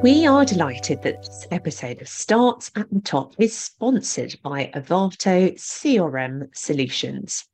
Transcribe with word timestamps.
We 0.00 0.26
are 0.26 0.44
delighted 0.44 1.02
that 1.02 1.24
this 1.24 1.48
episode 1.50 2.00
of 2.00 2.08
Starts 2.08 2.70
at 2.76 2.88
the 2.92 3.00
Top 3.00 3.34
is 3.40 3.58
sponsored 3.58 4.36
by 4.44 4.70
Avato 4.72 5.52
CRM 5.58 6.56
Solutions. 6.56 7.44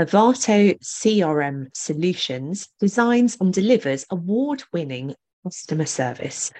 Avato 0.00 0.76
CRM 0.82 1.68
Solutions 1.72 2.68
designs 2.80 3.36
and 3.40 3.54
delivers 3.54 4.06
award 4.10 4.64
winning 4.72 5.14
customer 5.44 5.86
service, 5.86 6.50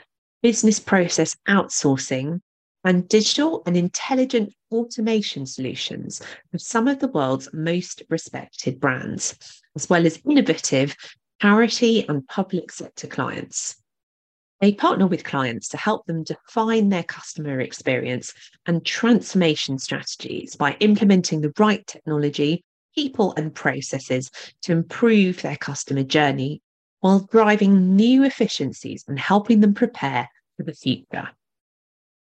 business 0.40 0.78
process 0.78 1.34
outsourcing, 1.48 2.40
and 2.84 3.08
digital 3.08 3.64
and 3.66 3.76
intelligent 3.76 4.52
automation 4.70 5.46
solutions 5.46 6.22
for 6.52 6.58
some 6.58 6.86
of 6.86 7.00
the 7.00 7.08
world's 7.08 7.48
most 7.52 8.04
respected 8.08 8.78
brands, 8.78 9.36
as 9.74 9.90
well 9.90 10.06
as 10.06 10.20
innovative 10.24 10.94
charity 11.42 12.08
and 12.08 12.24
public 12.28 12.70
sector 12.70 13.08
clients. 13.08 13.83
They 14.64 14.72
partner 14.72 15.06
with 15.06 15.24
clients 15.24 15.68
to 15.68 15.76
help 15.76 16.06
them 16.06 16.22
define 16.22 16.88
their 16.88 17.02
customer 17.02 17.60
experience 17.60 18.32
and 18.64 18.82
transformation 18.82 19.78
strategies 19.78 20.56
by 20.56 20.78
implementing 20.80 21.42
the 21.42 21.52
right 21.58 21.86
technology, 21.86 22.64
people, 22.94 23.34
and 23.36 23.54
processes 23.54 24.30
to 24.62 24.72
improve 24.72 25.42
their 25.42 25.58
customer 25.58 26.02
journey 26.02 26.62
while 27.00 27.28
driving 27.30 27.94
new 27.94 28.24
efficiencies 28.24 29.04
and 29.06 29.18
helping 29.18 29.60
them 29.60 29.74
prepare 29.74 30.30
for 30.56 30.62
the 30.62 30.72
future. 30.72 31.28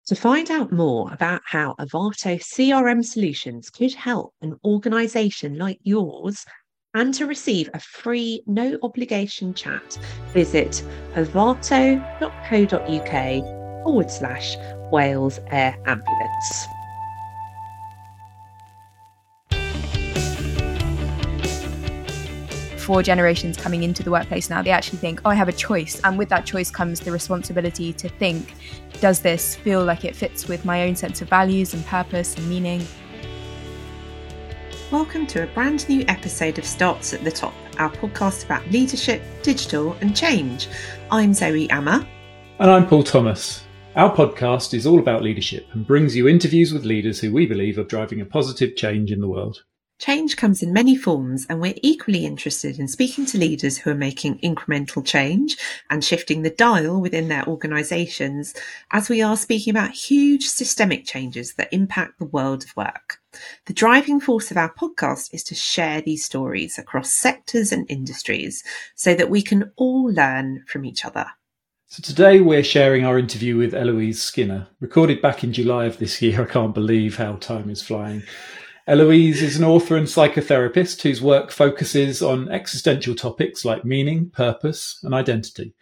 To 0.08 0.16
find 0.16 0.50
out 0.50 0.72
more 0.72 1.12
about 1.12 1.42
how 1.44 1.76
Avato 1.78 2.40
CRM 2.40 3.04
solutions 3.04 3.70
could 3.70 3.94
help 3.94 4.34
an 4.42 4.56
organization 4.64 5.58
like 5.58 5.80
yours 5.84 6.46
and 6.94 7.14
to 7.14 7.26
receive 7.26 7.70
a 7.74 7.80
free, 7.80 8.42
no 8.48 8.78
obligation 8.82 9.54
chat, 9.54 9.98
visit 10.34 10.84
avato.co.uk 11.14 12.04
forward 13.84 14.12
slash 14.12 14.56
Wales 14.92 15.40
Air 15.52 15.78
Ambulance. 15.86 16.68
For 22.78 23.04
generations 23.04 23.56
coming 23.56 23.84
into 23.84 24.02
the 24.02 24.10
workplace 24.10 24.50
now, 24.50 24.64
they 24.64 24.72
actually 24.72 24.98
think, 24.98 25.22
oh, 25.24 25.30
I 25.30 25.36
have 25.36 25.48
a 25.48 25.54
choice. 25.54 26.02
And 26.04 26.18
with 26.18 26.30
that 26.30 26.44
choice 26.44 26.72
comes 26.72 27.00
the 27.00 27.12
responsibility 27.12 27.94
to 27.94 28.10
think, 28.10 28.56
does 29.00 29.20
this 29.20 29.56
feel 29.56 29.86
like 29.86 30.06
it 30.06 30.16
fits 30.16 30.48
with 30.48 30.66
my 30.66 30.88
own 30.88 30.96
sense 30.96 31.22
of 31.22 31.30
values 31.30 31.76
and 31.76 31.86
purpose 31.86 32.36
and 32.36 32.50
meaning? 32.50 32.84
Welcome 34.92 35.28
to 35.28 35.44
a 35.44 35.54
brand 35.54 35.88
new 35.88 36.04
episode 36.08 36.58
of 36.58 36.66
Starts 36.66 37.14
at 37.14 37.24
the 37.24 37.30
Top, 37.30 37.54
our 37.78 37.92
podcast 37.92 38.46
about 38.46 38.68
leadership, 38.72 39.22
digital, 39.44 39.94
and 40.02 40.18
change. 40.18 40.68
I'm 41.12 41.32
Zoe 41.32 41.68
Amar. 41.68 42.04
And 42.58 42.72
I'm 42.72 42.88
Paul 42.88 43.04
Thomas. 43.04 43.66
Our 43.96 44.12
podcast 44.16 44.74
is 44.74 44.88
all 44.88 44.98
about 44.98 45.22
leadership 45.22 45.68
and 45.74 45.86
brings 45.86 46.16
you 46.16 46.28
interviews 46.28 46.74
with 46.74 46.86
leaders 46.86 47.20
who 47.20 47.32
we 47.32 47.46
believe 47.46 47.78
are 47.78 47.84
driving 47.84 48.20
a 48.20 48.26
positive 48.26 48.76
change 48.76 49.12
in 49.12 49.22
the 49.22 49.28
world. 49.28 49.64
Change 50.00 50.38
comes 50.38 50.64
in 50.64 50.72
many 50.72 50.96
forms, 50.96 51.46
and 51.50 51.60
we're 51.60 51.74
equally 51.84 52.26
interested 52.26 52.80
in 52.80 52.88
speaking 52.88 53.26
to 53.26 53.38
leaders 53.38 53.78
who 53.78 53.90
are 53.90 53.96
making 53.96 54.40
incremental 54.40 55.06
change 55.06 55.58
and 55.90 56.06
shifting 56.06 56.42
the 56.42 56.50
dial 56.50 57.02
within 57.02 57.28
their 57.28 57.46
organisations, 57.46 58.56
as 58.92 59.10
we 59.10 59.22
are 59.22 59.36
speaking 59.36 59.72
about 59.72 59.92
huge 59.92 60.46
systemic 60.46 61.06
changes 61.06 61.56
that 61.56 61.74
impact 61.74 62.18
the 62.18 62.24
world 62.26 62.64
of 62.64 62.78
work. 62.78 63.20
The 63.66 63.74
driving 63.74 64.22
force 64.22 64.52
of 64.52 64.58
our 64.58 64.74
podcast 64.74 65.34
is 65.34 65.44
to 65.44 65.56
share 65.56 66.00
these 66.00 66.24
stories 66.24 66.78
across 66.78 67.12
sectors 67.12 67.74
and 67.74 67.86
industries 67.92 68.64
so 68.96 69.14
that 69.16 69.30
we 69.30 69.42
can 69.42 69.74
all 69.76 70.06
learn 70.06 70.64
from 70.66 70.86
each 70.86 71.04
other. 71.04 71.26
So 71.88 72.02
today 72.02 72.40
we're 72.40 72.64
sharing 72.64 73.04
our 73.04 73.18
interview 73.18 73.58
with 73.58 73.74
Eloise 73.74 74.22
Skinner, 74.22 74.68
recorded 74.80 75.22
back 75.22 75.44
in 75.44 75.52
July 75.52 75.86
of 75.86 75.98
this 75.98 76.22
year. 76.22 76.44
I 76.44 76.46
can't 76.46 76.74
believe 76.74 77.18
how 77.18 77.34
time 77.38 77.70
is 77.70 77.82
flying. 77.82 78.24
Eloise 78.90 79.44
is 79.44 79.56
an 79.56 79.64
author 79.64 79.96
and 79.96 80.08
psychotherapist 80.08 81.04
whose 81.04 81.22
work 81.22 81.52
focuses 81.52 82.24
on 82.24 82.50
existential 82.50 83.14
topics 83.14 83.64
like 83.64 83.86
meaning, 83.86 84.32
purpose, 84.32 85.00
and 85.04 85.14
identity. 85.14 85.76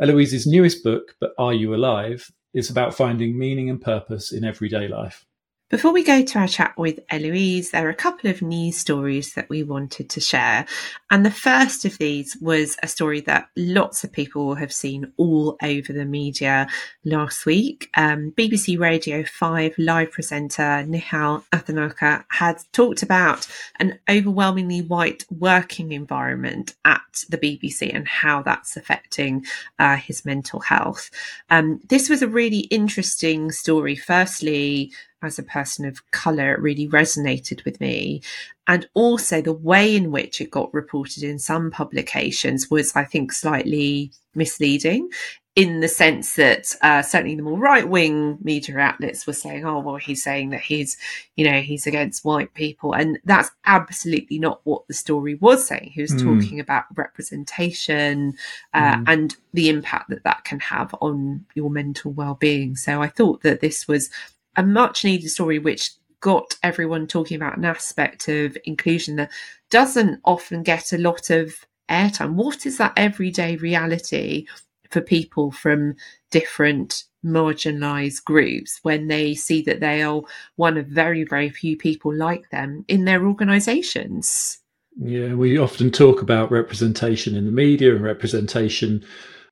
Eloise's 0.00 0.46
newest 0.46 0.84
book, 0.84 1.16
But 1.18 1.32
Are 1.38 1.52
You 1.52 1.74
Alive, 1.74 2.30
is 2.54 2.70
about 2.70 2.94
finding 2.94 3.36
meaning 3.36 3.68
and 3.68 3.82
purpose 3.82 4.30
in 4.30 4.44
everyday 4.44 4.86
life. 4.86 5.26
Before 5.72 5.94
we 5.94 6.04
go 6.04 6.20
to 6.22 6.38
our 6.38 6.48
chat 6.48 6.76
with 6.76 7.00
Eloise, 7.08 7.70
there 7.70 7.86
are 7.86 7.90
a 7.90 7.94
couple 7.94 8.28
of 8.28 8.42
news 8.42 8.76
stories 8.76 9.32
that 9.32 9.48
we 9.48 9.62
wanted 9.62 10.10
to 10.10 10.20
share. 10.20 10.66
And 11.10 11.24
the 11.24 11.30
first 11.30 11.86
of 11.86 11.96
these 11.96 12.36
was 12.42 12.76
a 12.82 12.86
story 12.86 13.22
that 13.22 13.48
lots 13.56 14.04
of 14.04 14.12
people 14.12 14.56
have 14.56 14.70
seen 14.70 15.10
all 15.16 15.56
over 15.62 15.94
the 15.94 16.04
media 16.04 16.68
last 17.06 17.46
week. 17.46 17.88
Um, 17.96 18.34
BBC 18.36 18.78
Radio 18.78 19.24
5 19.24 19.78
live 19.78 20.10
presenter 20.10 20.84
Nihal 20.86 21.42
Arthanayake 21.54 22.26
had 22.28 22.58
talked 22.72 23.02
about 23.02 23.48
an 23.80 23.98
overwhelmingly 24.10 24.82
white 24.82 25.24
working 25.30 25.92
environment 25.92 26.74
at 26.84 27.24
the 27.30 27.38
BBC 27.38 27.94
and 27.94 28.06
how 28.06 28.42
that's 28.42 28.76
affecting 28.76 29.46
uh, 29.78 29.96
his 29.96 30.26
mental 30.26 30.60
health. 30.60 31.10
Um, 31.48 31.80
this 31.88 32.10
was 32.10 32.20
a 32.20 32.28
really 32.28 32.60
interesting 32.70 33.50
story. 33.50 33.96
Firstly, 33.96 34.92
as 35.22 35.38
a 35.38 35.42
person 35.42 35.84
of 35.84 36.10
colour 36.10 36.56
really 36.60 36.88
resonated 36.88 37.64
with 37.64 37.80
me. 37.80 38.22
And 38.66 38.88
also 38.94 39.40
the 39.40 39.52
way 39.52 39.94
in 39.96 40.12
which 40.12 40.40
it 40.40 40.50
got 40.50 40.72
reported 40.72 41.22
in 41.22 41.38
some 41.38 41.70
publications 41.70 42.70
was, 42.70 42.94
I 42.94 43.04
think, 43.04 43.32
slightly 43.32 44.12
misleading 44.34 45.10
in 45.54 45.80
the 45.80 45.88
sense 45.88 46.36
that 46.36 46.74
uh, 46.80 47.02
certainly 47.02 47.34
the 47.34 47.42
more 47.42 47.58
right 47.58 47.86
wing 47.86 48.38
media 48.40 48.78
outlets 48.78 49.26
were 49.26 49.34
saying, 49.34 49.66
oh, 49.66 49.80
well, 49.80 49.96
he's 49.96 50.22
saying 50.22 50.48
that 50.48 50.62
he's, 50.62 50.96
you 51.36 51.44
know, 51.44 51.60
he's 51.60 51.86
against 51.86 52.24
white 52.24 52.54
people. 52.54 52.94
And 52.94 53.18
that's 53.24 53.50
absolutely 53.66 54.38
not 54.38 54.62
what 54.64 54.86
the 54.88 54.94
story 54.94 55.34
was 55.34 55.66
saying. 55.66 55.90
He 55.92 56.00
was 56.00 56.12
mm. 56.12 56.22
talking 56.22 56.58
about 56.58 56.84
representation 56.94 58.34
uh, 58.72 58.94
mm. 58.94 59.04
and 59.06 59.36
the 59.52 59.68
impact 59.68 60.08
that 60.08 60.24
that 60.24 60.44
can 60.44 60.58
have 60.60 60.94
on 61.02 61.44
your 61.54 61.68
mental 61.68 62.12
well 62.12 62.34
being. 62.34 62.74
So 62.74 63.02
I 63.02 63.08
thought 63.08 63.42
that 63.42 63.60
this 63.60 63.86
was 63.86 64.08
a 64.56 64.62
much 64.62 65.04
needed 65.04 65.28
story 65.30 65.58
which 65.58 65.92
got 66.20 66.56
everyone 66.62 67.06
talking 67.06 67.36
about 67.36 67.58
an 67.58 67.64
aspect 67.64 68.28
of 68.28 68.56
inclusion 68.64 69.16
that 69.16 69.30
doesn't 69.70 70.20
often 70.24 70.62
get 70.62 70.92
a 70.92 70.98
lot 70.98 71.30
of 71.30 71.66
airtime. 71.90 72.34
What 72.34 72.64
is 72.64 72.78
that 72.78 72.92
everyday 72.96 73.56
reality 73.56 74.46
for 74.90 75.00
people 75.00 75.50
from 75.50 75.96
different 76.30 77.04
marginalized 77.24 78.24
groups 78.24 78.80
when 78.82 79.08
they 79.08 79.34
see 79.34 79.62
that 79.62 79.80
they 79.80 80.02
are 80.02 80.22
one 80.56 80.76
of 80.76 80.86
very, 80.86 81.24
very 81.24 81.50
few 81.50 81.76
people 81.76 82.14
like 82.14 82.50
them 82.50 82.84
in 82.88 83.04
their 83.04 83.26
organizations? 83.26 84.58
Yeah, 84.96 85.34
we 85.34 85.58
often 85.58 85.90
talk 85.90 86.20
about 86.20 86.50
representation 86.50 87.34
in 87.34 87.46
the 87.46 87.52
media 87.52 87.94
and 87.94 88.04
representation 88.04 89.04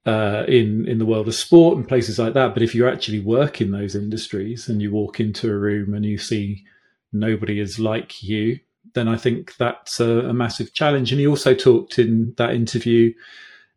uh, 0.06 0.44
in 0.48 0.86
in 0.88 0.98
the 0.98 1.06
world 1.06 1.28
of 1.28 1.34
sport 1.34 1.76
and 1.76 1.88
places 1.88 2.18
like 2.18 2.34
that. 2.34 2.54
But 2.54 2.62
if 2.62 2.74
you 2.74 2.88
actually 2.88 3.20
work 3.20 3.60
in 3.60 3.70
those 3.70 3.94
industries 3.94 4.68
and 4.68 4.80
you 4.80 4.90
walk 4.90 5.20
into 5.20 5.50
a 5.50 5.56
room 5.56 5.94
and 5.94 6.04
you 6.04 6.18
see 6.18 6.64
nobody 7.12 7.60
is 7.60 7.78
like 7.78 8.22
you, 8.22 8.60
then 8.94 9.08
I 9.08 9.16
think 9.16 9.56
that's 9.56 10.00
a, 10.00 10.28
a 10.28 10.32
massive 10.32 10.72
challenge. 10.72 11.12
And 11.12 11.20
he 11.20 11.26
also 11.26 11.54
talked 11.54 11.98
in 11.98 12.34
that 12.38 12.54
interview 12.54 13.12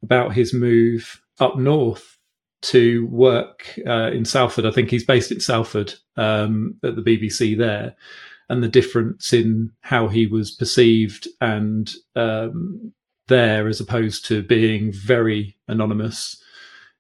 about 0.02 0.34
his 0.34 0.54
move 0.54 1.22
up 1.40 1.58
north 1.58 2.18
to 2.62 3.06
work 3.08 3.78
uh, 3.86 4.12
in 4.12 4.26
Salford. 4.26 4.66
I 4.66 4.72
think 4.72 4.90
he's 4.90 5.06
based 5.06 5.32
in 5.32 5.40
Salford 5.40 5.96
um, 6.16 6.76
at 6.84 6.96
the 6.96 7.02
BBC 7.02 7.58
there, 7.58 7.96
and 8.50 8.64
the 8.64 8.70
difference 8.70 9.34
in 9.34 9.72
how 9.82 10.08
he 10.08 10.28
was 10.28 10.52
perceived 10.52 11.28
and 11.42 11.92
um, 12.16 12.94
there 13.28 13.68
as 13.68 13.80
opposed 13.80 14.26
to 14.26 14.44
being 14.44 14.92
very 14.92 15.58
anonymous 15.68 16.42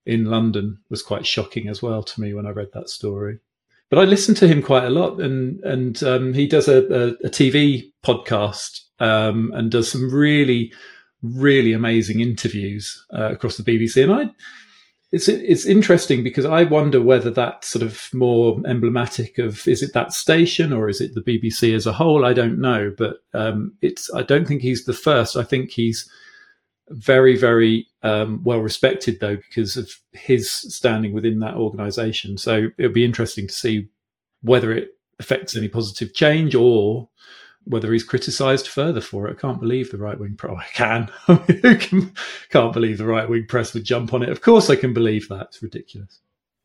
in 0.05 0.25
London 0.25 0.79
was 0.89 1.01
quite 1.01 1.25
shocking 1.25 1.67
as 1.67 1.81
well 1.81 2.03
to 2.03 2.21
me 2.21 2.33
when 2.33 2.45
I 2.45 2.51
read 2.51 2.69
that 2.73 2.89
story. 2.89 3.39
But 3.89 3.99
I 3.99 4.05
listen 4.05 4.33
to 4.35 4.47
him 4.47 4.61
quite 4.61 4.85
a 4.85 4.89
lot, 4.89 5.21
and 5.21 5.63
and 5.63 6.01
um, 6.03 6.33
he 6.33 6.47
does 6.47 6.67
a, 6.67 6.83
a, 6.87 7.07
a 7.25 7.29
TV 7.29 7.91
podcast 8.03 8.81
um, 8.99 9.51
and 9.53 9.69
does 9.69 9.91
some 9.91 10.11
really, 10.11 10.73
really 11.21 11.73
amazing 11.73 12.19
interviews 12.19 13.05
uh, 13.13 13.31
across 13.31 13.57
the 13.57 13.63
BBC. 13.63 14.03
And 14.03 14.11
I, 14.11 14.29
it's 15.13 15.27
it's 15.27 15.68
interesting 15.68 16.24
because 16.24 16.44
I 16.44 16.63
wonder 16.63 17.00
whether 17.00 17.30
that's 17.30 17.69
sort 17.69 17.83
of 17.83 18.10
more 18.13 18.60
emblematic 18.65 19.38
of 19.38 19.68
is 19.68 19.83
it 19.83 19.94
that 19.94 20.12
station 20.12 20.74
or 20.74 20.89
is 20.89 21.01
it 21.01 21.13
the 21.13 21.21
BBC 21.21 21.75
as 21.75 21.86
a 21.86 21.94
whole? 21.94 22.25
I 22.25 22.33
don't 22.33 22.60
know, 22.60 22.92
but 22.98 23.18
um, 23.36 23.74
it's 23.83 24.12
I 24.12 24.24
don't 24.24 24.48
think 24.48 24.63
he's 24.63 24.86
the 24.86 24.94
first. 24.94 25.38
I 25.38 25.44
think 25.44 25.69
he's 25.69 26.10
very 26.89 27.38
very 27.38 27.86
um, 28.01 28.42
well 28.44 28.57
respected 28.57 29.19
though 29.19 29.36
because 29.36 29.77
of 29.77 29.92
his 30.13 30.50
standing 30.51 31.13
within 31.13 31.39
that 31.42 31.57
organisation. 31.57 32.36
So 32.39 32.69
it'll 32.80 32.92
be 32.92 33.06
interesting 33.06 33.45
to 33.45 33.54
see 33.54 33.89
whether 34.42 34.71
it 34.71 34.98
affects 35.19 35.56
any 35.56 35.68
positive 35.68 36.15
change 36.15 36.56
or 36.56 37.07
whether 37.65 37.92
he's 37.94 38.04
criticised 38.04 38.68
further 38.68 39.01
for 39.01 39.27
it. 39.27 39.38
I 39.38 39.42
can't 39.42 39.60
believe 39.60 39.92
the 39.92 39.98
right 39.98 40.19
wing 40.19 40.36
press. 40.36 40.54
I 40.57 40.65
can. 40.74 41.12
Who 41.27 41.75
can, 41.77 42.13
can't 42.50 42.74
believe 42.74 42.98
the 42.98 43.06
right 43.06 43.30
wing 43.30 43.45
press 43.48 43.74
would 43.74 43.83
jump 43.83 44.13
on 44.13 44.24
it? 44.24 44.30
Of 44.30 44.42
course, 44.42 44.69
I 44.69 44.75
can 44.75 44.94
believe 44.94 45.30
that. 45.30 45.48
It's 45.48 45.63
ridiculous. 45.63 46.19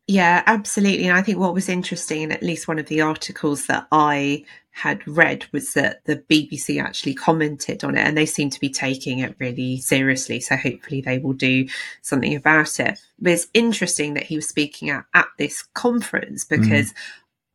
Yeah, 0.07 0.41
absolutely. 0.47 1.05
And 1.05 1.15
I 1.15 1.21
think 1.21 1.37
what 1.37 1.53
was 1.53 1.69
interesting 1.69 2.31
at 2.31 2.41
least 2.41 2.67
one 2.67 2.79
of 2.79 2.87
the 2.87 3.01
articles 3.01 3.67
that 3.67 3.87
I 3.91 4.43
had 4.71 5.07
read 5.07 5.45
was 5.51 5.73
that 5.73 6.03
the 6.05 6.17
BBC 6.17 6.81
actually 6.81 7.13
commented 7.13 7.83
on 7.83 7.95
it 7.95 8.01
and 8.01 8.17
they 8.17 8.25
seem 8.25 8.49
to 8.49 8.59
be 8.59 8.69
taking 8.69 9.19
it 9.19 9.35
really 9.37 9.77
seriously. 9.77 10.39
So 10.39 10.55
hopefully 10.55 11.01
they 11.01 11.19
will 11.19 11.33
do 11.33 11.67
something 12.01 12.33
about 12.33 12.79
it. 12.79 12.99
But 13.19 13.33
it's 13.33 13.47
interesting 13.53 14.15
that 14.15 14.23
he 14.23 14.35
was 14.35 14.49
speaking 14.49 14.89
at, 14.89 15.05
at 15.13 15.27
this 15.37 15.61
conference 15.75 16.43
because 16.43 16.91
mm. 16.91 16.95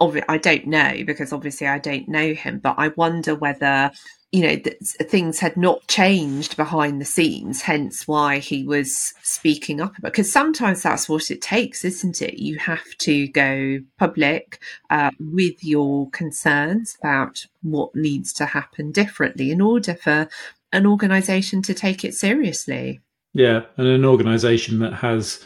I 0.01 0.39
don't 0.39 0.67
know, 0.67 1.03
because 1.07 1.33
obviously 1.33 1.67
I 1.67 1.79
don't 1.79 2.09
know 2.09 2.35
him, 2.35 2.59
but 2.59 2.75
I 2.79 2.89
wonder 2.89 3.35
whether 3.35 3.91
you 4.35 4.43
know 4.43 4.57
things 5.05 5.39
had 5.39 5.57
not 5.57 5.87
changed 5.87 6.57
behind 6.57 7.01
the 7.01 7.05
scenes 7.05 7.63
hence 7.63 8.09
why 8.09 8.39
he 8.39 8.65
was 8.65 9.15
speaking 9.23 9.81
up 9.81 9.97
about 9.97 10.11
because 10.11 10.33
sometimes 10.33 10.83
that's 10.83 11.09
what 11.09 11.31
it 11.31 11.41
takes 11.41 11.85
isn't 11.85 12.21
it? 12.21 12.41
You 12.41 12.59
have 12.59 12.85
to 12.99 13.29
go 13.29 13.79
public 13.97 14.61
uh, 14.91 15.13
with 15.21 15.63
your 15.63 16.11
concerns 16.11 16.97
about 17.01 17.47
what 17.63 17.95
needs 17.95 18.33
to 18.33 18.47
happen 18.47 18.91
differently 18.91 19.53
in 19.53 19.61
order 19.61 19.95
for 19.95 20.29
an 20.73 20.85
organization 20.85 21.63
to 21.63 21.73
take 21.73 22.05
it 22.05 22.15
seriously. 22.15 23.01
Yeah 23.35 23.67
and 23.77 23.87
an 23.87 24.05
organization 24.05 24.81
that 24.81 24.95
has 24.95 25.45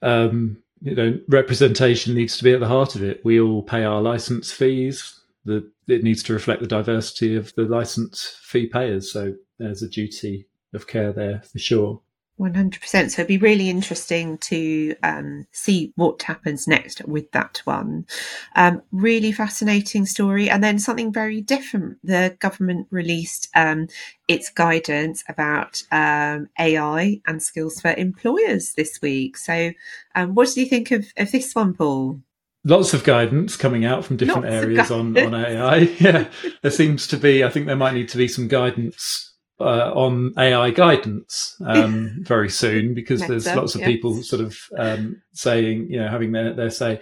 um, 0.00 0.62
you 0.86 0.94
know 0.94 1.18
representation 1.28 2.14
needs 2.14 2.36
to 2.38 2.44
be 2.44 2.52
at 2.54 2.60
the 2.60 2.68
heart 2.68 2.94
of 2.94 3.02
it 3.02 3.24
we 3.24 3.40
all 3.40 3.62
pay 3.62 3.84
our 3.84 4.00
license 4.00 4.52
fees 4.52 5.20
the 5.46 5.70
it 5.88 6.02
needs 6.02 6.22
to 6.24 6.32
reflect 6.32 6.60
the 6.60 6.66
diversity 6.66 7.36
of 7.36 7.54
the 7.54 7.62
license 7.62 8.36
fee 8.42 8.66
payers. 8.66 9.10
So 9.10 9.34
there's 9.58 9.82
a 9.82 9.88
duty 9.88 10.48
of 10.74 10.86
care 10.86 11.12
there 11.12 11.42
for 11.50 11.58
sure. 11.58 12.02
100%. 12.38 12.80
So 12.84 12.98
it'd 13.00 13.26
be 13.26 13.38
really 13.38 13.70
interesting 13.70 14.38
to 14.38 14.94
um, 15.02 15.46
see 15.52 15.92
what 15.96 16.22
happens 16.22 16.68
next 16.68 17.06
with 17.06 17.30
that 17.32 17.62
one. 17.64 18.06
Um, 18.54 18.82
really 18.92 19.32
fascinating 19.32 20.06
story. 20.06 20.50
And 20.50 20.62
then 20.62 20.78
something 20.78 21.12
very 21.12 21.40
different. 21.40 21.98
The 22.04 22.36
government 22.38 22.88
released 22.90 23.48
um, 23.54 23.88
its 24.28 24.50
guidance 24.50 25.24
about 25.28 25.82
um, 25.90 26.48
AI 26.58 27.20
and 27.26 27.42
skills 27.42 27.80
for 27.80 27.92
employers 27.92 28.72
this 28.72 29.00
week. 29.00 29.36
So, 29.36 29.72
um, 30.14 30.34
what 30.34 30.50
do 30.54 30.60
you 30.60 30.66
think 30.66 30.90
of, 30.90 31.06
of 31.16 31.32
this 31.32 31.54
one, 31.54 31.74
Paul? 31.74 32.20
lots 32.66 32.92
of 32.92 33.04
guidance 33.04 33.56
coming 33.56 33.84
out 33.84 34.04
from 34.04 34.16
different 34.16 34.42
lots 34.42 34.54
areas 34.54 34.90
on, 34.90 35.16
on 35.16 35.34
AI. 35.34 35.76
Yeah, 36.00 36.28
there 36.62 36.70
seems 36.72 37.06
to 37.06 37.16
be, 37.16 37.44
I 37.44 37.48
think 37.48 37.66
there 37.66 37.76
might 37.76 37.94
need 37.94 38.08
to 38.08 38.18
be 38.18 38.26
some 38.26 38.48
guidance 38.48 39.25
uh, 39.60 39.92
on 39.94 40.34
AI 40.38 40.70
guidance 40.70 41.56
um, 41.64 42.18
very 42.20 42.50
soon 42.50 42.94
because 42.94 43.26
there's 43.26 43.46
lots 43.46 43.74
of 43.74 43.80
yes. 43.80 43.88
people 43.88 44.22
sort 44.22 44.42
of 44.42 44.58
um, 44.76 45.22
saying, 45.32 45.90
you 45.90 45.98
know, 45.98 46.08
having 46.08 46.32
their, 46.32 46.52
their 46.52 46.70
say. 46.70 47.00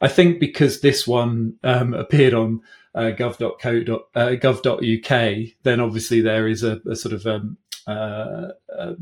I 0.00 0.08
think 0.08 0.40
because 0.40 0.80
this 0.80 1.06
one 1.06 1.58
um, 1.62 1.92
appeared 1.92 2.32
on 2.32 2.62
uh, 2.94 3.12
gov.co, 3.16 4.04
uh, 4.14 4.28
gov.uk, 4.30 5.54
then 5.62 5.80
obviously 5.80 6.20
there 6.20 6.48
is 6.48 6.62
a, 6.62 6.80
a 6.90 6.96
sort 6.96 7.12
of 7.12 7.26
um, 7.26 7.58
uh, 7.86 8.48
uh, 8.76 8.94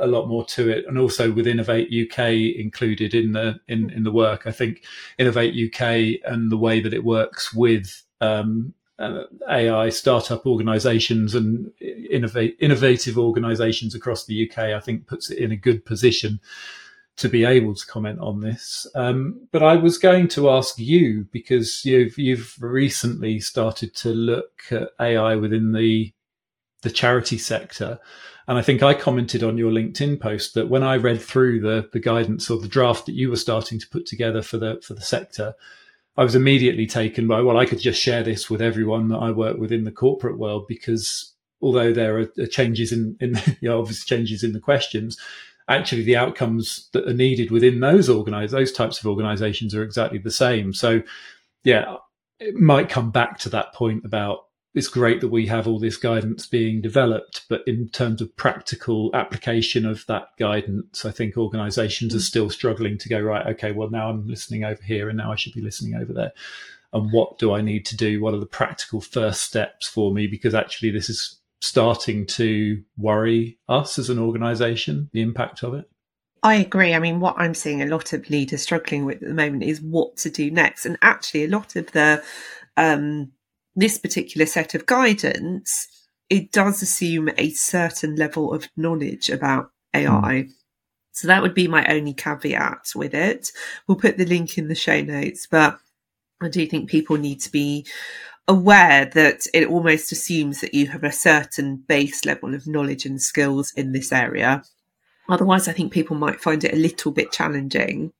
a 0.00 0.06
lot 0.06 0.26
more 0.26 0.44
to 0.44 0.70
it, 0.70 0.84
and 0.86 0.98
also 0.98 1.32
with 1.32 1.46
Innovate 1.46 1.88
UK 1.88 2.30
included 2.58 3.14
in 3.14 3.32
the 3.32 3.60
in 3.68 3.90
in 3.90 4.04
the 4.04 4.12
work. 4.12 4.46
I 4.46 4.52
think 4.52 4.84
Innovate 5.18 5.54
UK 5.54 6.20
and 6.24 6.50
the 6.50 6.56
way 6.56 6.80
that 6.80 6.94
it 6.94 7.04
works 7.04 7.52
with 7.52 8.02
um, 8.20 8.74
uh, 8.98 9.24
AI 9.48 9.90
startup 9.90 10.46
organisations 10.46 11.34
and 11.34 11.70
innovate 11.80 12.56
innovative 12.60 13.18
organisations 13.18 13.94
across 13.94 14.24
the 14.24 14.48
UK, 14.48 14.58
I 14.58 14.80
think 14.80 15.06
puts 15.06 15.30
it 15.30 15.38
in 15.38 15.52
a 15.52 15.56
good 15.56 15.84
position 15.84 16.40
to 17.16 17.28
be 17.28 17.44
able 17.44 17.74
to 17.74 17.86
comment 17.86 18.18
on 18.20 18.40
this. 18.40 18.86
Um, 18.94 19.48
but 19.50 19.62
I 19.62 19.76
was 19.76 19.98
going 19.98 20.28
to 20.28 20.50
ask 20.50 20.78
you 20.78 21.26
because 21.32 21.84
you've 21.84 22.18
you've 22.18 22.56
recently 22.60 23.40
started 23.40 23.94
to 23.96 24.10
look 24.10 24.62
at 24.70 24.90
AI 25.00 25.36
within 25.36 25.72
the 25.72 26.12
the 26.82 26.90
charity 26.90 27.38
sector. 27.38 27.98
And 28.48 28.56
I 28.56 28.62
think 28.62 28.82
I 28.82 28.94
commented 28.94 29.42
on 29.42 29.58
your 29.58 29.72
LinkedIn 29.72 30.20
post 30.20 30.54
that 30.54 30.68
when 30.68 30.84
I 30.84 30.96
read 30.96 31.20
through 31.20 31.60
the 31.60 31.88
the 31.92 32.00
guidance 32.00 32.50
or 32.50 32.60
the 32.60 32.68
draft 32.68 33.06
that 33.06 33.14
you 33.14 33.30
were 33.30 33.36
starting 33.36 33.80
to 33.80 33.88
put 33.88 34.06
together 34.06 34.42
for 34.42 34.58
the 34.58 34.80
for 34.82 34.94
the 34.94 35.00
sector, 35.00 35.54
I 36.16 36.24
was 36.24 36.34
immediately 36.34 36.86
taken 36.86 37.26
by 37.26 37.40
well, 37.42 37.58
I 37.58 37.66
could 37.66 37.80
just 37.80 38.00
share 38.00 38.22
this 38.22 38.48
with 38.48 38.62
everyone 38.62 39.08
that 39.08 39.18
I 39.18 39.30
work 39.30 39.58
with 39.58 39.72
in 39.72 39.84
the 39.84 39.92
corporate 39.92 40.38
world 40.38 40.66
because 40.66 41.34
although 41.60 41.92
there 41.92 42.18
are 42.18 42.46
changes 42.46 42.92
in 42.92 43.16
in 43.20 43.34
you 43.60 43.68
know 43.68 43.80
obvious 43.80 44.04
changes 44.04 44.42
in 44.42 44.52
the 44.52 44.60
questions, 44.60 45.18
actually 45.68 46.02
the 46.02 46.16
outcomes 46.16 46.88
that 46.92 47.08
are 47.08 47.14
needed 47.14 47.50
within 47.50 47.80
those 47.80 48.08
organize 48.08 48.50
those 48.50 48.72
types 48.72 48.98
of 48.98 49.06
organizations 49.06 49.74
are 49.74 49.82
exactly 49.82 50.18
the 50.18 50.30
same. 50.30 50.72
So 50.72 51.02
yeah, 51.64 51.96
it 52.38 52.54
might 52.54 52.88
come 52.88 53.10
back 53.10 53.38
to 53.40 53.48
that 53.50 53.74
point 53.74 54.04
about 54.04 54.45
it's 54.76 54.88
great 54.88 55.22
that 55.22 55.28
we 55.28 55.46
have 55.46 55.66
all 55.66 55.78
this 55.78 55.96
guidance 55.96 56.46
being 56.46 56.82
developed, 56.82 57.46
but 57.48 57.62
in 57.66 57.88
terms 57.88 58.20
of 58.20 58.36
practical 58.36 59.10
application 59.14 59.86
of 59.86 60.04
that 60.06 60.28
guidance, 60.38 61.06
I 61.06 61.12
think 61.12 61.38
organizations 61.38 62.14
are 62.14 62.18
mm. 62.18 62.22
still 62.22 62.50
struggling 62.50 62.98
to 62.98 63.08
go, 63.08 63.18
right, 63.18 63.46
okay, 63.54 63.72
well, 63.72 63.88
now 63.88 64.10
I'm 64.10 64.28
listening 64.28 64.64
over 64.64 64.82
here 64.82 65.08
and 65.08 65.16
now 65.16 65.32
I 65.32 65.36
should 65.36 65.54
be 65.54 65.62
listening 65.62 65.94
over 65.94 66.12
there. 66.12 66.32
And 66.92 67.10
what 67.10 67.38
do 67.38 67.54
I 67.54 67.62
need 67.62 67.86
to 67.86 67.96
do? 67.96 68.20
What 68.20 68.34
are 68.34 68.38
the 68.38 68.44
practical 68.44 69.00
first 69.00 69.42
steps 69.42 69.88
for 69.88 70.12
me? 70.12 70.26
Because 70.26 70.54
actually, 70.54 70.90
this 70.90 71.08
is 71.08 71.40
starting 71.62 72.26
to 72.26 72.82
worry 72.98 73.58
us 73.70 73.98
as 73.98 74.10
an 74.10 74.18
organization, 74.18 75.08
the 75.14 75.22
impact 75.22 75.62
of 75.62 75.72
it. 75.72 75.90
I 76.42 76.56
agree. 76.56 76.92
I 76.92 76.98
mean, 76.98 77.18
what 77.18 77.36
I'm 77.38 77.54
seeing 77.54 77.80
a 77.80 77.86
lot 77.86 78.12
of 78.12 78.28
leaders 78.28 78.60
struggling 78.60 79.06
with 79.06 79.22
at 79.22 79.28
the 79.28 79.34
moment 79.34 79.62
is 79.62 79.80
what 79.80 80.18
to 80.18 80.30
do 80.30 80.50
next. 80.50 80.84
And 80.84 80.98
actually, 81.00 81.44
a 81.44 81.48
lot 81.48 81.76
of 81.76 81.90
the 81.92 82.22
um, 82.76 83.32
this 83.76 83.98
particular 83.98 84.46
set 84.46 84.74
of 84.74 84.86
guidance, 84.86 85.86
it 86.28 86.50
does 86.50 86.82
assume 86.82 87.30
a 87.36 87.50
certain 87.50 88.16
level 88.16 88.52
of 88.52 88.68
knowledge 88.76 89.28
about 89.30 89.70
AI. 89.94 90.46
Mm. 90.46 90.50
So 91.12 91.28
that 91.28 91.42
would 91.42 91.54
be 91.54 91.68
my 91.68 91.86
only 91.86 92.12
caveat 92.12 92.92
with 92.94 93.14
it. 93.14 93.52
We'll 93.86 93.96
put 93.96 94.18
the 94.18 94.26
link 94.26 94.58
in 94.58 94.68
the 94.68 94.74
show 94.74 95.00
notes, 95.00 95.46
but 95.50 95.78
I 96.42 96.48
do 96.48 96.66
think 96.66 96.90
people 96.90 97.16
need 97.16 97.40
to 97.42 97.52
be 97.52 97.86
aware 98.48 99.06
that 99.06 99.46
it 99.54 99.68
almost 99.68 100.12
assumes 100.12 100.60
that 100.60 100.74
you 100.74 100.88
have 100.88 101.04
a 101.04 101.12
certain 101.12 101.76
base 101.76 102.24
level 102.24 102.54
of 102.54 102.66
knowledge 102.66 103.06
and 103.06 103.20
skills 103.20 103.72
in 103.72 103.92
this 103.92 104.12
area. 104.12 104.62
Otherwise, 105.28 105.68
I 105.68 105.72
think 105.72 105.92
people 105.92 106.16
might 106.16 106.40
find 106.40 106.62
it 106.64 106.72
a 106.72 106.76
little 106.76 107.12
bit 107.12 107.32
challenging. 107.32 108.12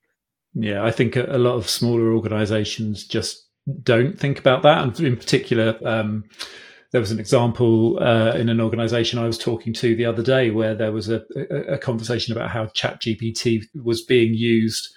Yeah, 0.53 0.83
I 0.83 0.91
think 0.91 1.15
a 1.15 1.37
lot 1.37 1.55
of 1.55 1.69
smaller 1.69 2.11
organizations 2.11 3.05
just 3.05 3.46
don't 3.83 4.19
think 4.19 4.39
about 4.39 4.63
that. 4.63 4.83
And 4.83 4.99
in 4.99 5.17
particular, 5.17 5.77
um, 5.85 6.25
there 6.91 7.01
was 7.01 7.11
an 7.11 7.19
example 7.19 8.01
uh, 8.01 8.31
in 8.31 8.49
an 8.49 8.61
organization 8.61 9.19
I 9.19 9.27
was 9.27 9.37
talking 9.37 9.73
to 9.73 9.95
the 9.95 10.05
other 10.05 10.23
day 10.23 10.51
where 10.51 10.73
there 10.73 10.91
was 10.91 11.09
a, 11.09 11.23
a, 11.35 11.73
a 11.73 11.77
conversation 11.77 12.31
about 12.31 12.49
how 12.49 12.67
ChatGPT 12.67 13.63
was 13.83 14.03
being 14.03 14.33
used 14.33 14.89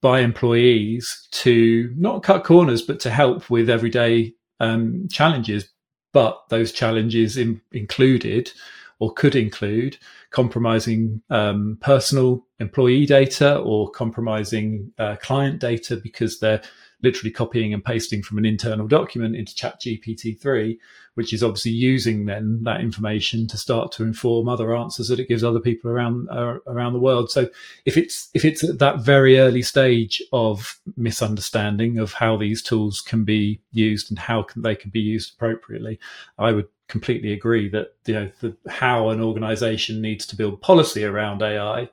by 0.00 0.20
employees 0.20 1.28
to 1.30 1.92
not 1.96 2.22
cut 2.22 2.44
corners, 2.44 2.82
but 2.82 3.00
to 3.00 3.10
help 3.10 3.50
with 3.50 3.70
everyday 3.70 4.34
um, 4.60 5.06
challenges. 5.10 5.68
But 6.12 6.40
those 6.48 6.72
challenges 6.72 7.36
in, 7.36 7.60
included 7.72 8.50
or 8.98 9.12
could 9.12 9.36
include 9.36 9.96
compromising 10.30 11.22
um, 11.30 11.78
personal 11.80 12.44
employee 12.58 13.06
data 13.06 13.58
or 13.58 13.90
compromising 13.90 14.92
uh, 14.98 15.16
client 15.22 15.60
data 15.60 15.96
because 15.96 16.40
they're 16.40 16.62
literally 17.02 17.30
copying 17.30 17.72
and 17.72 17.84
pasting 17.84 18.22
from 18.22 18.38
an 18.38 18.44
internal 18.44 18.88
document 18.88 19.36
into 19.36 19.54
ChatGPT-3, 19.54 20.78
which 21.14 21.32
is 21.32 21.42
obviously 21.42 21.72
using 21.72 22.26
then 22.26 22.62
that 22.64 22.80
information 22.80 23.46
to 23.48 23.56
start 23.56 23.92
to 23.92 24.02
inform 24.02 24.48
other 24.48 24.74
answers 24.74 25.08
that 25.08 25.20
it 25.20 25.28
gives 25.28 25.44
other 25.44 25.60
people 25.60 25.90
around 25.90 26.28
uh, 26.30 26.58
around 26.66 26.92
the 26.92 27.00
world. 27.00 27.30
So 27.30 27.48
if 27.84 27.96
it's 27.96 28.30
if 28.34 28.44
it's 28.44 28.64
at 28.64 28.78
that 28.80 29.00
very 29.00 29.38
early 29.38 29.62
stage 29.62 30.22
of 30.32 30.78
misunderstanding 30.96 31.98
of 31.98 32.12
how 32.12 32.36
these 32.36 32.62
tools 32.62 33.00
can 33.00 33.24
be 33.24 33.60
used 33.72 34.10
and 34.10 34.18
how 34.18 34.42
can, 34.42 34.62
they 34.62 34.74
can 34.74 34.90
be 34.90 35.00
used 35.00 35.34
appropriately, 35.34 35.98
I 36.38 36.52
would 36.52 36.68
completely 36.88 37.32
agree 37.32 37.68
that 37.68 37.94
you 38.06 38.14
know 38.14 38.30
the, 38.40 38.56
how 38.68 39.10
an 39.10 39.20
organization 39.20 40.00
needs 40.00 40.26
to 40.26 40.36
build 40.36 40.60
policy 40.62 41.04
around 41.04 41.42
AI 41.42 41.90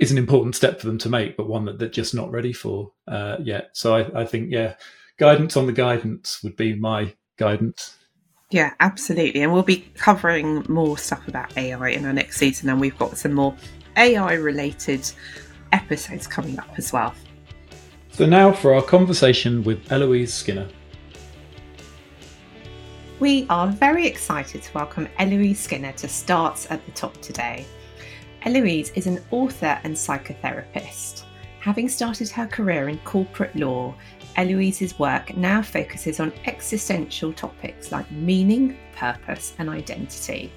is 0.00 0.10
an 0.10 0.16
important 0.16 0.56
step 0.56 0.80
for 0.80 0.86
them 0.86 0.96
to 0.98 1.10
make, 1.10 1.36
but 1.36 1.46
one 1.46 1.66
that 1.66 1.78
they're 1.78 1.88
just 1.88 2.14
not 2.14 2.30
ready 2.30 2.54
for 2.54 2.90
uh, 3.06 3.36
yet. 3.38 3.68
So 3.74 3.94
I, 3.94 4.22
I 4.22 4.24
think, 4.24 4.50
yeah, 4.50 4.74
guidance 5.18 5.58
on 5.58 5.66
the 5.66 5.72
guidance 5.72 6.42
would 6.42 6.56
be 6.56 6.74
my 6.74 7.14
guidance. 7.36 7.96
Yeah, 8.50 8.72
absolutely. 8.80 9.42
And 9.42 9.52
we'll 9.52 9.62
be 9.62 9.86
covering 9.94 10.64
more 10.68 10.96
stuff 10.96 11.28
about 11.28 11.56
AI 11.56 11.90
in 11.90 12.06
our 12.06 12.14
next 12.14 12.38
season, 12.38 12.70
and 12.70 12.80
we've 12.80 12.96
got 12.98 13.18
some 13.18 13.34
more 13.34 13.54
AI 13.96 14.32
related 14.32 15.08
episodes 15.72 16.26
coming 16.26 16.58
up 16.58 16.70
as 16.78 16.92
well. 16.94 17.14
So, 18.12 18.24
now 18.24 18.52
for 18.52 18.74
our 18.74 18.82
conversation 18.82 19.62
with 19.62 19.92
Eloise 19.92 20.32
Skinner. 20.32 20.68
We 23.20 23.46
are 23.50 23.68
very 23.68 24.06
excited 24.06 24.62
to 24.62 24.72
welcome 24.72 25.06
Eloise 25.18 25.60
Skinner 25.60 25.92
to 25.92 26.08
Starts 26.08 26.70
at 26.70 26.84
the 26.86 26.92
Top 26.92 27.20
today. 27.20 27.66
Eloise 28.46 28.90
is 28.92 29.06
an 29.06 29.22
author 29.30 29.78
and 29.84 29.94
psychotherapist. 29.94 31.24
Having 31.60 31.90
started 31.90 32.30
her 32.30 32.46
career 32.46 32.88
in 32.88 32.96
corporate 33.00 33.54
law, 33.54 33.94
Eloise's 34.38 34.98
work 34.98 35.36
now 35.36 35.60
focuses 35.60 36.20
on 36.20 36.32
existential 36.46 37.34
topics 37.34 37.92
like 37.92 38.10
meaning, 38.10 38.78
purpose, 38.96 39.52
and 39.58 39.68
identity. 39.68 40.50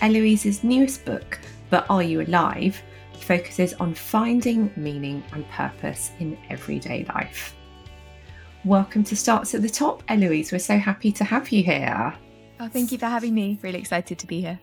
Eloise's 0.00 0.64
newest 0.64 1.04
book, 1.04 1.38
But 1.68 1.84
Are 1.90 2.02
You 2.02 2.22
Alive? 2.22 2.82
focuses 3.20 3.74
on 3.74 3.92
finding 3.92 4.72
meaning 4.74 5.22
and 5.32 5.46
purpose 5.50 6.10
in 6.20 6.38
everyday 6.48 7.04
life. 7.04 7.54
Welcome 8.64 9.04
to 9.04 9.16
Starts 9.16 9.54
at 9.54 9.60
the 9.60 9.68
Top, 9.68 10.02
Eloise. 10.08 10.52
We're 10.52 10.58
so 10.58 10.78
happy 10.78 11.12
to 11.12 11.24
have 11.24 11.50
you 11.50 11.62
here. 11.62 12.14
Oh, 12.60 12.68
thank 12.68 12.92
you 12.92 12.98
for 12.98 13.06
having 13.06 13.34
me. 13.34 13.58
Really 13.60 13.78
excited 13.78 14.18
to 14.18 14.26
be 14.26 14.40
here. 14.40 14.58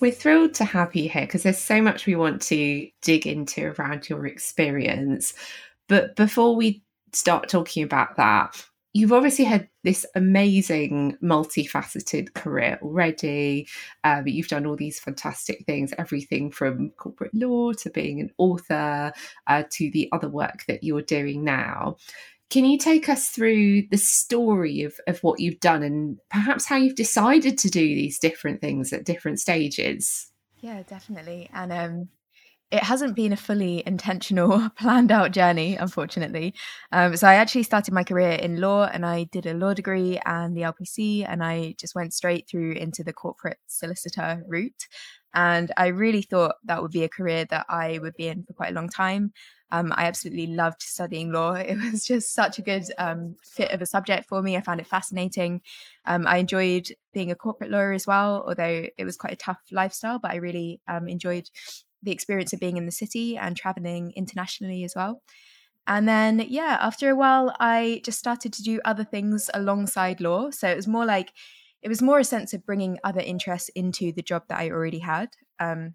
We're 0.00 0.12
thrilled 0.12 0.54
to 0.54 0.64
have 0.64 0.94
you 0.94 1.08
here 1.08 1.26
because 1.26 1.42
there's 1.42 1.58
so 1.58 1.82
much 1.82 2.06
we 2.06 2.16
want 2.16 2.40
to 2.42 2.88
dig 3.02 3.26
into 3.26 3.74
around 3.78 4.08
your 4.08 4.26
experience. 4.26 5.34
But 5.88 6.16
before 6.16 6.56
we 6.56 6.82
start 7.12 7.48
talking 7.48 7.82
about 7.82 8.16
that, 8.16 8.64
you've 8.92 9.12
obviously 9.12 9.44
had 9.44 9.68
this 9.84 10.04
amazing 10.14 11.16
multifaceted 11.22 12.34
career 12.34 12.78
already 12.82 13.68
um, 14.04 14.26
you've 14.26 14.48
done 14.48 14.66
all 14.66 14.76
these 14.76 14.98
fantastic 14.98 15.64
things 15.64 15.94
everything 15.96 16.50
from 16.50 16.90
corporate 16.96 17.32
law 17.32 17.72
to 17.72 17.88
being 17.90 18.20
an 18.20 18.30
author 18.38 19.12
uh, 19.46 19.62
to 19.70 19.90
the 19.92 20.08
other 20.12 20.28
work 20.28 20.64
that 20.66 20.82
you're 20.82 21.02
doing 21.02 21.44
now 21.44 21.96
can 22.50 22.64
you 22.64 22.76
take 22.76 23.08
us 23.08 23.28
through 23.28 23.82
the 23.90 23.96
story 23.96 24.82
of, 24.82 24.94
of 25.06 25.20
what 25.20 25.40
you've 25.40 25.60
done 25.60 25.82
and 25.82 26.18
perhaps 26.30 26.66
how 26.66 26.76
you've 26.76 26.96
decided 26.96 27.56
to 27.58 27.70
do 27.70 27.80
these 27.80 28.18
different 28.18 28.60
things 28.60 28.92
at 28.92 29.04
different 29.04 29.40
stages 29.40 30.30
yeah 30.60 30.82
definitely 30.82 31.48
and 31.52 31.72
um, 31.72 32.08
it 32.70 32.84
hasn't 32.84 33.16
been 33.16 33.32
a 33.32 33.36
fully 33.36 33.82
intentional, 33.84 34.70
planned 34.78 35.10
out 35.10 35.32
journey, 35.32 35.76
unfortunately. 35.76 36.54
Um, 36.92 37.16
so 37.16 37.26
I 37.26 37.34
actually 37.34 37.64
started 37.64 37.92
my 37.92 38.04
career 38.04 38.30
in 38.30 38.60
law 38.60 38.84
and 38.84 39.04
I 39.04 39.24
did 39.24 39.46
a 39.46 39.54
law 39.54 39.74
degree 39.74 40.20
and 40.24 40.56
the 40.56 40.62
LPC, 40.62 41.26
and 41.28 41.42
I 41.42 41.74
just 41.78 41.94
went 41.94 42.14
straight 42.14 42.48
through 42.48 42.72
into 42.72 43.02
the 43.02 43.12
corporate 43.12 43.58
solicitor 43.66 44.44
route. 44.46 44.86
And 45.34 45.70
I 45.76 45.88
really 45.88 46.22
thought 46.22 46.56
that 46.64 46.82
would 46.82 46.90
be 46.90 47.04
a 47.04 47.08
career 47.08 47.44
that 47.50 47.66
I 47.68 47.98
would 47.98 48.14
be 48.14 48.28
in 48.28 48.44
for 48.44 48.52
quite 48.52 48.70
a 48.70 48.74
long 48.74 48.88
time. 48.88 49.32
Um, 49.72 49.92
I 49.96 50.06
absolutely 50.06 50.48
loved 50.48 50.82
studying 50.82 51.30
law. 51.32 51.54
It 51.70 51.76
was 51.76 52.04
just 52.04 52.34
such 52.34 52.58
a 52.58 52.62
good 52.62 52.84
um, 52.98 53.36
fit 53.44 53.70
of 53.70 53.80
a 53.80 53.86
subject 53.86 54.28
for 54.28 54.42
me. 54.42 54.56
I 54.56 54.60
found 54.60 54.80
it 54.80 54.86
fascinating. 54.86 55.60
Um, 56.04 56.26
I 56.26 56.38
enjoyed 56.38 56.88
being 57.14 57.30
a 57.30 57.36
corporate 57.36 57.70
lawyer 57.70 57.92
as 57.92 58.06
well, 58.06 58.44
although 58.46 58.86
it 58.96 59.04
was 59.04 59.16
quite 59.16 59.34
a 59.34 59.36
tough 59.36 59.60
lifestyle, 59.70 60.18
but 60.18 60.32
I 60.32 60.36
really 60.36 60.80
um, 60.88 61.08
enjoyed 61.08 61.48
the 62.02 62.12
experience 62.12 62.52
of 62.52 62.60
being 62.60 62.76
in 62.76 62.86
the 62.86 62.92
city 62.92 63.36
and 63.36 63.56
traveling 63.56 64.12
internationally 64.16 64.84
as 64.84 64.94
well. 64.96 65.22
And 65.86 66.08
then, 66.08 66.44
yeah, 66.48 66.78
after 66.80 67.10
a 67.10 67.16
while, 67.16 67.54
I 67.58 68.00
just 68.04 68.18
started 68.18 68.52
to 68.54 68.62
do 68.62 68.80
other 68.84 69.04
things 69.04 69.50
alongside 69.54 70.20
law. 70.20 70.50
So 70.50 70.68
it 70.68 70.76
was 70.76 70.86
more 70.86 71.04
like, 71.04 71.32
it 71.82 71.88
was 71.88 72.02
more 72.02 72.18
a 72.18 72.24
sense 72.24 72.52
of 72.52 72.66
bringing 72.66 72.98
other 73.04 73.20
interests 73.20 73.70
into 73.70 74.12
the 74.12 74.22
job 74.22 74.44
that 74.48 74.58
I 74.58 74.70
already 74.70 74.98
had. 74.98 75.30
Um, 75.58 75.94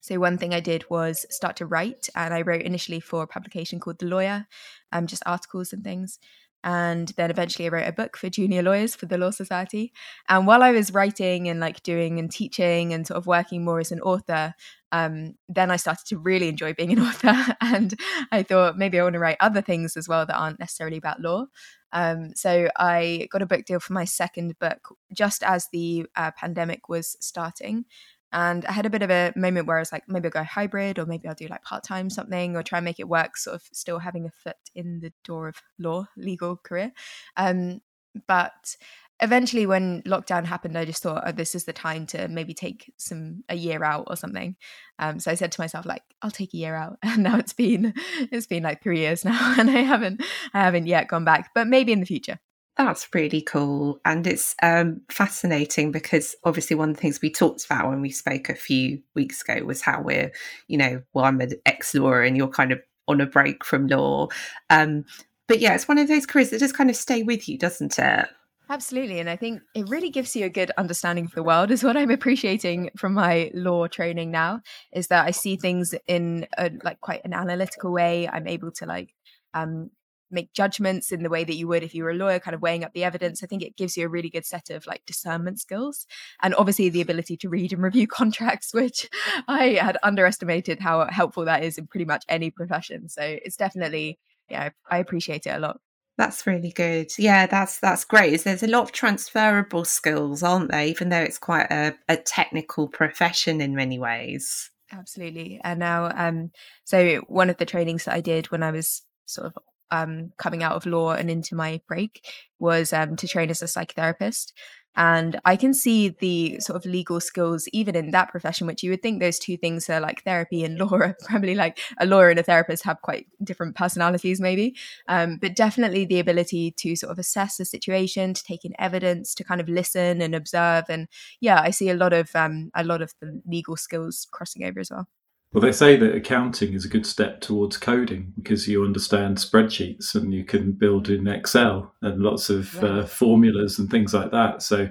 so 0.00 0.18
one 0.18 0.36
thing 0.36 0.52
I 0.52 0.60
did 0.60 0.84
was 0.90 1.24
start 1.30 1.56
to 1.56 1.66
write, 1.66 2.08
and 2.14 2.34
I 2.34 2.42
wrote 2.42 2.62
initially 2.62 3.00
for 3.00 3.22
a 3.22 3.26
publication 3.26 3.80
called 3.80 3.98
The 3.98 4.06
Lawyer, 4.06 4.46
um, 4.92 5.06
just 5.06 5.22
articles 5.24 5.72
and 5.72 5.82
things 5.82 6.18
and 6.64 7.08
then 7.18 7.30
eventually 7.30 7.66
I 7.66 7.68
wrote 7.68 7.86
a 7.86 7.92
book 7.92 8.16
for 8.16 8.30
junior 8.30 8.62
lawyers 8.62 8.96
for 8.96 9.04
the 9.04 9.18
Law 9.18 9.30
Society. 9.30 9.92
And 10.30 10.46
while 10.46 10.62
I 10.62 10.72
was 10.72 10.94
writing 10.94 11.46
and 11.46 11.60
like 11.60 11.82
doing 11.82 12.18
and 12.18 12.30
teaching 12.30 12.94
and 12.94 13.06
sort 13.06 13.18
of 13.18 13.26
working 13.26 13.64
more 13.64 13.80
as 13.80 13.92
an 13.92 14.00
author, 14.00 14.54
um, 14.90 15.34
then 15.46 15.70
I 15.70 15.76
started 15.76 16.06
to 16.06 16.16
really 16.16 16.48
enjoy 16.48 16.72
being 16.72 16.92
an 16.92 17.00
author. 17.06 17.54
and 17.60 17.94
I 18.32 18.42
thought 18.42 18.78
maybe 18.78 18.98
I 18.98 19.02
want 19.02 19.12
to 19.12 19.18
write 19.18 19.36
other 19.40 19.60
things 19.60 19.94
as 19.94 20.08
well 20.08 20.24
that 20.24 20.36
aren't 20.36 20.58
necessarily 20.58 20.96
about 20.96 21.20
law. 21.20 21.46
Um, 21.94 22.34
so 22.34 22.68
I 22.76 23.28
got 23.30 23.40
a 23.40 23.46
book 23.46 23.64
deal 23.64 23.80
for 23.80 23.94
my 23.94 24.04
second 24.04 24.58
book 24.58 24.94
just 25.12 25.42
as 25.42 25.68
the 25.72 26.06
uh, 26.16 26.32
pandemic 26.36 26.88
was 26.88 27.16
starting. 27.20 27.86
And 28.32 28.66
I 28.66 28.72
had 28.72 28.84
a 28.84 28.90
bit 28.90 29.02
of 29.02 29.10
a 29.10 29.32
moment 29.36 29.68
where 29.68 29.76
I 29.76 29.80
was 29.80 29.92
like, 29.92 30.08
maybe 30.08 30.26
I'll 30.26 30.32
go 30.32 30.42
hybrid 30.42 30.98
or 30.98 31.06
maybe 31.06 31.28
I'll 31.28 31.36
do 31.36 31.46
like 31.46 31.62
part 31.62 31.84
time 31.84 32.10
something 32.10 32.56
or 32.56 32.64
try 32.64 32.78
and 32.78 32.84
make 32.84 32.98
it 32.98 33.08
work, 33.08 33.36
sort 33.36 33.54
of 33.54 33.62
still 33.72 34.00
having 34.00 34.26
a 34.26 34.30
foot 34.30 34.56
in 34.74 34.98
the 34.98 35.12
door 35.22 35.46
of 35.46 35.62
law, 35.78 36.06
legal 36.16 36.56
career. 36.56 36.92
Um, 37.36 37.80
but 38.26 38.76
eventually 39.24 39.66
when 39.66 40.02
lockdown 40.02 40.44
happened 40.44 40.78
i 40.78 40.84
just 40.84 41.02
thought 41.02 41.22
oh, 41.26 41.32
this 41.32 41.54
is 41.54 41.64
the 41.64 41.72
time 41.72 42.06
to 42.06 42.28
maybe 42.28 42.54
take 42.54 42.92
some 42.96 43.42
a 43.48 43.56
year 43.56 43.82
out 43.82 44.04
or 44.06 44.16
something 44.16 44.56
um, 44.98 45.18
so 45.18 45.30
i 45.30 45.34
said 45.34 45.50
to 45.50 45.60
myself 45.60 45.84
like 45.84 46.02
i'll 46.22 46.30
take 46.30 46.54
a 46.54 46.56
year 46.56 46.74
out 46.74 46.98
and 47.02 47.22
now 47.22 47.38
it's 47.38 47.52
been 47.52 47.92
it's 48.30 48.46
been 48.46 48.62
like 48.62 48.82
three 48.82 49.00
years 49.00 49.24
now 49.24 49.54
and 49.58 49.70
i 49.70 49.80
haven't 49.80 50.22
i 50.52 50.60
haven't 50.60 50.86
yet 50.86 51.08
gone 51.08 51.24
back 51.24 51.50
but 51.54 51.66
maybe 51.66 51.92
in 51.92 52.00
the 52.00 52.06
future 52.06 52.38
that's 52.76 53.08
really 53.14 53.40
cool. 53.40 54.00
And 54.04 54.26
it's 54.26 54.56
um, 54.60 55.00
fascinating 55.08 55.92
because 55.92 56.34
obviously, 56.42 56.74
one 56.74 56.90
of 56.90 56.96
the 56.96 57.00
things 57.00 57.22
we 57.22 57.30
talked 57.30 57.64
about 57.64 57.88
when 57.88 58.00
we 58.00 58.10
spoke 58.10 58.48
a 58.48 58.54
few 58.54 59.00
weeks 59.14 59.42
ago 59.42 59.64
was 59.64 59.80
how 59.80 60.02
we're, 60.02 60.32
you 60.66 60.76
know, 60.76 61.00
well, 61.12 61.24
I'm 61.24 61.40
an 61.40 61.52
ex 61.66 61.94
lawyer 61.94 62.22
and 62.22 62.36
you're 62.36 62.48
kind 62.48 62.72
of 62.72 62.80
on 63.06 63.20
a 63.20 63.26
break 63.26 63.64
from 63.64 63.86
law. 63.86 64.28
Um, 64.70 65.04
but 65.46 65.60
yeah, 65.60 65.74
it's 65.74 65.86
one 65.86 65.98
of 65.98 66.08
those 66.08 66.26
careers 66.26 66.50
that 66.50 66.58
just 66.58 66.76
kind 66.76 66.90
of 66.90 66.96
stay 66.96 67.22
with 67.22 67.48
you, 67.48 67.58
doesn't 67.58 67.98
it? 67.98 68.28
Absolutely. 68.70 69.20
And 69.20 69.28
I 69.28 69.36
think 69.36 69.60
it 69.74 69.88
really 69.88 70.08
gives 70.08 70.34
you 70.34 70.46
a 70.46 70.50
good 70.50 70.70
understanding 70.78 71.26
of 71.26 71.32
the 71.32 71.42
world, 71.42 71.70
is 71.70 71.84
what 71.84 71.96
I'm 71.96 72.10
appreciating 72.10 72.90
from 72.96 73.12
my 73.12 73.50
law 73.52 73.86
training 73.88 74.30
now, 74.30 74.60
is 74.92 75.08
that 75.08 75.26
I 75.26 75.32
see 75.32 75.56
things 75.56 75.94
in 76.06 76.46
a, 76.56 76.70
like 76.82 77.00
quite 77.00 77.20
an 77.24 77.34
analytical 77.34 77.92
way. 77.92 78.26
I'm 78.26 78.48
able 78.48 78.70
to 78.72 78.86
like 78.86 79.14
um, 79.52 79.90
make 80.30 80.54
judgments 80.54 81.12
in 81.12 81.22
the 81.22 81.28
way 81.28 81.44
that 81.44 81.56
you 81.56 81.68
would 81.68 81.82
if 81.82 81.94
you 81.94 82.04
were 82.04 82.10
a 82.10 82.14
lawyer, 82.14 82.38
kind 82.38 82.54
of 82.54 82.62
weighing 82.62 82.84
up 82.84 82.94
the 82.94 83.04
evidence. 83.04 83.42
I 83.42 83.46
think 83.46 83.62
it 83.62 83.76
gives 83.76 83.98
you 83.98 84.06
a 84.06 84.08
really 84.08 84.30
good 84.30 84.46
set 84.46 84.70
of 84.70 84.86
like 84.86 85.04
discernment 85.04 85.60
skills 85.60 86.06
and 86.42 86.54
obviously 86.54 86.88
the 86.88 87.02
ability 87.02 87.36
to 87.38 87.50
read 87.50 87.74
and 87.74 87.82
review 87.82 88.06
contracts, 88.08 88.72
which 88.72 89.10
I 89.46 89.78
had 89.80 89.98
underestimated 90.02 90.80
how 90.80 91.06
helpful 91.10 91.44
that 91.44 91.62
is 91.62 91.76
in 91.76 91.86
pretty 91.86 92.06
much 92.06 92.24
any 92.30 92.50
profession. 92.50 93.10
So 93.10 93.20
it's 93.22 93.56
definitely, 93.56 94.18
yeah, 94.48 94.70
I 94.90 94.98
appreciate 94.98 95.46
it 95.46 95.50
a 95.50 95.58
lot. 95.58 95.80
That's 96.16 96.46
really 96.46 96.70
good. 96.70 97.10
Yeah, 97.18 97.46
that's 97.46 97.80
that's 97.80 98.04
great. 98.04 98.44
There's 98.44 98.62
a 98.62 98.68
lot 98.68 98.84
of 98.84 98.92
transferable 98.92 99.84
skills, 99.84 100.42
aren't 100.42 100.70
there? 100.70 100.86
Even 100.86 101.08
though 101.08 101.20
it's 101.22 101.38
quite 101.38 101.66
a, 101.70 101.94
a 102.08 102.16
technical 102.16 102.88
profession 102.88 103.60
in 103.60 103.74
many 103.74 103.98
ways. 103.98 104.70
Absolutely. 104.92 105.60
And 105.64 105.80
now, 105.80 106.12
um, 106.14 106.52
so 106.84 107.16
one 107.26 107.50
of 107.50 107.56
the 107.56 107.66
trainings 107.66 108.04
that 108.04 108.14
I 108.14 108.20
did 108.20 108.50
when 108.50 108.62
I 108.62 108.70
was 108.70 109.02
sort 109.26 109.48
of 109.48 109.58
um, 109.90 110.32
coming 110.38 110.62
out 110.62 110.76
of 110.76 110.86
law 110.86 111.12
and 111.12 111.30
into 111.30 111.54
my 111.54 111.80
break 111.88 112.26
was 112.58 112.92
um, 112.92 113.16
to 113.16 113.28
train 113.28 113.50
as 113.50 113.62
a 113.62 113.66
psychotherapist. 113.66 114.52
And 114.96 115.40
I 115.44 115.56
can 115.56 115.74
see 115.74 116.10
the 116.10 116.60
sort 116.60 116.76
of 116.76 116.86
legal 116.86 117.20
skills 117.20 117.66
even 117.72 117.96
in 117.96 118.12
that 118.12 118.28
profession, 118.28 118.66
which 118.66 118.82
you 118.82 118.90
would 118.90 119.02
think 119.02 119.20
those 119.20 119.40
two 119.40 119.56
things 119.56 119.90
are 119.90 119.98
like 120.00 120.22
therapy 120.22 120.62
and 120.62 120.78
law 120.78 120.92
are 120.92 121.16
probably 121.24 121.54
like 121.54 121.80
a 121.98 122.06
lawyer 122.06 122.30
and 122.30 122.38
a 122.38 122.44
therapist 122.44 122.84
have 122.84 123.02
quite 123.02 123.26
different 123.42 123.74
personalities, 123.74 124.40
maybe. 124.40 124.76
Um, 125.08 125.38
but 125.40 125.56
definitely 125.56 126.04
the 126.04 126.20
ability 126.20 126.72
to 126.78 126.94
sort 126.94 127.10
of 127.10 127.18
assess 127.18 127.56
the 127.56 127.64
situation, 127.64 128.34
to 128.34 128.44
take 128.44 128.64
in 128.64 128.74
evidence, 128.78 129.34
to 129.34 129.44
kind 129.44 129.60
of 129.60 129.68
listen 129.68 130.22
and 130.22 130.34
observe. 130.34 130.84
And 130.88 131.08
yeah, 131.40 131.60
I 131.60 131.70
see 131.70 131.88
a 131.88 131.94
lot 131.94 132.12
of 132.12 132.30
um, 132.36 132.70
a 132.74 132.84
lot 132.84 133.02
of 133.02 133.12
the 133.20 133.40
legal 133.46 133.76
skills 133.76 134.28
crossing 134.30 134.64
over 134.64 134.78
as 134.80 134.90
well. 134.90 135.08
Well, 135.54 135.62
they 135.62 135.70
say 135.70 135.96
that 135.96 136.16
accounting 136.16 136.72
is 136.72 136.84
a 136.84 136.88
good 136.88 137.06
step 137.06 137.40
towards 137.40 137.76
coding 137.76 138.32
because 138.34 138.66
you 138.66 138.84
understand 138.84 139.36
spreadsheets 139.36 140.16
and 140.16 140.34
you 140.34 140.42
can 140.44 140.72
build 140.72 141.08
in 141.08 141.28
Excel 141.28 141.94
and 142.02 142.20
lots 142.20 142.50
of 142.50 142.82
uh, 142.82 143.04
formulas 143.06 143.78
and 143.78 143.88
things 143.88 144.12
like 144.12 144.32
that. 144.32 144.62
So 144.62 144.88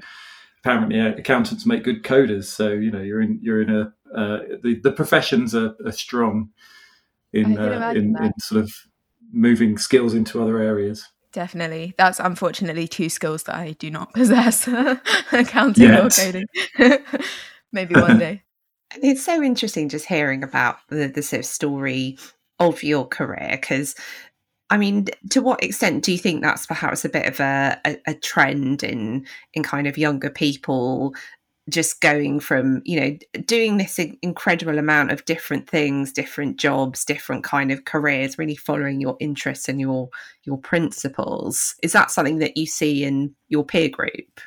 apparently, 0.64 1.02
uh, 1.02 1.16
accountants 1.16 1.66
make 1.66 1.84
good 1.84 2.04
coders. 2.04 2.46
So 2.46 2.70
you 2.70 2.92
know, 2.92 3.02
you're 3.02 3.22
in 3.22 3.40
you're 3.42 3.62
in 3.62 3.70
a 3.72 3.94
uh, 4.18 4.40
the 4.64 4.80
the 4.82 4.94
professions 4.94 5.54
are, 5.54 5.76
are 5.86 5.92
strong 5.92 6.50
in 7.34 7.58
uh, 7.60 7.92
in, 7.94 8.16
in 8.24 8.32
sort 8.40 8.64
of 8.64 8.74
moving 9.34 9.78
skills 9.78 10.14
into 10.14 10.42
other 10.42 10.60
areas. 10.60 11.06
Definitely, 11.34 11.94
that's 11.98 12.22
unfortunately 12.22 12.88
two 12.88 13.10
skills 13.10 13.44
that 13.44 13.56
I 13.56 13.74
do 13.74 13.92
not 13.92 14.14
possess: 14.14 14.66
accounting 15.34 15.90
Yet. 15.90 16.06
or 16.06 16.10
coding. 16.10 16.46
Maybe 17.74 17.96
one 17.96 18.18
day. 18.18 18.43
It's 19.02 19.24
so 19.24 19.42
interesting 19.42 19.90
just 19.90 20.06
hearing 20.06 20.44
about 20.44 20.78
the, 20.90 21.08
the 21.08 21.24
sort 21.24 21.42
of 21.42 21.46
story 21.46 22.18
of 22.60 22.84
your 22.84 23.08
career 23.08 23.50
because 23.52 23.96
I 24.70 24.78
mean, 24.78 25.06
to 25.30 25.42
what 25.42 25.64
extent 25.64 26.04
do 26.04 26.12
you 26.12 26.18
think 26.18 26.42
that's 26.42 26.66
perhaps 26.66 27.06
a 27.06 27.10
bit 27.10 27.28
of 27.28 27.40
a, 27.40 27.80
a, 27.86 27.98
a, 28.08 28.14
trend 28.16 28.82
in 28.82 29.28
in 29.54 29.62
kind 29.62 29.86
of 29.86 30.00
younger 30.00 30.32
people 30.32 31.14
just 31.70 32.02
going 32.02 32.40
from 32.40 32.82
you 32.84 33.00
know 33.00 33.18
doing 33.46 33.78
this 33.78 34.00
incredible 34.22 34.80
amount 34.80 35.12
of 35.12 35.26
different 35.26 35.70
things, 35.70 36.12
different 36.12 36.58
jobs, 36.58 37.06
different 37.06 37.44
kind 37.44 37.72
of 37.72 37.86
careers, 37.86 38.38
really 38.38 38.56
following 38.56 39.00
your 39.00 39.16
interests 39.20 39.70
and 39.70 39.80
your 39.80 40.10
your 40.44 40.58
principles? 40.58 41.76
Is 41.84 41.92
that 41.94 42.10
something 42.10 42.40
that 42.40 42.58
you 42.58 42.66
see 42.66 43.04
in 43.04 43.36
your 43.50 43.66
peer 43.66 43.90
group? 43.90 44.42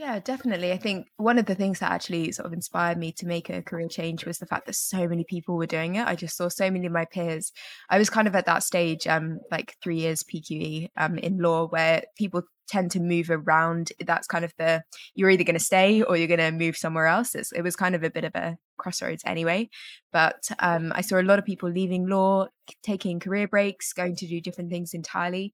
Yeah, 0.00 0.18
definitely. 0.18 0.72
I 0.72 0.78
think 0.78 1.08
one 1.18 1.38
of 1.38 1.44
the 1.44 1.54
things 1.54 1.80
that 1.80 1.92
actually 1.92 2.32
sort 2.32 2.46
of 2.46 2.54
inspired 2.54 2.96
me 2.96 3.12
to 3.18 3.26
make 3.26 3.50
a 3.50 3.60
career 3.60 3.86
change 3.86 4.24
was 4.24 4.38
the 4.38 4.46
fact 4.46 4.64
that 4.64 4.74
so 4.74 5.06
many 5.06 5.24
people 5.24 5.58
were 5.58 5.66
doing 5.66 5.96
it. 5.96 6.06
I 6.06 6.14
just 6.14 6.38
saw 6.38 6.48
so 6.48 6.70
many 6.70 6.86
of 6.86 6.92
my 6.92 7.04
peers. 7.04 7.52
I 7.90 7.98
was 7.98 8.08
kind 8.08 8.26
of 8.26 8.34
at 8.34 8.46
that 8.46 8.62
stage, 8.62 9.06
um, 9.06 9.40
like 9.50 9.76
three 9.82 9.98
years 9.98 10.22
PQE 10.24 10.88
um, 10.96 11.18
in 11.18 11.36
law, 11.36 11.66
where 11.68 12.04
people 12.16 12.44
tend 12.66 12.92
to 12.92 12.98
move 12.98 13.28
around. 13.28 13.92
That's 14.00 14.26
kind 14.26 14.42
of 14.42 14.54
the 14.56 14.84
you're 15.14 15.28
either 15.28 15.44
going 15.44 15.58
to 15.58 15.62
stay 15.62 16.00
or 16.00 16.16
you're 16.16 16.34
going 16.34 16.40
to 16.40 16.50
move 16.50 16.78
somewhere 16.78 17.04
else. 17.04 17.34
It's, 17.34 17.52
it 17.52 17.60
was 17.60 17.76
kind 17.76 17.94
of 17.94 18.02
a 18.02 18.08
bit 18.08 18.24
of 18.24 18.34
a 18.34 18.56
crossroads 18.78 19.22
anyway. 19.26 19.68
But 20.14 20.48
um, 20.60 20.92
I 20.94 21.02
saw 21.02 21.20
a 21.20 21.22
lot 21.22 21.38
of 21.38 21.44
people 21.44 21.70
leaving 21.70 22.08
law, 22.08 22.46
taking 22.82 23.20
career 23.20 23.48
breaks, 23.48 23.92
going 23.92 24.16
to 24.16 24.26
do 24.26 24.40
different 24.40 24.70
things 24.70 24.94
entirely. 24.94 25.52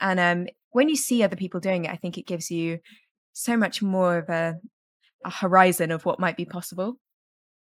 And 0.00 0.20
um, 0.20 0.48
when 0.72 0.90
you 0.90 0.96
see 0.96 1.22
other 1.22 1.36
people 1.36 1.60
doing 1.60 1.86
it, 1.86 1.90
I 1.90 1.96
think 1.96 2.18
it 2.18 2.26
gives 2.26 2.50
you 2.50 2.80
so 3.36 3.54
much 3.54 3.82
more 3.82 4.16
of 4.16 4.30
a, 4.30 4.54
a 5.24 5.30
horizon 5.30 5.90
of 5.90 6.06
what 6.06 6.18
might 6.18 6.38
be 6.38 6.46
possible. 6.46 6.96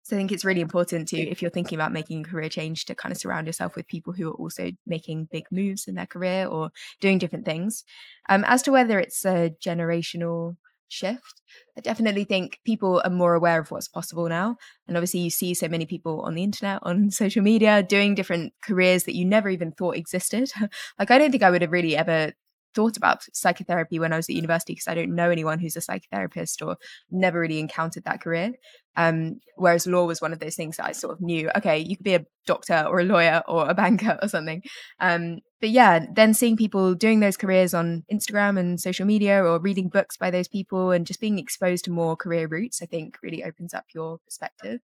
So 0.03 0.15
I 0.15 0.19
think 0.19 0.31
it's 0.31 0.45
really 0.45 0.61
important 0.61 1.09
to, 1.09 1.17
if 1.17 1.41
you're 1.41 1.51
thinking 1.51 1.75
about 1.75 1.91
making 1.91 2.21
a 2.21 2.29
career 2.29 2.47
change, 2.47 2.85
to 2.85 2.95
kind 2.95 3.11
of 3.11 3.17
surround 3.17 3.45
yourself 3.45 3.75
with 3.75 3.87
people 3.87 4.13
who 4.13 4.29
are 4.29 4.35
also 4.35 4.71
making 4.87 5.27
big 5.31 5.45
moves 5.51 5.87
in 5.87 5.95
their 5.95 6.05
career 6.05 6.47
or 6.47 6.69
doing 7.01 7.17
different 7.17 7.43
things. 7.43 7.83
Um, 8.29 8.45
as 8.47 8.61
to 8.63 8.71
whether 8.71 8.99
it's 8.99 9.25
a 9.25 9.53
generational 9.61 10.55
shift, 10.87 11.41
I 11.77 11.81
definitely 11.81 12.23
think 12.23 12.59
people 12.63 13.01
are 13.03 13.09
more 13.09 13.33
aware 13.33 13.59
of 13.59 13.69
what's 13.69 13.89
possible 13.89 14.29
now. 14.29 14.55
And 14.87 14.95
obviously, 14.95 15.21
you 15.21 15.29
see 15.29 15.53
so 15.53 15.67
many 15.67 15.85
people 15.85 16.21
on 16.21 16.35
the 16.35 16.43
internet, 16.43 16.79
on 16.83 17.11
social 17.23 17.41
media, 17.41 17.83
doing 17.83 18.15
different 18.15 18.53
careers 18.63 19.03
that 19.05 19.15
you 19.15 19.25
never 19.25 19.49
even 19.49 19.73
thought 19.73 19.97
existed. 19.97 20.49
like, 20.99 21.11
I 21.11 21.17
don't 21.17 21.31
think 21.31 21.43
I 21.43 21.49
would 21.49 21.63
have 21.63 21.71
really 21.71 21.97
ever 21.97 22.31
thought 22.75 22.97
about 22.97 23.23
psychotherapy 23.33 23.97
when 23.97 24.13
I 24.13 24.17
was 24.17 24.29
at 24.29 24.35
university 24.35 24.73
because 24.73 24.87
I 24.87 24.93
don't 24.93 25.15
know 25.15 25.31
anyone 25.31 25.59
who's 25.59 25.77
a 25.77 25.79
psychotherapist 25.79 26.65
or 26.65 26.77
never 27.09 27.39
really 27.39 27.59
encountered 27.59 28.03
that 28.03 28.21
career. 28.21 28.51
Um, 28.97 29.39
whereas 29.55 29.87
law 29.87 30.05
was 30.05 30.21
one 30.21 30.33
of 30.33 30.39
those 30.39 30.55
things 30.55 30.77
that 30.77 30.85
I 30.85 30.91
sort 30.91 31.13
of 31.13 31.21
knew, 31.21 31.49
okay, 31.57 31.79
you 31.79 31.97
could 31.97 32.03
be 32.03 32.15
a 32.15 32.25
doctor 32.45 32.85
or 32.87 32.99
a 32.99 33.03
lawyer 33.03 33.41
or 33.47 33.69
a 33.69 33.73
banker 33.73 34.17
or 34.21 34.27
something. 34.27 34.61
Um, 34.99 35.39
but 35.61 35.69
yeah, 35.69 36.05
then 36.13 36.33
seeing 36.33 36.57
people 36.57 36.93
doing 36.93 37.19
those 37.19 37.37
careers 37.37 37.73
on 37.73 38.03
Instagram 38.11 38.59
and 38.59 38.79
social 38.79 39.05
media 39.05 39.43
or 39.43 39.59
reading 39.59 39.89
books 39.89 40.17
by 40.17 40.29
those 40.29 40.47
people 40.47 40.91
and 40.91 41.07
just 41.07 41.19
being 41.21 41.39
exposed 41.39 41.85
to 41.85 41.91
more 41.91 42.15
career 42.15 42.47
routes, 42.47 42.81
I 42.81 42.85
think 42.85 43.17
really 43.23 43.43
opens 43.43 43.73
up 43.73 43.85
your 43.93 44.19
perspective. 44.19 44.81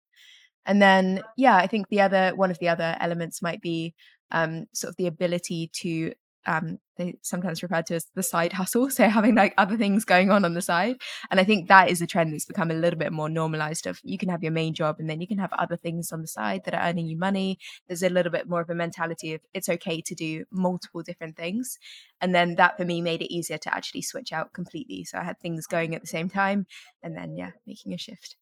And 0.66 0.80
then, 0.80 1.22
yeah, 1.36 1.56
I 1.56 1.66
think 1.66 1.88
the 1.88 2.00
other 2.00 2.32
one 2.34 2.50
of 2.50 2.58
the 2.58 2.68
other 2.68 2.96
elements 3.00 3.42
might 3.42 3.60
be 3.60 3.94
um, 4.30 4.66
sort 4.72 4.90
of 4.90 4.96
the 4.96 5.06
ability 5.06 5.70
to 5.74 6.12
um, 6.46 6.78
they 6.96 7.16
sometimes 7.22 7.62
referred 7.62 7.86
to 7.86 7.94
as 7.94 8.06
the 8.14 8.22
side 8.22 8.52
hustle. 8.52 8.90
So 9.00 9.08
having 9.08 9.34
like 9.34 9.54
other 9.56 9.76
things 9.76 10.04
going 10.04 10.30
on 10.30 10.44
on 10.44 10.54
the 10.54 10.60
side. 10.60 10.96
And 11.30 11.40
I 11.40 11.44
think 11.44 11.68
that 11.68 11.90
is 11.90 12.02
a 12.02 12.06
trend 12.06 12.32
that's 12.32 12.44
become 12.44 12.70
a 12.70 12.74
little 12.74 12.98
bit 12.98 13.12
more 13.12 13.28
normalized 13.28 13.86
of 13.86 14.00
you 14.02 14.18
can 14.18 14.28
have 14.28 14.42
your 14.42 14.52
main 14.52 14.74
job 14.74 14.96
and 14.98 15.08
then 15.08 15.20
you 15.20 15.26
can 15.26 15.38
have 15.38 15.52
other 15.54 15.76
things 15.76 16.12
on 16.12 16.20
the 16.20 16.28
side 16.28 16.64
that 16.64 16.74
are 16.74 16.82
earning 16.82 17.06
you 17.06 17.16
money. 17.16 17.58
There's 17.88 18.02
a 18.02 18.10
little 18.10 18.32
bit 18.32 18.48
more 18.48 18.60
of 18.60 18.68
a 18.68 18.74
mentality 18.74 19.32
of 19.34 19.40
it's 19.54 19.68
okay 19.68 20.02
to 20.02 20.14
do 20.14 20.44
multiple 20.50 21.02
different 21.02 21.36
things. 21.36 21.78
And 22.20 22.34
then 22.34 22.56
that 22.56 22.76
for 22.76 22.84
me 22.84 23.00
made 23.00 23.22
it 23.22 23.32
easier 23.32 23.58
to 23.58 23.74
actually 23.74 24.02
switch 24.02 24.32
out 24.32 24.52
completely. 24.52 25.04
So 25.04 25.18
I 25.18 25.24
had 25.24 25.40
things 25.40 25.66
going 25.66 25.94
at 25.94 26.02
the 26.02 26.06
same 26.06 26.28
time 26.28 26.66
and 27.02 27.16
then, 27.16 27.36
yeah, 27.36 27.52
making 27.66 27.94
a 27.94 27.98
shift. 27.98 28.36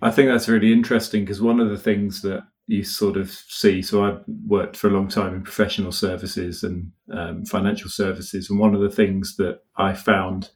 I 0.00 0.10
think 0.10 0.28
that's 0.28 0.48
really 0.48 0.72
interesting 0.72 1.24
because 1.24 1.42
one 1.42 1.60
of 1.60 1.70
the 1.70 1.78
things 1.78 2.22
that 2.22 2.44
you 2.68 2.84
sort 2.84 3.16
of 3.16 3.30
see. 3.30 3.80
So 3.82 4.04
I 4.04 4.18
worked 4.46 4.76
for 4.76 4.88
a 4.88 4.92
long 4.92 5.08
time 5.08 5.34
in 5.34 5.42
professional 5.42 5.90
services 5.90 6.62
and 6.62 6.92
um, 7.10 7.44
financial 7.46 7.90
services, 7.90 8.50
and 8.50 8.58
one 8.58 8.74
of 8.74 8.82
the 8.82 8.90
things 8.90 9.36
that 9.36 9.60
I 9.76 9.94
found 9.94 10.50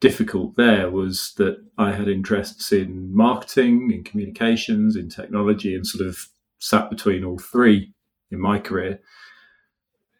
difficult 0.00 0.56
there 0.56 0.90
was 0.90 1.34
that 1.36 1.62
I 1.78 1.92
had 1.92 2.08
interests 2.08 2.72
in 2.72 3.14
marketing, 3.14 3.92
in 3.92 4.02
communications, 4.02 4.96
in 4.96 5.08
technology, 5.10 5.74
and 5.74 5.86
sort 5.86 6.08
of 6.08 6.26
sat 6.58 6.90
between 6.90 7.22
all 7.22 7.38
three 7.38 7.92
in 8.30 8.40
my 8.40 8.58
career. 8.58 9.00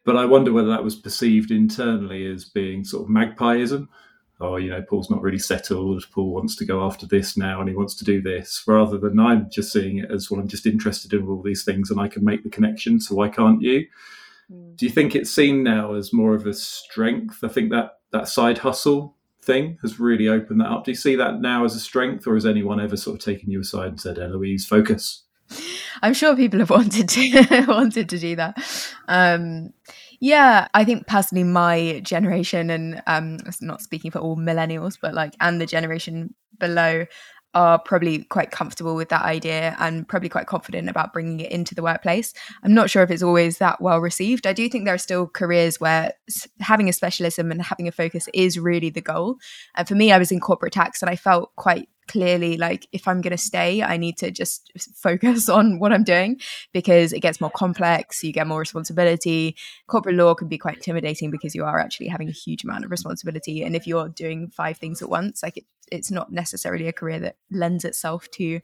But 0.05 0.17
I 0.17 0.27
wonder 0.27 0.53
whether 0.53 0.69
that 0.69 0.85
was 0.85 0.97
perceived 0.97 1.51
internally 1.51 2.31
as 2.31 2.45
being 2.45 2.85
sort 2.85 3.05
of 3.05 3.09
magpieism, 3.09 3.89
oh, 4.43 4.57
you 4.57 4.71
know, 4.71 4.83
Paul's 4.83 5.11
not 5.11 5.23
really 5.23 5.39
settled. 5.39 6.05
Paul 6.13 6.33
wants 6.33 6.57
to 6.57 6.65
go 6.65 6.85
after 6.85 7.07
this 7.07 7.37
now 7.37 7.61
and 7.61 7.69
he 7.69 7.75
wants 7.75 7.95
to 7.97 8.05
do 8.05 8.21
this, 8.21 8.63
rather 8.67 8.99
than 8.99 9.19
I'm 9.19 9.49
just 9.51 9.73
seeing 9.73 9.99
it 9.99 10.11
as, 10.11 10.31
well, 10.31 10.41
I'm 10.41 10.49
just 10.49 10.67
interested 10.67 11.13
in 11.13 11.27
all 11.27 11.43
these 11.43 11.65
things 11.65 11.91
and 11.91 12.01
I 12.01 12.09
can 12.09 12.25
make 12.25 12.43
the 12.43 12.51
connection. 12.51 13.01
So 13.01 13.15
why 13.15 13.29
can't 13.29 13.63
you? 13.63 13.87
Mm. 14.53 14.77
Do 14.77 14.87
you 14.87 14.93
think 14.93 15.15
it's 15.15 15.31
seen 15.31 15.63
now 15.63 15.95
as 15.95 16.13
more 16.13 16.35
of 16.35 16.47
a 16.47 16.55
strength? 16.55 17.43
I 17.43 17.49
think 17.49 17.71
that 17.71 17.99
that 18.11 18.29
side 18.29 18.59
hustle 18.59 19.17
thing 19.43 19.79
has 19.83 19.99
really 19.99 20.29
opened 20.29 20.61
that 20.61 20.69
up. 20.69 20.85
Do 20.85 20.91
you 20.91 20.97
see 20.97 21.17
that 21.17 21.41
now 21.41 21.65
as 21.65 21.75
a 21.75 21.81
strength, 21.81 22.27
or 22.27 22.35
has 22.35 22.47
anyone 22.47 22.81
ever 22.81 22.97
sort 22.97 23.19
of 23.19 23.25
taken 23.25 23.51
you 23.51 23.61
aside 23.61 23.89
and 23.89 24.01
said, 24.01 24.19
Eloise, 24.19 24.67
focus? 24.67 25.25
I'm 26.03 26.15
sure 26.15 26.37
people 26.37 26.61
have 26.61 26.71
wanted 26.79 27.09
to 27.09 27.65
wanted 27.69 28.09
to 28.09 28.19
do 28.19 28.37
that. 28.37 28.57
Um, 29.09 29.73
yeah, 30.23 30.69
I 30.73 30.85
think 30.85 31.09
personally, 31.09 31.43
my 31.43 32.01
generation, 32.05 32.71
and 32.71 33.03
um, 33.09 33.39
not 33.61 33.83
speaking 33.83 34.13
for 34.13 34.21
all 34.21 34.37
millennials, 34.37 34.97
but 35.03 35.15
like, 35.15 35.35
and 35.41 35.61
the 35.61 35.67
generation 35.67 36.33
below, 36.61 37.07
are 37.55 37.81
probably 37.81 38.23
quite 38.25 38.53
comfortable 38.53 38.95
with 38.95 39.09
that 39.09 39.23
idea 39.23 39.77
and 39.81 40.07
probably 40.09 40.29
quite 40.29 40.47
confident 40.47 40.89
about 40.89 41.13
bringing 41.13 41.41
it 41.41 41.51
into 41.51 41.75
the 41.75 41.83
workplace. 41.83 42.33
I'm 42.63 42.73
not 42.73 42.89
sure 42.89 43.03
if 43.03 43.11
it's 43.11 43.23
always 43.23 43.59
that 43.59 43.81
well 43.81 43.99
received. 43.99 44.47
I 44.47 44.53
do 44.53 44.69
think 44.69 44.85
there 44.85 44.95
are 44.95 44.99
still 44.99 45.27
careers 45.27 45.81
where 45.81 46.13
having 46.61 46.89
a 46.89 46.93
specialism 46.93 47.51
and 47.51 47.61
having 47.61 47.89
a 47.89 47.93
focus 47.93 48.29
is 48.33 48.61
really 48.61 48.91
the 48.91 49.01
goal. 49.01 49.39
And 49.75 49.89
for 49.89 49.97
me, 49.97 50.13
I 50.13 50.19
was 50.19 50.31
in 50.31 50.39
corporate 50.39 50.73
tax 50.73 51.03
and 51.03 51.11
I 51.11 51.17
felt 51.17 51.51
quite 51.57 51.89
clearly 52.13 52.57
like 52.57 52.87
if 52.93 53.09
i'm 53.09 53.21
going 53.21 53.37
to 53.37 53.39
stay 53.39 53.83
i 53.83 53.97
need 53.97 54.17
to 54.17 54.31
just 54.31 54.71
focus 54.95 55.49
on 55.49 55.79
what 55.79 55.93
i'm 55.93 56.05
doing 56.05 56.39
because 56.73 57.13
it 57.13 57.21
gets 57.21 57.41
more 57.41 57.51
complex 57.51 58.23
you 58.23 58.33
get 58.33 58.47
more 58.47 58.61
responsibility. 58.61 59.57
Corporate 59.87 60.17
law 60.17 60.35
can 60.35 60.49
be 60.49 60.59
quite 60.59 60.77
intimidating 60.77 61.31
because 61.31 61.55
you 61.55 61.65
are 61.65 61.79
actually 61.79 62.09
having 62.09 62.29
a 62.29 62.33
huge 62.33 62.65
amount 62.65 62.85
of 62.85 62.91
responsibility 62.91 63.63
and 63.63 63.77
if 63.77 63.87
you're 63.87 64.09
doing 64.09 64.51
five 64.51 64.77
things 64.79 65.03
at 65.03 65.09
once 65.09 65.43
like 65.43 65.57
it, 65.57 65.65
it's 65.91 66.11
not 66.11 66.33
necessarily 66.33 66.89
a 66.89 66.93
career 66.93 67.19
that 67.19 67.37
lends 67.51 67.85
itself 67.85 68.31
to 68.31 68.61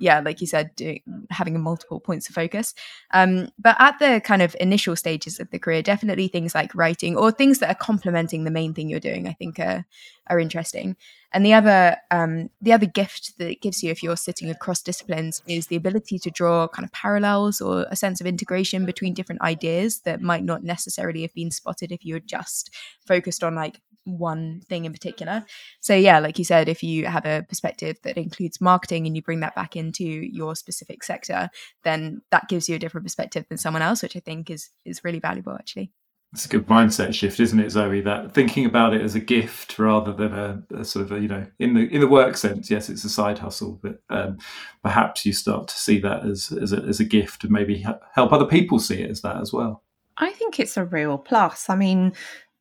yeah 0.00 0.20
like 0.20 0.40
you 0.40 0.46
said 0.46 0.74
doing, 0.74 1.00
having 1.30 1.60
multiple 1.60 2.00
points 2.00 2.28
of 2.28 2.34
focus. 2.34 2.74
Um, 3.12 3.48
but 3.58 3.76
at 3.78 3.98
the 3.98 4.20
kind 4.24 4.42
of 4.42 4.56
initial 4.58 4.96
stages 4.96 5.38
of 5.38 5.50
the 5.50 5.58
career 5.58 5.82
definitely 5.82 6.28
things 6.28 6.54
like 6.54 6.74
writing 6.74 7.16
or 7.16 7.30
things 7.30 7.60
that 7.60 7.70
are 7.70 7.74
complementing 7.74 8.44
the 8.44 8.50
main 8.50 8.74
thing 8.74 8.88
you're 8.88 9.00
doing 9.00 9.28
i 9.28 9.32
think 9.32 9.58
are, 9.58 9.84
are 10.32 10.40
interesting 10.40 10.96
and 11.32 11.44
the 11.44 11.52
other 11.54 11.96
um, 12.10 12.50
the 12.60 12.72
other 12.72 12.86
gift 12.86 13.38
that 13.38 13.50
it 13.50 13.60
gives 13.60 13.82
you 13.82 13.90
if 13.90 14.02
you're 14.02 14.16
sitting 14.16 14.50
across 14.50 14.82
disciplines 14.82 15.42
is 15.46 15.66
the 15.66 15.76
ability 15.76 16.18
to 16.18 16.30
draw 16.30 16.68
kind 16.68 16.84
of 16.84 16.92
parallels 16.92 17.60
or 17.60 17.86
a 17.90 17.96
sense 17.96 18.20
of 18.20 18.26
integration 18.26 18.86
between 18.86 19.14
different 19.14 19.42
ideas 19.42 20.00
that 20.00 20.20
might 20.20 20.44
not 20.44 20.62
necessarily 20.62 21.22
have 21.22 21.34
been 21.34 21.50
spotted 21.50 21.92
if 21.92 22.04
you 22.04 22.14
had 22.14 22.26
just 22.26 22.74
focused 23.06 23.42
on 23.42 23.54
like 23.54 23.80
one 24.04 24.60
thing 24.68 24.84
in 24.84 24.92
particular. 24.92 25.44
So 25.80 25.94
yeah, 25.94 26.18
like 26.18 26.38
you 26.38 26.44
said, 26.44 26.68
if 26.68 26.82
you 26.82 27.06
have 27.06 27.24
a 27.24 27.44
perspective 27.48 27.98
that 28.02 28.16
includes 28.16 28.60
marketing 28.60 29.06
and 29.06 29.14
you 29.14 29.22
bring 29.22 29.40
that 29.40 29.54
back 29.54 29.76
into 29.76 30.04
your 30.04 30.56
specific 30.56 31.04
sector, 31.04 31.50
then 31.84 32.22
that 32.30 32.48
gives 32.48 32.68
you 32.68 32.76
a 32.76 32.78
different 32.78 33.04
perspective 33.04 33.46
than 33.48 33.58
someone 33.58 33.82
else, 33.82 34.02
which 34.02 34.16
I 34.16 34.20
think 34.20 34.50
is 34.50 34.70
is 34.84 35.04
really 35.04 35.20
valuable 35.20 35.54
actually. 35.54 35.92
It's 36.32 36.46
a 36.46 36.48
good 36.48 36.66
mindset 36.66 37.12
shift, 37.12 37.40
isn't 37.40 37.60
it, 37.60 37.70
Zoe? 37.70 38.00
That 38.00 38.32
thinking 38.32 38.64
about 38.64 38.94
it 38.94 39.02
as 39.02 39.14
a 39.14 39.20
gift 39.20 39.78
rather 39.78 40.14
than 40.14 40.32
a, 40.32 40.62
a 40.74 40.84
sort 40.84 41.04
of 41.04 41.12
a, 41.12 41.20
you 41.20 41.28
know 41.28 41.46
in 41.58 41.74
the 41.74 41.82
in 41.92 42.00
the 42.00 42.08
work 42.08 42.38
sense. 42.38 42.70
Yes, 42.70 42.88
it's 42.88 43.04
a 43.04 43.10
side 43.10 43.38
hustle, 43.38 43.78
but 43.82 44.00
um, 44.08 44.38
perhaps 44.82 45.26
you 45.26 45.34
start 45.34 45.68
to 45.68 45.76
see 45.76 46.00
that 46.00 46.24
as 46.24 46.50
as 46.52 46.72
a, 46.72 46.78
as 46.78 47.00
a 47.00 47.04
gift 47.04 47.44
and 47.44 47.52
maybe 47.52 47.84
help 48.14 48.32
other 48.32 48.46
people 48.46 48.78
see 48.78 49.02
it 49.02 49.10
as 49.10 49.20
that 49.20 49.36
as 49.42 49.52
well. 49.52 49.82
I 50.16 50.30
think 50.30 50.58
it's 50.58 50.78
a 50.78 50.84
real 50.84 51.18
plus. 51.18 51.68
I 51.68 51.76
mean, 51.76 52.12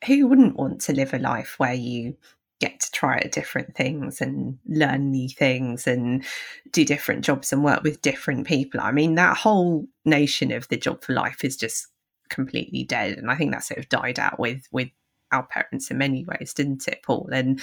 who 0.06 0.28
wouldn't 0.28 0.58
want 0.58 0.82
to 0.82 0.94
live 0.94 1.14
a 1.14 1.20
life 1.20 1.56
where 1.58 1.74
you 1.74 2.18
get 2.60 2.80
to 2.80 2.92
try 2.92 3.20
different 3.32 3.76
things 3.76 4.22
and 4.22 4.58
learn 4.68 5.12
new 5.12 5.30
things 5.30 5.88
and 5.88 6.24
do 6.72 6.86
different 6.86 7.24
jobs 7.24 7.54
and 7.54 7.64
work 7.64 7.84
with 7.84 8.02
different 8.02 8.48
people? 8.48 8.82
I 8.82 8.92
mean, 8.92 9.16
that 9.16 9.38
whole 9.38 9.88
notion 10.04 10.52
of 10.52 10.68
the 10.68 10.78
job 10.78 11.04
for 11.04 11.14
life 11.14 11.44
is 11.44 11.56
just 11.56 11.88
completely 12.32 12.84
dead. 12.84 13.18
And 13.18 13.30
I 13.30 13.36
think 13.36 13.52
that 13.52 13.64
sort 13.64 13.80
of 13.80 13.90
died 13.90 14.18
out 14.18 14.40
with 14.40 14.68
with 14.72 14.90
our 15.32 15.44
parents 15.44 15.92
in 15.92 15.98
many 15.98 16.26
ways, 16.26 16.54
didn't 16.54 16.88
it, 16.88 17.04
Paul? 17.04 17.30
And 17.32 17.62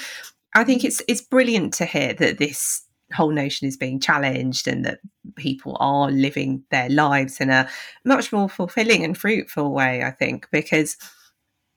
I 0.54 0.64
think 0.64 0.85
it's 0.85 1.02
it's 1.09 1.20
brilliant 1.20 1.74
to 1.74 1.85
hear 1.85 2.14
that 2.14 2.38
this 2.38 2.85
whole 3.14 3.31
notion 3.31 3.66
is 3.66 3.76
being 3.76 4.00
challenged 4.00 4.68
and 4.68 4.85
that 4.85 5.00
people 5.37 5.76
are 5.81 6.11
living 6.11 6.62
their 6.70 6.88
lives 6.90 7.40
in 7.40 7.50
a 7.50 7.68
much 8.04 8.33
more 8.33 8.48
fulfilling 8.48 9.02
and 9.02 9.16
fruitful 9.16 9.72
way, 9.72 10.02
I 10.02 10.11
think, 10.11 10.46
because 10.52 10.96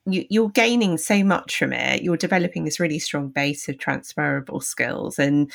you, 0.05 0.45
are 0.45 0.49
gaining 0.49 0.97
so 0.97 1.23
much 1.23 1.57
from 1.57 1.73
it. 1.73 2.01
You're 2.01 2.17
developing 2.17 2.65
this 2.65 2.79
really 2.79 2.99
strong 2.99 3.29
base 3.29 3.69
of 3.69 3.77
transferable 3.77 4.59
skills. 4.59 5.19
And 5.19 5.51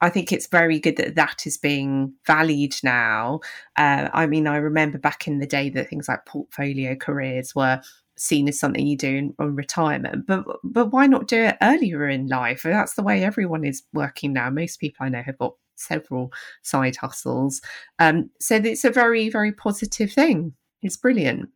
I 0.00 0.08
think 0.08 0.32
it's 0.32 0.46
very 0.46 0.78
good 0.78 0.96
that 0.96 1.14
that 1.14 1.46
is 1.46 1.58
being 1.58 2.14
valued 2.26 2.74
now. 2.82 3.40
Uh, 3.76 4.08
I 4.12 4.26
mean, 4.26 4.46
I 4.46 4.56
remember 4.56 4.98
back 4.98 5.26
in 5.26 5.38
the 5.38 5.46
day 5.46 5.68
that 5.70 5.88
things 5.88 6.08
like 6.08 6.26
portfolio 6.26 6.94
careers 6.94 7.54
were 7.54 7.80
seen 8.16 8.48
as 8.48 8.58
something 8.58 8.86
you 8.86 8.96
do 8.96 9.16
in, 9.16 9.34
on 9.38 9.56
retirement. 9.56 10.26
But 10.26 10.44
but 10.64 10.92
why 10.92 11.06
not 11.06 11.28
do 11.28 11.42
it 11.44 11.56
earlier 11.62 12.08
in 12.08 12.26
life? 12.28 12.62
That's 12.62 12.94
the 12.94 13.02
way 13.02 13.24
everyone 13.24 13.64
is 13.64 13.82
working 13.92 14.32
now. 14.32 14.50
Most 14.50 14.78
people 14.78 15.06
I 15.06 15.08
know 15.08 15.22
have 15.22 15.38
got 15.38 15.54
several 15.76 16.32
side 16.62 16.96
hustles. 16.96 17.60
Um, 17.98 18.30
so 18.38 18.56
it's 18.56 18.84
a 18.84 18.90
very, 18.90 19.30
very 19.30 19.52
positive 19.52 20.12
thing. 20.12 20.52
It's 20.82 20.96
brilliant. 20.96 21.48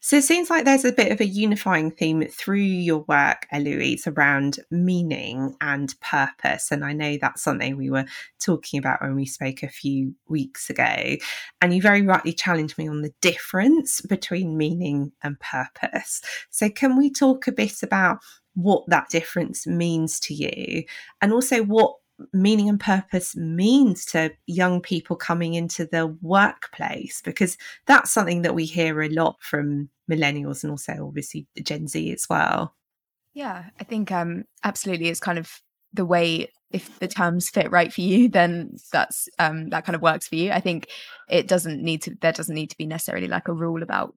So 0.00 0.16
it 0.16 0.24
seems 0.24 0.48
like 0.48 0.64
there's 0.64 0.84
a 0.84 0.92
bit 0.92 1.12
of 1.12 1.20
a 1.20 1.26
unifying 1.26 1.90
theme 1.90 2.26
through 2.28 2.56
your 2.56 3.04
work, 3.06 3.46
Eloise, 3.52 4.06
around 4.06 4.58
meaning 4.70 5.54
and 5.60 5.94
purpose. 6.00 6.70
And 6.70 6.84
I 6.84 6.92
know 6.92 7.18
that's 7.20 7.42
something 7.42 7.76
we 7.76 7.90
were 7.90 8.06
talking 8.38 8.78
about 8.78 9.02
when 9.02 9.14
we 9.14 9.26
spoke 9.26 9.62
a 9.62 9.68
few 9.68 10.14
weeks 10.28 10.70
ago. 10.70 11.16
And 11.60 11.74
you 11.74 11.82
very 11.82 12.02
rightly 12.02 12.32
challenged 12.32 12.78
me 12.78 12.88
on 12.88 13.02
the 13.02 13.12
difference 13.20 14.00
between 14.00 14.56
meaning 14.56 15.12
and 15.22 15.38
purpose. 15.40 16.22
So 16.50 16.70
can 16.70 16.96
we 16.96 17.10
talk 17.10 17.46
a 17.46 17.52
bit 17.52 17.82
about 17.82 18.20
what 18.54 18.84
that 18.88 19.08
difference 19.10 19.66
means 19.66 20.18
to 20.20 20.34
you 20.34 20.84
and 21.20 21.32
also 21.32 21.62
what 21.62 21.94
meaning 22.32 22.68
and 22.68 22.80
purpose 22.80 23.36
means 23.36 24.04
to 24.06 24.32
young 24.46 24.80
people 24.80 25.16
coming 25.16 25.54
into 25.54 25.86
the 25.86 26.06
workplace 26.22 27.20
because 27.22 27.56
that's 27.86 28.10
something 28.10 28.42
that 28.42 28.54
we 28.54 28.64
hear 28.64 29.02
a 29.02 29.08
lot 29.08 29.36
from 29.40 29.88
millennials 30.10 30.62
and 30.62 30.70
also 30.70 31.06
obviously 31.06 31.46
the 31.54 31.62
Gen 31.62 31.88
Z 31.88 32.12
as 32.12 32.26
well. 32.28 32.74
Yeah, 33.34 33.64
I 33.78 33.84
think 33.84 34.10
um 34.10 34.44
absolutely 34.64 35.08
it's 35.08 35.20
kind 35.20 35.38
of 35.38 35.60
the 35.92 36.04
way 36.04 36.48
if 36.70 36.98
the 37.00 37.08
terms 37.08 37.50
fit 37.50 37.70
right 37.70 37.92
for 37.92 38.00
you 38.00 38.28
then 38.30 38.76
that's 38.92 39.28
um 39.38 39.70
that 39.70 39.84
kind 39.84 39.96
of 39.96 40.02
works 40.02 40.28
for 40.28 40.36
you. 40.36 40.50
I 40.50 40.60
think 40.60 40.88
it 41.28 41.48
doesn't 41.48 41.82
need 41.82 42.02
to 42.02 42.16
there 42.20 42.32
doesn't 42.32 42.54
need 42.54 42.70
to 42.70 42.78
be 42.78 42.86
necessarily 42.86 43.28
like 43.28 43.48
a 43.48 43.54
rule 43.54 43.82
about 43.82 44.14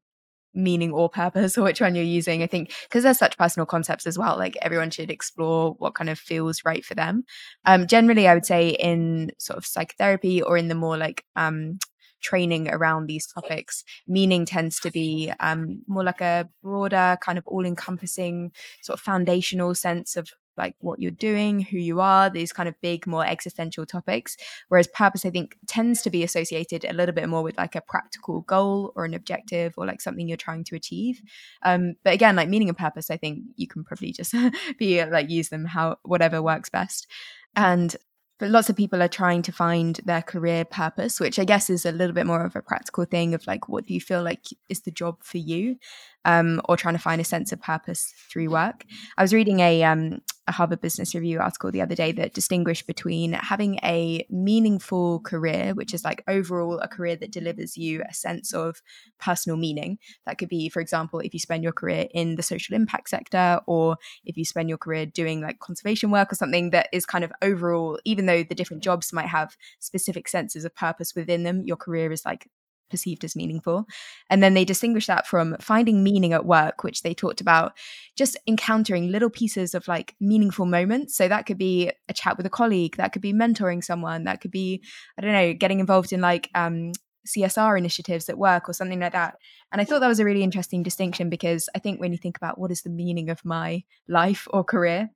meaning 0.53 0.91
or 0.91 1.09
purpose 1.09 1.57
or 1.57 1.63
which 1.63 1.81
one 1.81 1.95
you're 1.95 2.03
using. 2.03 2.43
I 2.43 2.47
think 2.47 2.73
because 2.83 3.03
there's 3.03 3.17
such 3.17 3.37
personal 3.37 3.65
concepts 3.65 4.07
as 4.07 4.17
well, 4.17 4.37
like 4.37 4.57
everyone 4.61 4.89
should 4.89 5.11
explore 5.11 5.73
what 5.79 5.95
kind 5.95 6.09
of 6.09 6.19
feels 6.19 6.63
right 6.65 6.83
for 6.83 6.95
them. 6.95 7.23
Um, 7.65 7.87
generally, 7.87 8.27
I 8.27 8.33
would 8.33 8.45
say 8.45 8.69
in 8.69 9.31
sort 9.37 9.57
of 9.57 9.65
psychotherapy 9.65 10.41
or 10.41 10.57
in 10.57 10.67
the 10.67 10.75
more 10.75 10.97
like 10.97 11.25
um, 11.35 11.79
training 12.23 12.69
around 12.69 13.05
these 13.05 13.27
topics, 13.27 13.83
meaning 14.07 14.45
tends 14.45 14.79
to 14.79 14.89
be 14.89 15.31
um, 15.39 15.83
more 15.87 16.03
like 16.03 16.21
a 16.21 16.49
broader, 16.63 17.17
kind 17.21 17.37
of 17.37 17.45
all 17.45 17.65
encompassing, 17.65 18.51
sort 18.81 18.97
of 18.97 19.03
foundational 19.03 19.75
sense 19.75 20.15
of 20.15 20.29
like 20.57 20.75
what 20.79 20.99
you're 20.99 21.11
doing, 21.11 21.61
who 21.61 21.77
you 21.77 21.99
are, 21.99 22.29
these 22.29 22.53
kind 22.53 22.69
of 22.69 22.79
big, 22.81 23.07
more 23.07 23.25
existential 23.25 23.85
topics. 23.85 24.37
Whereas 24.69 24.87
purpose, 24.87 25.25
I 25.25 25.29
think, 25.29 25.57
tends 25.67 26.01
to 26.03 26.09
be 26.09 26.23
associated 26.23 26.85
a 26.85 26.93
little 26.93 27.13
bit 27.13 27.29
more 27.29 27.43
with 27.43 27.57
like 27.57 27.75
a 27.75 27.81
practical 27.81 28.41
goal 28.41 28.93
or 28.95 29.05
an 29.05 29.13
objective 29.13 29.73
or 29.77 29.85
like 29.85 30.01
something 30.01 30.27
you're 30.27 30.37
trying 30.37 30.63
to 30.65 30.75
achieve. 30.75 31.21
Um, 31.63 31.95
but 32.03 32.13
again, 32.13 32.35
like 32.35 32.49
meaning 32.49 32.69
and 32.69 32.77
purpose, 32.77 33.09
I 33.09 33.17
think 33.17 33.43
you 33.55 33.67
can 33.67 33.83
probably 33.83 34.11
just 34.11 34.33
be 34.77 35.03
like 35.05 35.29
use 35.29 35.49
them 35.49 35.65
how 35.65 35.97
whatever 36.03 36.41
works 36.41 36.69
best. 36.69 37.07
And 37.55 37.95
but 38.43 38.49
lots 38.49 38.69
of 38.69 38.75
people 38.75 39.01
are 39.01 39.07
trying 39.07 39.41
to 39.43 39.53
find 39.53 40.01
their 40.03 40.21
career 40.21 40.65
purpose, 40.65 41.17
which 41.19 41.39
I 41.39 41.45
guess 41.45 41.69
is 41.69 41.85
a 41.85 41.93
little 41.93 42.13
bit 42.13 42.25
more 42.25 42.43
of 42.43 42.55
a 42.57 42.61
practical 42.61 43.05
thing 43.05 43.33
of 43.33 43.47
like, 43.47 43.69
what 43.69 43.85
do 43.85 43.93
you 43.93 44.01
feel 44.01 44.21
like 44.23 44.41
is 44.67 44.81
the 44.81 44.91
job 44.91 45.23
for 45.23 45.37
you? 45.37 45.77
Um, 46.25 46.61
or 46.65 46.75
trying 46.75 46.95
to 46.95 47.01
find 47.01 47.21
a 47.21 47.23
sense 47.23 47.53
of 47.53 47.61
purpose 47.61 48.13
through 48.29 48.49
work. 48.49 48.85
I 49.17 49.21
was 49.21 49.33
reading 49.33 49.59
a 49.59 49.83
um, 49.83 50.21
a 50.47 50.51
Harvard 50.51 50.81
Business 50.81 51.15
Review 51.15 51.39
article 51.39 51.71
the 51.71 51.81
other 51.81 51.95
day 51.95 52.11
that 52.13 52.33
distinguished 52.33 52.85
between 52.85 53.33
having 53.33 53.75
a 53.83 54.25
meaningful 54.29 55.21
career, 55.21 55.73
which 55.73 55.93
is 55.93 56.03
like 56.03 56.23
overall 56.27 56.79
a 56.79 56.87
career 56.87 57.15
that 57.15 57.31
delivers 57.31 57.77
you 57.77 58.03
a 58.09 58.13
sense 58.13 58.53
of 58.53 58.81
personal 59.19 59.57
meaning. 59.57 59.97
That 60.25 60.37
could 60.37 60.49
be, 60.49 60.69
for 60.69 60.81
example, 60.81 61.19
if 61.19 61.33
you 61.33 61.39
spend 61.39 61.63
your 61.63 61.71
career 61.71 62.07
in 62.13 62.35
the 62.35 62.43
social 62.43 62.75
impact 62.75 63.09
sector, 63.09 63.61
or 63.67 63.97
if 64.25 64.35
you 64.35 64.43
spend 64.43 64.69
your 64.69 64.77
career 64.77 65.05
doing 65.05 65.41
like 65.41 65.59
conservation 65.59 66.11
work 66.11 66.31
or 66.31 66.35
something 66.35 66.71
that 66.71 66.89
is 66.91 67.05
kind 67.05 67.23
of 67.23 67.31
overall, 67.41 67.99
even 68.03 68.25
though 68.25 68.43
the 68.43 68.55
different 68.55 68.83
jobs 68.83 69.13
might 69.13 69.27
have 69.27 69.55
specific 69.79 70.27
senses 70.27 70.65
of 70.65 70.75
purpose 70.75 71.15
within 71.15 71.43
them, 71.43 71.63
your 71.65 71.77
career 71.77 72.11
is 72.11 72.25
like 72.25 72.49
perceived 72.89 73.23
as 73.23 73.35
meaningful. 73.35 73.85
And 74.29 74.43
then 74.43 74.53
they 74.53 74.65
distinguish 74.65 75.07
that 75.07 75.27
from 75.27 75.55
finding 75.59 76.03
meaning 76.03 76.33
at 76.33 76.45
work, 76.45 76.83
which 76.83 77.01
they 77.01 77.13
talked 77.13 77.41
about 77.41 77.73
just 78.15 78.37
encountering 78.47 79.11
little 79.11 79.29
pieces 79.29 79.73
of 79.73 79.87
like 79.87 80.15
meaningful 80.19 80.65
moments. 80.65 81.15
So 81.15 81.27
that 81.27 81.45
could 81.45 81.57
be 81.57 81.91
a 82.07 82.13
chat 82.13 82.37
with 82.37 82.45
a 82.45 82.51
colleague, 82.51 82.97
that 82.97 83.13
could 83.13 83.21
be 83.21 83.33
mentoring 83.33 83.83
someone, 83.83 84.25
that 84.25 84.41
could 84.41 84.51
be, 84.51 84.83
I 85.17 85.21
don't 85.21 85.33
know, 85.33 85.53
getting 85.53 85.79
involved 85.79 86.13
in 86.13 86.21
like 86.21 86.49
um, 86.53 86.91
CSR 87.27 87.77
initiatives 87.77 88.29
at 88.29 88.37
work 88.37 88.69
or 88.69 88.73
something 88.73 88.99
like 88.99 89.13
that. 89.13 89.35
And 89.71 89.81
I 89.81 89.85
thought 89.85 89.99
that 89.99 90.07
was 90.07 90.19
a 90.19 90.25
really 90.25 90.43
interesting 90.43 90.83
distinction 90.83 91.29
because 91.29 91.69
I 91.75 91.79
think 91.79 91.99
when 91.99 92.11
you 92.11 92.17
think 92.17 92.37
about 92.37 92.59
what 92.59 92.71
is 92.71 92.81
the 92.81 92.89
meaning 92.89 93.29
of 93.29 93.43
my 93.45 93.83
life 94.07 94.47
or 94.51 94.63
career, 94.63 95.09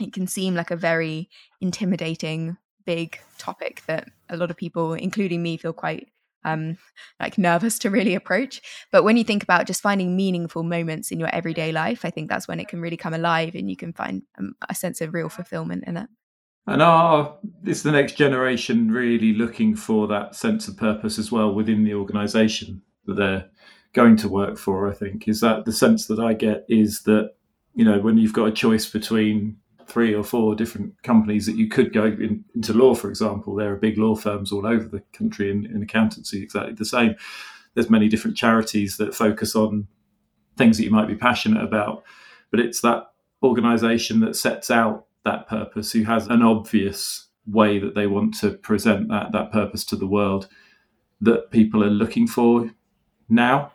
it 0.00 0.12
can 0.12 0.26
seem 0.26 0.54
like 0.54 0.70
a 0.70 0.76
very 0.76 1.28
intimidating 1.60 2.56
big 2.86 3.20
topic 3.38 3.82
that 3.86 4.08
a 4.30 4.36
lot 4.36 4.50
of 4.50 4.56
people 4.56 4.94
including 4.94 5.42
me 5.42 5.56
feel 5.56 5.72
quite 5.72 6.08
um, 6.44 6.76
like 7.18 7.38
nervous 7.38 7.78
to 7.80 7.90
really 7.90 8.14
approach. 8.14 8.60
But 8.90 9.04
when 9.04 9.16
you 9.16 9.24
think 9.24 9.42
about 9.42 9.66
just 9.66 9.82
finding 9.82 10.16
meaningful 10.16 10.62
moments 10.62 11.10
in 11.10 11.20
your 11.20 11.34
everyday 11.34 11.72
life, 11.72 12.04
I 12.04 12.10
think 12.10 12.28
that's 12.28 12.48
when 12.48 12.60
it 12.60 12.68
can 12.68 12.80
really 12.80 12.96
come 12.96 13.14
alive 13.14 13.54
and 13.54 13.68
you 13.68 13.76
can 13.76 13.92
find 13.92 14.22
um, 14.38 14.54
a 14.68 14.74
sense 14.74 15.00
of 15.00 15.14
real 15.14 15.28
fulfillment 15.28 15.84
in 15.86 15.96
it. 15.96 16.08
And 16.66 16.82
are 16.82 17.36
is 17.64 17.82
the 17.82 17.92
next 17.92 18.12
generation 18.12 18.90
really 18.90 19.32
looking 19.32 19.74
for 19.74 20.06
that 20.08 20.34
sense 20.34 20.68
of 20.68 20.76
purpose 20.76 21.18
as 21.18 21.32
well 21.32 21.52
within 21.52 21.84
the 21.84 21.94
organisation 21.94 22.82
that 23.06 23.14
they're 23.14 23.48
going 23.92 24.16
to 24.18 24.28
work 24.28 24.56
for? 24.56 24.88
I 24.88 24.94
think 24.94 25.26
is 25.26 25.40
that 25.40 25.64
the 25.64 25.72
sense 25.72 26.06
that 26.06 26.20
I 26.20 26.34
get 26.34 26.66
is 26.68 27.02
that 27.02 27.32
you 27.74 27.84
know 27.84 27.98
when 27.98 28.18
you've 28.18 28.34
got 28.34 28.48
a 28.48 28.52
choice 28.52 28.88
between 28.88 29.56
three 29.90 30.14
or 30.14 30.22
four 30.22 30.54
different 30.54 31.02
companies 31.02 31.46
that 31.46 31.56
you 31.56 31.68
could 31.68 31.92
go 31.92 32.04
in, 32.04 32.44
into 32.54 32.72
law, 32.72 32.94
for 32.94 33.08
example. 33.08 33.54
There 33.54 33.72
are 33.72 33.76
big 33.76 33.98
law 33.98 34.14
firms 34.14 34.52
all 34.52 34.66
over 34.66 34.86
the 34.86 35.02
country 35.12 35.50
in, 35.50 35.66
in 35.66 35.82
accountancy, 35.82 36.42
exactly 36.42 36.74
the 36.74 36.84
same. 36.84 37.16
There's 37.74 37.90
many 37.90 38.08
different 38.08 38.36
charities 38.36 38.96
that 38.98 39.14
focus 39.14 39.56
on 39.56 39.88
things 40.56 40.76
that 40.76 40.84
you 40.84 40.90
might 40.90 41.08
be 41.08 41.16
passionate 41.16 41.62
about, 41.62 42.04
but 42.50 42.60
it's 42.60 42.80
that 42.82 43.04
organisation 43.42 44.20
that 44.20 44.36
sets 44.36 44.70
out 44.70 45.06
that 45.24 45.48
purpose, 45.48 45.92
who 45.92 46.04
has 46.04 46.26
an 46.28 46.42
obvious 46.42 47.28
way 47.46 47.78
that 47.78 47.94
they 47.94 48.06
want 48.06 48.34
to 48.34 48.50
present 48.50 49.08
that 49.08 49.32
that 49.32 49.50
purpose 49.50 49.84
to 49.84 49.96
the 49.96 50.06
world 50.06 50.48
that 51.20 51.50
people 51.50 51.82
are 51.82 51.90
looking 51.90 52.26
for 52.26 52.70
now 53.28 53.72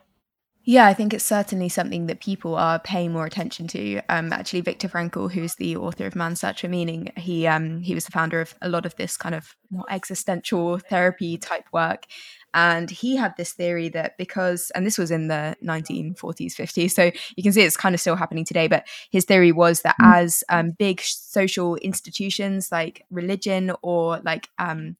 yeah, 0.68 0.86
I 0.86 0.94
think 0.94 1.14
it's 1.14 1.24
certainly 1.24 1.68
something 1.68 2.08
that 2.08 2.18
people 2.18 2.56
are 2.56 2.80
paying 2.80 3.12
more 3.12 3.24
attention 3.24 3.68
to. 3.68 4.00
Um, 4.08 4.32
actually, 4.32 4.62
Viktor 4.62 4.88
Frankl, 4.88 5.30
who's 5.30 5.54
the 5.54 5.76
author 5.76 6.06
of 6.06 6.16
Man's 6.16 6.40
Search 6.40 6.62
for 6.62 6.68
Meaning, 6.68 7.12
he 7.16 7.46
um, 7.46 7.82
he 7.82 7.94
was 7.94 8.04
the 8.04 8.10
founder 8.10 8.40
of 8.40 8.52
a 8.60 8.68
lot 8.68 8.84
of 8.84 8.96
this 8.96 9.16
kind 9.16 9.36
of 9.36 9.54
more 9.70 9.84
existential 9.88 10.78
therapy 10.78 11.38
type 11.38 11.66
work, 11.72 12.06
and 12.52 12.90
he 12.90 13.14
had 13.14 13.36
this 13.36 13.52
theory 13.52 13.88
that 13.90 14.18
because, 14.18 14.72
and 14.74 14.84
this 14.84 14.98
was 14.98 15.12
in 15.12 15.28
the 15.28 15.54
1940s, 15.62 16.56
50s, 16.56 16.90
so 16.90 17.12
you 17.36 17.44
can 17.44 17.52
see 17.52 17.62
it's 17.62 17.76
kind 17.76 17.94
of 17.94 18.00
still 18.00 18.16
happening 18.16 18.44
today. 18.44 18.66
But 18.66 18.88
his 19.12 19.24
theory 19.24 19.52
was 19.52 19.82
that 19.82 19.94
mm. 20.02 20.16
as 20.16 20.42
um, 20.48 20.72
big 20.72 21.00
social 21.00 21.76
institutions 21.76 22.72
like 22.72 23.04
religion 23.08 23.70
or 23.82 24.18
like 24.24 24.48
um, 24.58 24.96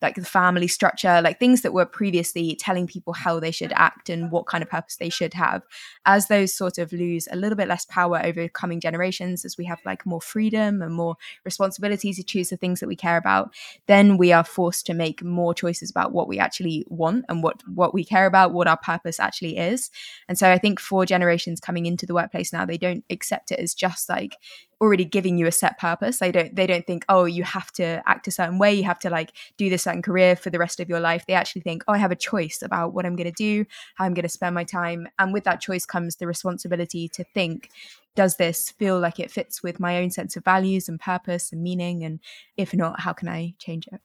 like 0.00 0.14
the 0.14 0.24
family 0.24 0.68
structure, 0.68 1.20
like 1.22 1.38
things 1.38 1.62
that 1.62 1.72
were 1.72 1.86
previously 1.86 2.56
telling 2.56 2.86
people 2.86 3.12
how 3.12 3.40
they 3.40 3.50
should 3.50 3.72
act 3.74 4.08
and 4.08 4.30
what 4.30 4.46
kind 4.46 4.62
of 4.62 4.70
purpose 4.70 4.96
they 4.96 5.08
should 5.08 5.34
have, 5.34 5.62
as 6.06 6.28
those 6.28 6.54
sort 6.54 6.78
of 6.78 6.92
lose 6.92 7.28
a 7.30 7.36
little 7.36 7.56
bit 7.56 7.68
less 7.68 7.84
power 7.84 8.20
over 8.24 8.48
coming 8.48 8.80
generations, 8.80 9.44
as 9.44 9.56
we 9.58 9.64
have 9.64 9.80
like 9.84 10.06
more 10.06 10.20
freedom 10.20 10.82
and 10.82 10.94
more 10.94 11.16
responsibility 11.44 12.12
to 12.12 12.22
choose 12.22 12.50
the 12.50 12.56
things 12.56 12.80
that 12.80 12.88
we 12.88 12.96
care 12.96 13.16
about, 13.16 13.52
then 13.86 14.16
we 14.16 14.32
are 14.32 14.44
forced 14.44 14.86
to 14.86 14.94
make 14.94 15.22
more 15.22 15.54
choices 15.54 15.90
about 15.90 16.12
what 16.12 16.28
we 16.28 16.38
actually 16.38 16.84
want 16.88 17.24
and 17.28 17.42
what 17.42 17.62
what 17.74 17.94
we 17.94 18.04
care 18.04 18.26
about, 18.26 18.52
what 18.52 18.68
our 18.68 18.78
purpose 18.78 19.18
actually 19.18 19.56
is. 19.56 19.90
And 20.28 20.38
so 20.38 20.50
I 20.50 20.58
think 20.58 20.80
for 20.80 21.04
generations 21.04 21.60
coming 21.60 21.86
into 21.86 22.06
the 22.06 22.14
workplace 22.14 22.52
now, 22.52 22.64
they 22.64 22.78
don't 22.78 23.04
accept 23.10 23.50
it 23.50 23.58
as 23.58 23.74
just 23.74 24.08
like 24.08 24.36
already 24.80 25.04
giving 25.04 25.38
you 25.38 25.46
a 25.46 25.52
set 25.52 25.78
purpose. 25.78 26.18
They 26.18 26.30
don't 26.30 26.54
they 26.54 26.66
don't 26.66 26.86
think 26.86 27.04
oh 27.08 27.24
you 27.24 27.42
have 27.42 27.72
to 27.72 28.02
act 28.06 28.28
a 28.28 28.30
certain 28.30 28.58
way. 28.58 28.72
You 28.74 28.84
have 28.84 28.98
to 29.00 29.10
like 29.10 29.32
do 29.56 29.68
this 29.68 29.82
certain 29.82 30.02
career 30.02 30.36
for 30.36 30.50
the 30.50 30.58
rest 30.58 30.80
of 30.80 30.88
your 30.88 31.00
life. 31.00 31.26
They 31.26 31.34
actually 31.34 31.62
think 31.62 31.82
oh 31.88 31.92
i 31.92 31.98
have 31.98 32.12
a 32.12 32.16
choice 32.16 32.62
about 32.62 32.94
what 32.94 33.06
i'm 33.06 33.16
going 33.16 33.30
to 33.30 33.32
do 33.32 33.64
how 33.96 34.04
i'm 34.04 34.14
going 34.14 34.22
to 34.22 34.28
spend 34.28 34.54
my 34.54 34.64
time. 34.64 35.08
And 35.18 35.32
with 35.32 35.44
that 35.44 35.60
choice 35.60 35.84
comes 35.84 36.16
the 36.16 36.26
responsibility 36.26 37.08
to 37.08 37.24
think 37.24 37.70
does 38.14 38.36
this 38.36 38.70
feel 38.70 38.98
like 38.98 39.20
it 39.20 39.30
fits 39.30 39.62
with 39.62 39.78
my 39.78 39.98
own 39.98 40.10
sense 40.10 40.36
of 40.36 40.44
values 40.44 40.88
and 40.88 40.98
purpose 40.98 41.52
and 41.52 41.62
meaning? 41.62 42.02
And 42.04 42.20
if 42.56 42.74
not 42.74 43.00
how 43.00 43.12
can 43.12 43.28
i 43.28 43.54
change 43.58 43.86
it? 43.88 44.00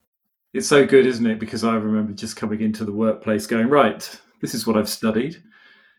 It's 0.52 0.68
so 0.68 0.86
good 0.86 1.06
isn't 1.06 1.26
it? 1.26 1.38
Because 1.38 1.64
i 1.64 1.74
remember 1.74 2.12
just 2.12 2.36
coming 2.36 2.60
into 2.60 2.84
the 2.84 2.92
workplace 2.92 3.46
going 3.46 3.68
right 3.68 4.20
this 4.40 4.54
is 4.54 4.66
what 4.66 4.76
i've 4.76 4.88
studied. 4.88 5.42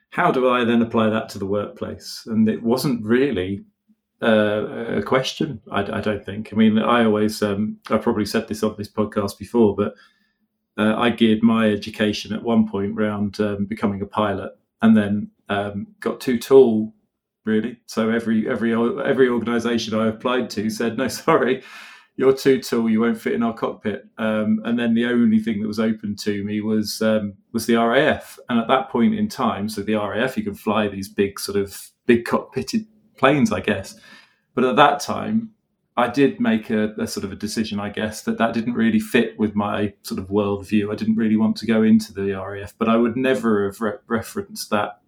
How 0.10 0.32
do 0.32 0.50
i 0.50 0.64
then 0.64 0.82
apply 0.82 1.10
that 1.10 1.30
to 1.30 1.40
the 1.40 1.46
workplace? 1.46 2.24
And 2.26 2.48
it 2.48 2.62
wasn't 2.62 3.06
really 3.06 3.66
uh, 4.22 4.98
a 4.98 5.04
question. 5.04 5.62
I, 5.72 5.82
I, 5.82 6.02
don't 6.02 6.26
think. 6.26 6.54
I 6.54 6.56
mean, 6.56 6.80
I 6.80 7.04
always 7.06 7.42
um, 7.42 7.78
I 7.90 7.98
probably 7.98 8.26
said 8.26 8.48
this 8.48 8.64
on 8.64 8.76
this 8.78 8.90
podcast 8.90 9.38
before, 9.38 9.76
but 9.76 9.96
uh, 10.78 10.96
I 10.98 11.10
geared 11.10 11.44
my 11.44 11.70
education 11.70 12.34
at 12.34 12.44
one 12.44 12.68
point 12.68 12.98
around 12.98 13.40
um, 13.40 13.66
becoming 13.66 14.02
a 14.02 14.06
pilot, 14.06 14.52
and 14.82 14.96
then 14.96 15.32
um, 15.50 15.88
got 16.00 16.22
too 16.22 16.40
tall, 16.40 16.94
really. 17.46 17.78
So 17.88 18.10
every 18.10 18.50
every 18.50 18.74
every 18.74 19.30
organisation 19.30 19.94
I 19.94 20.08
applied 20.08 20.50
to 20.52 20.70
said, 20.70 20.98
no, 20.98 21.08
sorry, 21.10 21.64
you're 22.16 22.34
too 22.34 22.62
tall, 22.62 22.90
you 22.90 23.02
won't 23.02 23.20
fit 23.20 23.34
in 23.34 23.44
our 23.44 23.54
cockpit. 23.54 24.08
Um, 24.18 24.62
and 24.64 24.80
then 24.80 24.94
the 24.94 25.06
only 25.06 25.40
thing 25.40 25.62
that 25.62 25.68
was 25.68 25.80
open 25.80 26.16
to 26.18 26.44
me 26.44 26.62
was 26.62 27.02
um, 27.02 27.34
was 27.52 27.66
the 27.66 27.76
RAF. 27.76 28.40
And 28.50 28.60
at 28.60 28.68
that 28.70 28.90
point 28.90 29.16
in 29.16 29.28
time, 29.28 29.68
so 29.68 29.82
the 29.82 29.96
RAF, 29.96 30.38
you 30.38 30.44
can 30.44 30.56
fly 30.56 30.88
these 30.88 31.10
big 31.10 31.40
sort 31.40 31.58
of 31.58 31.90
big 32.06 32.26
cockpitted 32.26 32.86
planes, 33.18 33.52
I 33.52 33.60
guess. 33.60 34.00
But 34.54 34.64
at 34.64 34.76
that 34.78 35.00
time, 35.00 35.52
I 35.98 36.10
did 36.10 36.40
make 36.40 36.70
a, 36.70 36.94
a, 37.00 37.08
sort 37.08 37.24
of 37.24 37.32
a 37.32 37.38
decision, 37.38 37.80
I 37.80 37.90
guess, 37.90 38.22
that 38.24 38.38
that 38.38 38.54
didn't 38.54 38.74
really 38.74 39.00
fit 39.00 39.40
with 39.40 39.56
my 39.56 39.94
sort 40.04 40.20
of 40.20 40.28
worldview. 40.28 40.92
I 40.92 40.96
didn't 40.96 41.16
really 41.16 41.38
want 41.38 41.56
to 41.58 41.66
go 41.66 41.84
into 41.84 42.14
the 42.14 42.34
RAF, 42.34 42.74
but 42.78 42.90
I 42.90 42.98
would 42.98 43.16
never 43.16 43.66
have 43.66 43.80
re- 43.80 43.94
referenced 44.08 44.70
that 44.72 45.00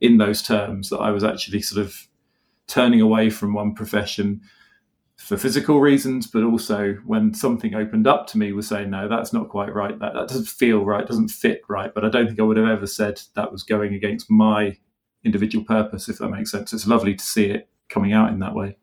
in 0.00 0.18
those 0.18 0.42
terms. 0.42 0.90
That 0.90 0.98
I 0.98 1.10
was 1.10 1.24
actually 1.24 1.62
sort 1.62 1.84
of 1.84 2.08
turning 2.66 3.00
away 3.00 3.30
from 3.30 3.54
one 3.54 3.74
profession 3.74 4.42
for 5.16 5.36
physical 5.36 5.80
reasons, 5.80 6.26
but 6.26 6.42
also 6.42 6.94
when 7.04 7.32
something 7.32 7.74
opened 7.74 8.06
up 8.06 8.26
to 8.26 8.38
me 8.38 8.52
was 8.52 8.68
saying, 8.68 8.90
no, 8.90 9.08
that's 9.08 9.32
not 9.32 9.48
quite 9.48 9.72
right. 9.74 9.98
That, 9.98 10.14
that 10.14 10.28
doesn't 10.28 10.48
feel 10.48 10.84
right, 10.84 11.06
doesn't 11.06 11.28
fit 11.28 11.62
right. 11.68 11.92
But 11.94 12.04
I 12.04 12.08
don't 12.08 12.26
think 12.26 12.40
I 12.40 12.42
would 12.42 12.56
have 12.56 12.68
ever 12.68 12.86
said 12.86 13.20
that 13.34 13.52
was 13.52 13.62
going 13.62 13.94
against 13.94 14.30
my 14.30 14.78
individual 15.24 15.64
purpose, 15.64 16.08
if 16.08 16.18
that 16.18 16.28
makes 16.28 16.50
sense. 16.50 16.72
It's 16.72 16.86
lovely 16.86 17.14
to 17.14 17.24
see 17.24 17.46
it 17.46 17.68
coming 17.88 18.12
out 18.12 18.32
in 18.32 18.38
that 18.40 18.54
way. 18.54 18.76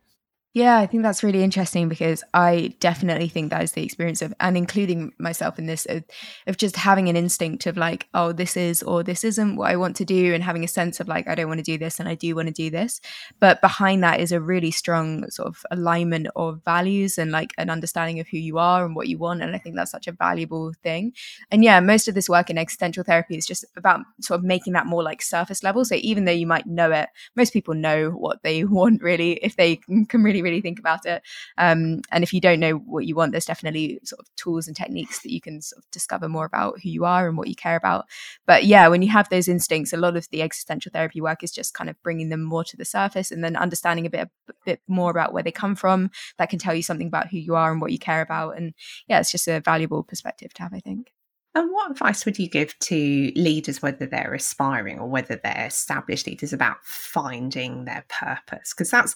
Yeah, 0.57 0.79
I 0.79 0.87
think 0.87 1.03
that's 1.03 1.21
really 1.21 1.43
interesting 1.43 1.87
because 1.87 2.23
I 2.33 2.73
definitely 2.79 3.29
think 3.29 3.51
that 3.51 3.61
is 3.61 3.73
the 3.73 3.83
experience 3.83 4.23
of, 4.23 4.33
and 4.39 4.57
including 4.57 5.13
myself 5.19 5.59
in 5.59 5.67
this, 5.67 5.85
of, 5.85 6.03
of, 6.47 6.57
just 6.57 6.75
having 6.75 7.09
an 7.09 7.15
instinct 7.15 7.67
of 7.67 7.77
like, 7.77 8.07
oh, 8.15 8.31
this 8.31 8.57
is 8.57 8.81
or 8.81 9.03
this 9.03 9.23
isn't 9.23 9.55
what 9.55 9.69
I 9.69 9.75
want 9.75 9.95
to 9.97 10.05
do, 10.05 10.33
and 10.33 10.43
having 10.43 10.63
a 10.63 10.67
sense 10.67 10.99
of 10.99 11.07
like, 11.07 11.27
I 11.27 11.35
don't 11.35 11.47
want 11.47 11.59
to 11.59 11.63
do 11.63 11.77
this 11.77 11.99
and 11.99 12.09
I 12.09 12.15
do 12.15 12.35
want 12.35 12.47
to 12.47 12.53
do 12.55 12.71
this. 12.71 12.99
But 13.39 13.61
behind 13.61 14.03
that 14.03 14.19
is 14.19 14.31
a 14.31 14.41
really 14.41 14.71
strong 14.71 15.29
sort 15.29 15.47
of 15.47 15.63
alignment 15.69 16.25
of 16.35 16.63
values 16.65 17.19
and 17.19 17.31
like 17.31 17.53
an 17.59 17.69
understanding 17.69 18.19
of 18.19 18.27
who 18.27 18.37
you 18.37 18.57
are 18.57 18.83
and 18.83 18.95
what 18.95 19.09
you 19.09 19.19
want. 19.19 19.43
And 19.43 19.55
I 19.55 19.59
think 19.59 19.75
that's 19.75 19.91
such 19.91 20.07
a 20.07 20.11
valuable 20.11 20.73
thing. 20.81 21.13
And 21.51 21.63
yeah, 21.63 21.79
most 21.81 22.07
of 22.07 22.15
this 22.15 22.29
work 22.29 22.49
in 22.49 22.57
existential 22.57 23.03
therapy 23.03 23.37
is 23.37 23.45
just 23.45 23.63
about 23.75 23.99
sort 24.21 24.39
of 24.39 24.43
making 24.43 24.73
that 24.73 24.87
more 24.87 25.03
like 25.03 25.21
surface 25.21 25.61
level. 25.61 25.85
So 25.85 25.93
even 25.99 26.25
though 26.25 26.31
you 26.31 26.47
might 26.47 26.65
know 26.65 26.91
it, 26.91 27.09
most 27.35 27.53
people 27.53 27.75
know 27.75 28.09
what 28.09 28.41
they 28.41 28.63
want 28.77 29.03
really 29.03 29.33
if 29.33 29.55
they 29.55 29.75
can 29.75 30.23
really 30.23 30.46
really 30.47 30.61
think 30.61 30.79
about 30.79 31.05
it. 31.05 31.21
Um, 31.57 32.01
and 32.11 32.23
if 32.23 32.33
you 32.33 32.41
don't 32.41 32.59
know 32.59 32.73
what 32.73 33.05
you 33.05 33.15
want, 33.15 33.31
there's 33.31 33.45
definitely 33.45 33.99
sort 34.03 34.19
of 34.19 34.27
tools 34.35 34.67
and 34.67 34.75
techniques 34.75 35.21
that 35.21 35.31
you 35.31 35.41
can 35.41 35.61
sort 35.61 35.83
of 35.83 35.91
discover 35.91 36.29
more 36.29 36.45
about 36.45 36.79
who 36.81 36.89
you 36.89 37.05
are 37.05 37.27
and 37.27 37.37
what 37.37 37.47
you 37.47 37.55
care 37.55 37.75
about. 37.75 38.05
But 38.45 38.65
yeah, 38.65 38.87
when 38.87 39.01
you 39.01 39.09
have 39.09 39.29
those 39.29 39.47
instincts, 39.47 39.93
a 39.93 39.97
lot 39.97 40.17
of 40.17 40.29
the 40.29 40.41
existential 40.41 40.91
therapy 40.91 41.21
work 41.21 41.43
is 41.43 41.51
just 41.51 41.73
kind 41.73 41.89
of 41.89 42.01
bringing 42.01 42.29
them 42.29 42.43
more 42.43 42.63
to 42.63 42.77
the 42.77 42.85
surface 42.85 43.31
and 43.31 43.43
then 43.43 43.55
understanding 43.55 44.05
a 44.05 44.09
bit, 44.09 44.29
a 44.49 44.53
bit 44.65 44.81
more 44.87 45.11
about 45.11 45.33
where 45.33 45.43
they 45.43 45.51
come 45.51 45.75
from. 45.75 46.11
That 46.37 46.49
can 46.49 46.59
tell 46.59 46.73
you 46.73 46.83
something 46.83 47.07
about 47.07 47.29
who 47.29 47.37
you 47.37 47.55
are 47.55 47.71
and 47.71 47.81
what 47.81 47.91
you 47.91 47.99
care 47.99 48.21
about. 48.21 48.57
And 48.57 48.73
yeah, 49.07 49.19
it's 49.19 49.31
just 49.31 49.47
a 49.47 49.59
valuable 49.59 50.03
perspective 50.03 50.53
to 50.55 50.63
have, 50.63 50.73
I 50.73 50.79
think. 50.79 51.11
And 51.57 51.71
what 51.71 51.89
advice 51.89 52.23
would 52.23 52.37
you 52.37 52.47
give 52.47 52.77
to 52.77 53.31
leaders, 53.35 53.81
whether 53.81 54.05
they're 54.05 54.35
aspiring 54.35 54.99
or 54.99 55.09
whether 55.09 55.37
they're 55.37 55.65
established 55.65 56.27
leaders, 56.27 56.53
about 56.53 56.77
finding 56.83 57.85
their 57.85 58.05
purpose? 58.09 58.75
Because 58.75 58.91
that's 58.91 59.15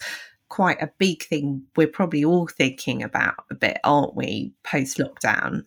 quite 0.52 0.82
a 0.82 0.92
big 0.98 1.24
thing 1.24 1.64
we're 1.78 1.88
probably 1.88 2.26
all 2.26 2.46
thinking 2.46 3.02
about 3.02 3.36
a 3.50 3.56
bit, 3.56 3.80
aren't 3.86 4.16
we, 4.16 4.52
post 4.64 4.98
lockdown? 4.98 5.64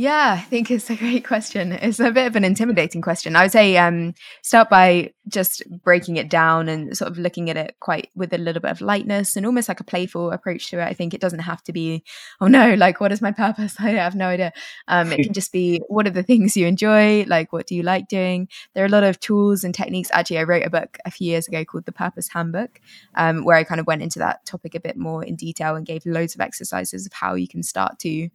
Yeah, 0.00 0.32
I 0.38 0.40
think 0.40 0.70
it's 0.70 0.88
a 0.88 0.96
great 1.04 1.26
question. 1.26 1.72
It's 1.72 2.00
a 2.00 2.10
bit 2.10 2.26
of 2.26 2.34
an 2.34 2.42
intimidating 2.42 3.02
question. 3.02 3.36
I 3.36 3.42
would 3.42 3.52
say 3.52 3.76
um, 3.76 4.14
start 4.40 4.70
by 4.70 5.12
just 5.28 5.62
breaking 5.84 6.16
it 6.16 6.30
down 6.30 6.70
and 6.70 6.96
sort 6.96 7.10
of 7.10 7.18
looking 7.18 7.50
at 7.50 7.58
it 7.58 7.76
quite 7.80 8.08
with 8.14 8.32
a 8.32 8.38
little 8.38 8.62
bit 8.62 8.70
of 8.70 8.80
lightness 8.80 9.36
and 9.36 9.44
almost 9.44 9.68
like 9.68 9.78
a 9.78 9.84
playful 9.84 10.30
approach 10.30 10.70
to 10.70 10.80
it. 10.80 10.84
I 10.84 10.94
think 10.94 11.12
it 11.12 11.20
doesn't 11.20 11.40
have 11.40 11.62
to 11.64 11.74
be, 11.74 12.02
oh 12.40 12.46
no, 12.46 12.72
like 12.76 12.98
what 12.98 13.12
is 13.12 13.20
my 13.20 13.30
purpose? 13.30 13.76
I 13.78 13.90
have 13.90 14.14
no 14.14 14.28
idea. 14.28 14.54
Um, 14.88 15.12
it 15.12 15.22
can 15.22 15.32
just 15.34 15.52
be 15.52 15.82
what 15.88 16.06
are 16.06 16.10
the 16.10 16.22
things 16.22 16.56
you 16.56 16.66
enjoy? 16.66 17.24
Like 17.24 17.52
what 17.52 17.66
do 17.66 17.74
you 17.74 17.82
like 17.82 18.08
doing? 18.08 18.48
There 18.72 18.82
are 18.82 18.86
a 18.86 18.90
lot 18.90 19.04
of 19.04 19.20
tools 19.20 19.64
and 19.64 19.74
techniques. 19.74 20.08
Actually, 20.14 20.38
I 20.38 20.44
wrote 20.44 20.64
a 20.64 20.70
book 20.70 20.96
a 21.04 21.10
few 21.10 21.26
years 21.26 21.46
ago 21.46 21.62
called 21.66 21.84
The 21.84 21.92
Purpose 21.92 22.28
Handbook, 22.28 22.80
um, 23.16 23.44
where 23.44 23.58
I 23.58 23.64
kind 23.64 23.82
of 23.82 23.86
went 23.86 24.00
into 24.00 24.20
that 24.20 24.46
topic 24.46 24.74
a 24.74 24.80
bit 24.80 24.96
more 24.96 25.22
in 25.22 25.36
detail 25.36 25.76
and 25.76 25.84
gave 25.84 26.06
loads 26.06 26.34
of 26.34 26.40
exercises 26.40 27.04
of 27.04 27.12
how 27.12 27.34
you 27.34 27.46
can 27.46 27.62
start 27.62 27.98
to 27.98 28.30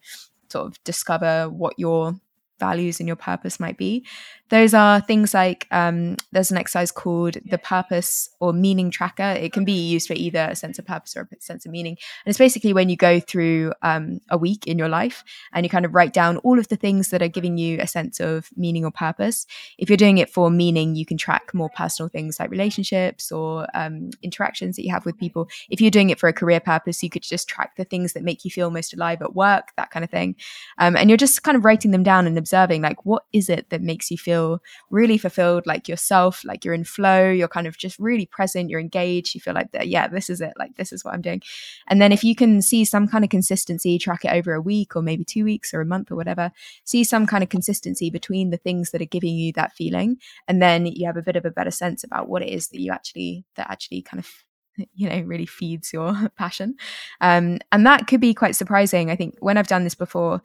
sort 0.55 0.67
of 0.67 0.83
discover 0.83 1.49
what 1.49 1.77
your 1.77 2.15
values 2.59 2.99
and 2.99 3.07
your 3.07 3.17
purpose 3.17 3.59
might 3.59 3.77
be. 3.77 4.05
Those 4.49 4.75
are 4.75 5.01
things 5.01 5.33
like 5.33 5.67
um, 5.71 6.17
there's 6.31 6.51
an 6.51 6.57
exercise 6.57 6.91
called 6.91 7.37
the 7.45 7.57
purpose 7.57 8.29
or 8.39 8.53
meaning 8.53 8.91
tracker. 8.91 9.23
It 9.23 9.53
can 9.53 9.65
be 9.65 9.71
used 9.71 10.07
for 10.07 10.13
either 10.13 10.47
a 10.51 10.55
sense 10.55 10.77
of 10.77 10.85
purpose 10.85 11.17
or 11.17 11.27
a 11.31 11.41
sense 11.41 11.65
of 11.65 11.71
meaning. 11.71 11.97
And 12.25 12.29
it's 12.29 12.37
basically 12.37 12.71
when 12.71 12.87
you 12.87 12.95
go 12.95 13.19
through 13.19 13.73
um, 13.81 14.19
a 14.29 14.37
week 14.37 14.67
in 14.67 14.77
your 14.77 14.87
life 14.87 15.23
and 15.51 15.65
you 15.65 15.69
kind 15.69 15.83
of 15.83 15.95
write 15.95 16.13
down 16.13 16.37
all 16.37 16.59
of 16.59 16.67
the 16.67 16.75
things 16.75 17.09
that 17.09 17.23
are 17.23 17.27
giving 17.27 17.57
you 17.57 17.79
a 17.81 17.87
sense 17.87 18.19
of 18.19 18.49
meaning 18.55 18.85
or 18.85 18.91
purpose. 18.91 19.47
If 19.79 19.89
you're 19.89 19.97
doing 19.97 20.19
it 20.19 20.29
for 20.29 20.51
meaning, 20.51 20.95
you 20.95 21.07
can 21.07 21.17
track 21.17 21.51
more 21.55 21.69
personal 21.69 22.09
things 22.09 22.39
like 22.39 22.51
relationships 22.51 23.31
or 23.31 23.65
um, 23.73 24.11
interactions 24.21 24.75
that 24.75 24.85
you 24.85 24.91
have 24.91 25.07
with 25.07 25.17
people. 25.17 25.49
If 25.71 25.81
you're 25.81 25.89
doing 25.89 26.11
it 26.11 26.19
for 26.19 26.29
a 26.29 26.33
career 26.33 26.59
purpose, 26.59 27.01
you 27.01 27.09
could 27.09 27.23
just 27.23 27.49
track 27.49 27.77
the 27.77 27.83
things 27.83 28.13
that 28.13 28.21
make 28.21 28.45
you 28.45 28.51
feel 28.51 28.69
most 28.69 28.93
alive 28.93 29.23
at 29.23 29.35
work, 29.35 29.69
that 29.75 29.89
kind 29.89 30.03
of 30.03 30.11
thing. 30.11 30.35
Um, 30.77 30.95
and 30.95 31.09
you're 31.09 31.17
just 31.17 31.41
kind 31.41 31.57
of 31.57 31.65
writing 31.65 31.89
them 31.89 32.03
down 32.03 32.27
and 32.27 32.37
observing 32.37 32.83
like, 32.83 33.05
what 33.05 33.23
is 33.33 33.49
it 33.49 33.71
that 33.71 33.81
makes 33.81 34.11
you 34.11 34.17
feel 34.19 34.34
feel 34.35 34.61
really 34.89 35.17
fulfilled, 35.17 35.65
like 35.65 35.87
yourself, 35.87 36.43
like 36.45 36.65
you're 36.65 36.73
in 36.73 36.83
flow, 36.83 37.29
you're 37.29 37.47
kind 37.47 37.67
of 37.67 37.77
just 37.77 37.97
really 37.99 38.25
present, 38.25 38.69
you're 38.69 38.79
engaged, 38.79 39.33
you 39.33 39.41
feel 39.41 39.53
like 39.53 39.71
that, 39.71 39.87
yeah, 39.87 40.07
this 40.07 40.29
is 40.29 40.41
it, 40.41 40.53
like 40.57 40.75
this 40.75 40.91
is 40.91 41.03
what 41.03 41.13
I'm 41.13 41.21
doing. 41.21 41.41
And 41.87 42.01
then 42.01 42.11
if 42.11 42.23
you 42.23 42.35
can 42.35 42.61
see 42.61 42.85
some 42.85 43.07
kind 43.07 43.23
of 43.23 43.29
consistency, 43.29 43.97
track 43.97 44.25
it 44.25 44.33
over 44.33 44.53
a 44.53 44.61
week 44.61 44.95
or 44.95 45.01
maybe 45.01 45.23
two 45.23 45.43
weeks 45.43 45.73
or 45.73 45.81
a 45.81 45.85
month 45.85 46.11
or 46.11 46.15
whatever, 46.15 46.51
see 46.83 47.03
some 47.03 47.25
kind 47.25 47.43
of 47.43 47.49
consistency 47.49 48.09
between 48.09 48.49
the 48.49 48.57
things 48.57 48.91
that 48.91 49.01
are 49.01 49.05
giving 49.05 49.35
you 49.35 49.53
that 49.53 49.73
feeling. 49.73 50.17
And 50.47 50.61
then 50.61 50.85
you 50.85 51.05
have 51.05 51.17
a 51.17 51.21
bit 51.21 51.35
of 51.35 51.45
a 51.45 51.51
better 51.51 51.71
sense 51.71 52.03
about 52.03 52.27
what 52.27 52.41
it 52.41 52.49
is 52.49 52.69
that 52.69 52.79
you 52.79 52.91
actually, 52.91 53.45
that 53.55 53.69
actually 53.69 54.01
kind 54.01 54.19
of 54.19 54.29
you 54.93 55.09
know 55.09 55.21
really 55.21 55.45
feeds 55.45 55.93
your 55.93 56.13
passion 56.37 56.75
um, 57.21 57.59
and 57.71 57.85
that 57.85 58.07
could 58.07 58.19
be 58.19 58.33
quite 58.33 58.57
surprising 58.57 59.09
i 59.09 59.15
think 59.15 59.33
when 59.39 59.57
i've 59.57 59.69
done 59.69 59.85
this 59.85 59.95
before 59.95 60.41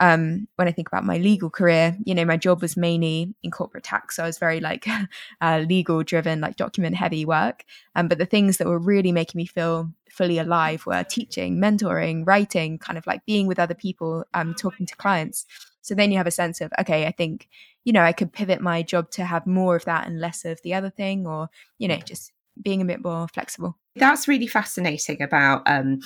um, 0.00 0.48
when 0.56 0.68
I 0.68 0.72
think 0.72 0.88
about 0.88 1.04
my 1.04 1.18
legal 1.18 1.50
career, 1.50 1.96
you 2.04 2.14
know, 2.14 2.24
my 2.24 2.36
job 2.36 2.62
was 2.62 2.76
mainly 2.76 3.34
in 3.42 3.50
corporate 3.50 3.84
tax. 3.84 4.16
So 4.16 4.22
I 4.22 4.26
was 4.26 4.38
very 4.38 4.60
like 4.60 4.86
uh, 5.40 5.64
legal 5.68 6.02
driven, 6.02 6.40
like 6.40 6.56
document 6.56 6.96
heavy 6.96 7.24
work. 7.24 7.64
Um, 7.94 8.08
but 8.08 8.18
the 8.18 8.26
things 8.26 8.56
that 8.56 8.66
were 8.66 8.78
really 8.78 9.12
making 9.12 9.38
me 9.38 9.46
feel 9.46 9.92
fully 10.10 10.38
alive 10.38 10.86
were 10.86 11.04
teaching, 11.04 11.58
mentoring, 11.58 12.26
writing, 12.26 12.78
kind 12.78 12.98
of 12.98 13.06
like 13.06 13.24
being 13.26 13.46
with 13.46 13.58
other 13.58 13.74
people, 13.74 14.24
um, 14.34 14.54
talking 14.54 14.86
to 14.86 14.96
clients. 14.96 15.46
So 15.82 15.94
then 15.94 16.10
you 16.10 16.16
have 16.16 16.26
a 16.26 16.32
sense 16.32 16.60
of, 16.60 16.72
okay, 16.80 17.06
I 17.06 17.12
think, 17.12 17.48
you 17.84 17.92
know, 17.92 18.02
I 18.02 18.12
could 18.12 18.32
pivot 18.32 18.60
my 18.60 18.82
job 18.82 19.10
to 19.12 19.24
have 19.24 19.46
more 19.46 19.76
of 19.76 19.84
that 19.84 20.06
and 20.06 20.20
less 20.20 20.44
of 20.44 20.60
the 20.62 20.74
other 20.74 20.90
thing, 20.90 21.26
or, 21.26 21.48
you 21.78 21.88
know, 21.88 21.96
just 21.96 22.32
being 22.60 22.80
a 22.80 22.84
bit 22.84 23.02
more 23.02 23.26
flexible. 23.28 23.76
That's 23.96 24.28
really 24.28 24.46
fascinating 24.46 25.20
about 25.20 25.62
um, 25.66 26.00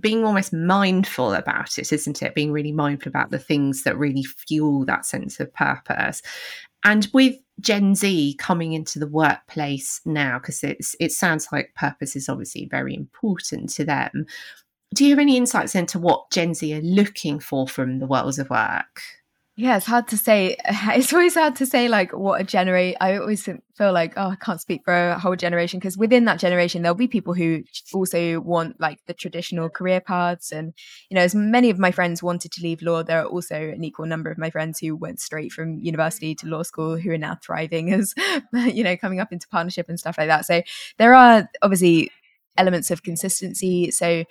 being 0.00 0.24
almost 0.24 0.52
mindful 0.52 1.34
about 1.34 1.78
it, 1.78 1.92
isn't 1.92 2.22
it? 2.22 2.34
Being 2.34 2.52
really 2.52 2.72
mindful 2.72 3.10
about 3.10 3.30
the 3.30 3.38
things 3.38 3.84
that 3.84 3.98
really 3.98 4.22
fuel 4.22 4.84
that 4.86 5.04
sense 5.04 5.38
of 5.38 5.52
purpose. 5.52 6.22
And 6.84 7.08
with 7.12 7.36
Gen 7.60 7.94
Z 7.94 8.36
coming 8.38 8.72
into 8.72 8.98
the 8.98 9.06
workplace 9.06 10.00
now, 10.04 10.38
because 10.38 10.64
it's 10.64 10.96
it 10.98 11.12
sounds 11.12 11.48
like 11.52 11.74
purpose 11.74 12.16
is 12.16 12.28
obviously 12.28 12.66
very 12.70 12.94
important 12.94 13.68
to 13.70 13.84
them. 13.84 14.26
Do 14.94 15.04
you 15.04 15.10
have 15.10 15.18
any 15.18 15.36
insights 15.36 15.74
into 15.74 15.98
what 15.98 16.30
Gen 16.30 16.54
Z 16.54 16.74
are 16.74 16.82
looking 16.82 17.38
for 17.38 17.68
from 17.68 17.98
the 17.98 18.06
worlds 18.06 18.38
of 18.38 18.50
work? 18.50 19.02
Yeah, 19.54 19.76
it's 19.76 19.84
hard 19.84 20.08
to 20.08 20.16
say. 20.16 20.56
It's 20.94 21.12
always 21.12 21.34
hard 21.34 21.56
to 21.56 21.66
say 21.66 21.86
like 21.88 22.12
what 22.12 22.40
a 22.40 22.44
generate. 22.44 22.96
I 23.02 23.18
always 23.18 23.44
feel 23.44 23.92
like 23.92 24.14
oh, 24.16 24.30
I 24.30 24.36
can't 24.36 24.60
speak 24.60 24.80
for 24.84 24.94
a 24.94 25.18
whole 25.18 25.36
generation 25.36 25.78
because 25.78 25.98
within 25.98 26.24
that 26.24 26.38
generation 26.38 26.80
there'll 26.80 26.94
be 26.94 27.06
people 27.06 27.34
who 27.34 27.62
also 27.92 28.40
want 28.40 28.80
like 28.80 29.00
the 29.06 29.12
traditional 29.12 29.68
career 29.68 30.00
paths, 30.00 30.52
and 30.52 30.72
you 31.10 31.16
know, 31.16 31.20
as 31.20 31.34
many 31.34 31.68
of 31.68 31.78
my 31.78 31.90
friends 31.90 32.22
wanted 32.22 32.50
to 32.52 32.62
leave 32.62 32.80
law, 32.80 33.02
there 33.02 33.20
are 33.20 33.26
also 33.26 33.56
an 33.56 33.84
equal 33.84 34.06
number 34.06 34.30
of 34.30 34.38
my 34.38 34.48
friends 34.48 34.78
who 34.78 34.96
went 34.96 35.20
straight 35.20 35.52
from 35.52 35.78
university 35.80 36.34
to 36.36 36.46
law 36.46 36.62
school 36.62 36.96
who 36.96 37.10
are 37.10 37.18
now 37.18 37.36
thriving 37.44 37.92
as 37.92 38.14
you 38.54 38.82
know 38.82 38.96
coming 38.96 39.20
up 39.20 39.32
into 39.32 39.48
partnership 39.48 39.86
and 39.90 40.00
stuff 40.00 40.16
like 40.16 40.28
that. 40.28 40.46
So 40.46 40.62
there 40.96 41.14
are 41.14 41.48
obviously 41.60 42.10
elements 42.56 42.90
of 42.90 43.02
consistency. 43.02 43.90
So 43.90 44.24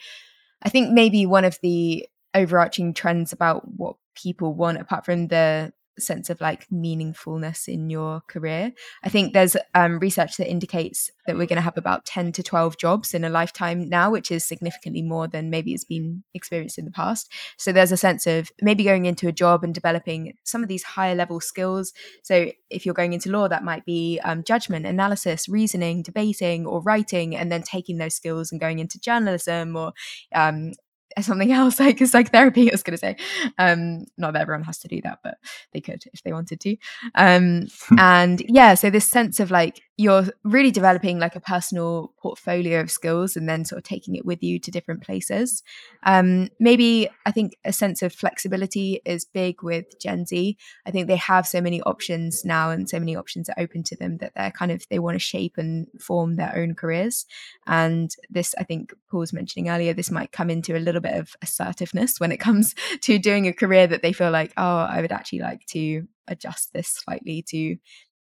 I 0.64 0.70
think 0.70 0.92
maybe 0.92 1.28
one 1.28 1.46
of 1.46 1.60
the 1.62 2.08
overarching 2.34 2.94
trends 2.94 3.34
about 3.34 3.68
what 3.78 3.98
people 4.16 4.54
want 4.54 4.80
apart 4.80 5.06
from 5.06 5.28
the 5.28 5.74
sense 6.00 6.30
of 6.30 6.42
like 6.42 6.68
meaningfulness 6.70 7.68
in 7.68 7.90
your 7.90 8.22
career. 8.28 8.72
I 9.04 9.10
think 9.10 9.34
there's 9.34 9.56
um, 9.76 10.00
research 10.00 10.38
that 10.38 10.50
indicates 10.50 11.12
that 11.26 11.36
we're 11.36 11.46
going 11.46 11.58
to 11.58 11.62
have 11.62 11.78
about 11.78 12.06
10 12.06 12.32
to 12.34 12.44
12 12.44 12.78
jobs 12.78 13.14
in 13.14 13.24
a 13.24 13.30
lifetime 13.30 13.88
now, 13.88 14.12
which 14.12 14.32
is 14.32 14.44
significantly 14.44 15.02
more 15.02 15.28
than 15.28 15.50
maybe 15.50 15.74
it's 15.74 15.84
been 15.84 16.24
experienced 16.34 16.78
in 16.78 16.86
the 16.86 16.92
past. 16.92 17.32
So 17.58 17.72
there's 17.72 17.92
a 17.92 17.98
sense 17.98 18.26
of 18.26 18.52
maybe 18.62 18.84
going 18.84 19.06
into 19.06 19.28
a 19.28 19.32
job 19.32 19.64
and 19.64 19.74
developing 19.74 20.34
some 20.44 20.64
of 20.64 20.70
these 20.70 20.84
higher 20.84 21.16
level 21.16 21.40
skills. 21.40 21.94
So 22.24 22.52
if 22.70 22.86
you're 22.86 22.96
going 22.96 23.14
into 23.14 23.30
law, 23.30 23.48
that 23.48 23.64
might 23.64 23.86
be 23.86 24.20
um, 24.24 24.44
judgment, 24.44 24.86
analysis, 24.86 25.48
reasoning, 25.48 26.02
debating, 26.02 26.66
or 26.66 26.82
writing, 26.82 27.36
and 27.36 27.52
then 27.52 27.64
taking 27.64 27.98
those 27.98 28.16
skills 28.16 28.52
and 28.52 28.60
going 28.60 28.80
into 28.80 29.00
journalism 29.00 29.76
or 29.76 29.94
um, 30.34 30.72
something 31.22 31.52
else 31.52 31.80
like 31.80 32.00
a 32.02 32.08
psychotherapy 32.08 32.70
i 32.70 32.74
was 32.74 32.84
going 32.84 32.94
to 32.94 32.98
say 32.98 33.16
um 33.58 34.06
not 34.18 34.34
that 34.34 34.42
everyone 34.42 34.64
has 34.64 34.78
to 34.78 34.88
do 34.88 35.02
that 35.02 35.20
but 35.24 35.38
they 35.74 35.82
could 35.82 36.04
if 36.14 36.24
they 36.24 36.34
wanted 36.34 36.60
to 36.60 36.76
um 37.16 37.68
and 37.98 38.42
yeah 38.48 38.74
so 38.74 38.90
this 38.90 39.08
sense 39.08 39.40
of 39.40 39.52
like 39.52 39.82
you're 40.02 40.26
really 40.44 40.72
developing 40.72 41.20
like 41.20 41.36
a 41.36 41.40
personal 41.40 42.12
portfolio 42.18 42.80
of 42.80 42.90
skills 42.90 43.36
and 43.36 43.48
then 43.48 43.64
sort 43.64 43.78
of 43.78 43.84
taking 43.84 44.16
it 44.16 44.26
with 44.26 44.42
you 44.42 44.58
to 44.58 44.72
different 44.72 45.04
places. 45.04 45.62
Um, 46.02 46.50
maybe 46.60 47.08
I 47.28 47.32
think 47.32 47.56
a 47.66 47.72
sense 47.72 48.02
of 48.02 48.12
flexibility 48.12 49.00
is 49.06 49.26
big 49.26 49.62
with 49.62 50.00
Gen 50.00 50.26
Z. 50.26 50.58
I 50.88 50.92
think 50.92 51.08
they 51.08 51.18
have 51.18 51.46
so 51.46 51.62
many 51.62 51.84
options 51.84 52.44
now 52.44 52.72
and 52.72 52.90
so 52.90 52.98
many 52.98 53.16
options 53.16 53.48
are 53.48 53.60
open 53.60 53.84
to 53.84 53.96
them 53.96 54.18
that 54.18 54.34
they're 54.36 54.50
kind 54.50 54.72
of, 54.72 54.84
they 54.90 54.98
want 54.98 55.16
to 55.16 55.20
shape 55.20 55.60
and 55.60 55.86
form 56.00 56.36
their 56.36 56.58
own 56.58 56.74
careers. 56.74 57.28
And 57.68 58.10
this, 58.28 58.56
I 58.58 58.64
think 58.64 58.96
Paul 59.08 59.20
was 59.20 59.34
mentioning 59.34 59.70
earlier, 59.70 59.94
this 59.94 60.10
might 60.10 60.32
come 60.32 60.50
into 60.50 60.76
a 60.76 60.80
little 60.80 61.01
bit 61.02 61.16
of 61.16 61.36
assertiveness 61.42 62.20
when 62.20 62.32
it 62.32 62.38
comes 62.40 62.76
to 63.02 63.20
doing 63.20 63.48
a 63.48 63.54
career 63.54 63.88
that 63.88 64.02
they 64.02 64.14
feel 64.14 64.32
like, 64.32 64.54
oh, 64.58 64.78
I 64.78 65.02
would 65.02 65.12
actually 65.12 65.40
like 65.40 65.66
to 65.68 66.08
adjust 66.28 66.74
this 66.74 66.88
slightly 66.88 67.44
to 67.50 67.78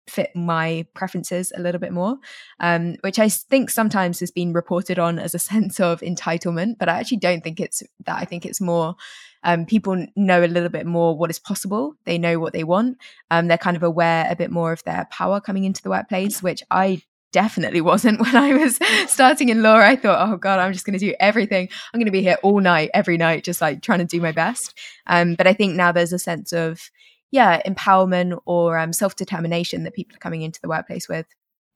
fit 0.08 0.30
my 0.36 0.86
preferences 0.94 1.52
a 1.56 1.62
little 1.62 1.80
bit 1.80 1.92
more, 1.92 2.18
um, 2.60 2.96
which 3.02 3.18
I 3.18 3.28
think 3.30 3.70
sometimes 3.70 4.20
has 4.20 4.32
been 4.32 4.54
reported 4.54 5.00
on 5.00 5.18
as 5.20 5.34
a 5.34 5.40
sense 5.52 5.80
of 5.80 6.02
entitlement, 6.02 6.78
but 6.78 6.90
I 6.90 7.00
actually 7.00 7.18
don't 7.18 7.44
think 7.44 7.60
it's 7.60 7.84
that. 8.06 8.18
I 8.18 8.26
think 8.26 8.46
it's 8.46 8.62
more 8.62 8.96
um, 9.44 9.66
people 9.66 10.06
know 10.16 10.44
a 10.44 10.48
little 10.48 10.70
bit 10.70 10.88
more 10.88 11.16
what 11.16 11.30
is 11.30 11.40
possible. 11.40 11.94
They 12.06 12.18
know 12.18 12.40
what 12.40 12.54
they 12.54 12.64
want. 12.64 12.98
Um, 13.30 13.48
they're 13.48 13.58
kind 13.60 13.78
of 13.78 13.84
aware 13.84 14.26
a 14.30 14.36
bit 14.36 14.50
more 14.52 14.72
of 14.72 14.84
their 14.84 15.08
power 15.12 15.40
coming 15.40 15.66
into 15.66 15.84
the 15.84 15.90
workplace, 15.92 16.42
which 16.42 16.64
I 16.72 17.04
definitely 17.36 17.82
wasn't 17.82 18.18
when 18.22 18.34
I 18.34 18.54
was 18.54 18.80
starting 19.08 19.50
in 19.50 19.62
law. 19.62 19.76
I 19.76 19.98
thought, 19.98 20.30
oh 20.30 20.38
God, 20.38 20.58
I'm 20.58 20.72
just 20.72 20.86
going 20.86 20.98
to 20.98 21.06
do 21.06 21.14
everything. 21.20 21.68
I'm 21.94 22.00
going 22.00 22.06
to 22.06 22.12
be 22.12 22.22
here 22.22 22.38
all 22.42 22.62
night, 22.62 22.92
every 22.94 23.18
night, 23.18 23.44
just 23.44 23.60
like 23.60 23.82
trying 23.82 24.00
to 24.00 24.06
do 24.06 24.22
my 24.22 24.32
best. 24.32 24.74
Um, 25.06 25.36
but 25.36 25.46
I 25.46 25.52
think 25.52 25.76
now 25.76 25.92
there's 25.92 26.14
a 26.14 26.20
sense 26.20 26.54
of, 26.54 26.90
yeah, 27.32 27.62
empowerment 27.64 28.40
or 28.46 28.78
um, 28.78 28.94
self 28.94 29.18
determination 29.18 29.84
that 29.84 29.94
people 29.94 30.16
are 30.16 30.20
coming 30.20 30.44
into 30.44 30.62
the 30.62 30.70
workplace 30.70 31.10
with. 31.10 31.26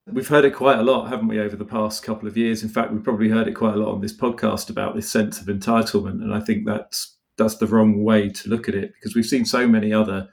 We've 0.07 0.29
heard 0.29 0.45
it 0.45 0.55
quite 0.55 0.79
a 0.79 0.83
lot, 0.83 1.09
haven't 1.09 1.27
we, 1.27 1.41
over 1.41 1.57
the 1.57 1.65
past 1.65 2.03
couple 2.03 2.29
of 2.29 2.37
years? 2.37 2.63
In 2.63 2.69
fact, 2.69 2.93
we've 2.93 3.03
probably 3.03 3.27
heard 3.27 3.49
it 3.49 3.53
quite 3.53 3.73
a 3.75 3.77
lot 3.77 3.91
on 3.91 3.99
this 3.99 4.15
podcast 4.15 4.69
about 4.69 4.95
this 4.95 5.11
sense 5.11 5.41
of 5.41 5.47
entitlement, 5.47 6.23
and 6.23 6.33
I 6.33 6.39
think 6.39 6.65
that's 6.65 7.17
that's 7.37 7.55
the 7.55 7.67
wrong 7.67 8.03
way 8.03 8.29
to 8.29 8.49
look 8.49 8.69
at 8.69 8.75
it 8.75 8.93
because 8.93 9.15
we've 9.15 9.25
seen 9.25 9.45
so 9.45 9.67
many 9.67 9.93
other 9.93 10.29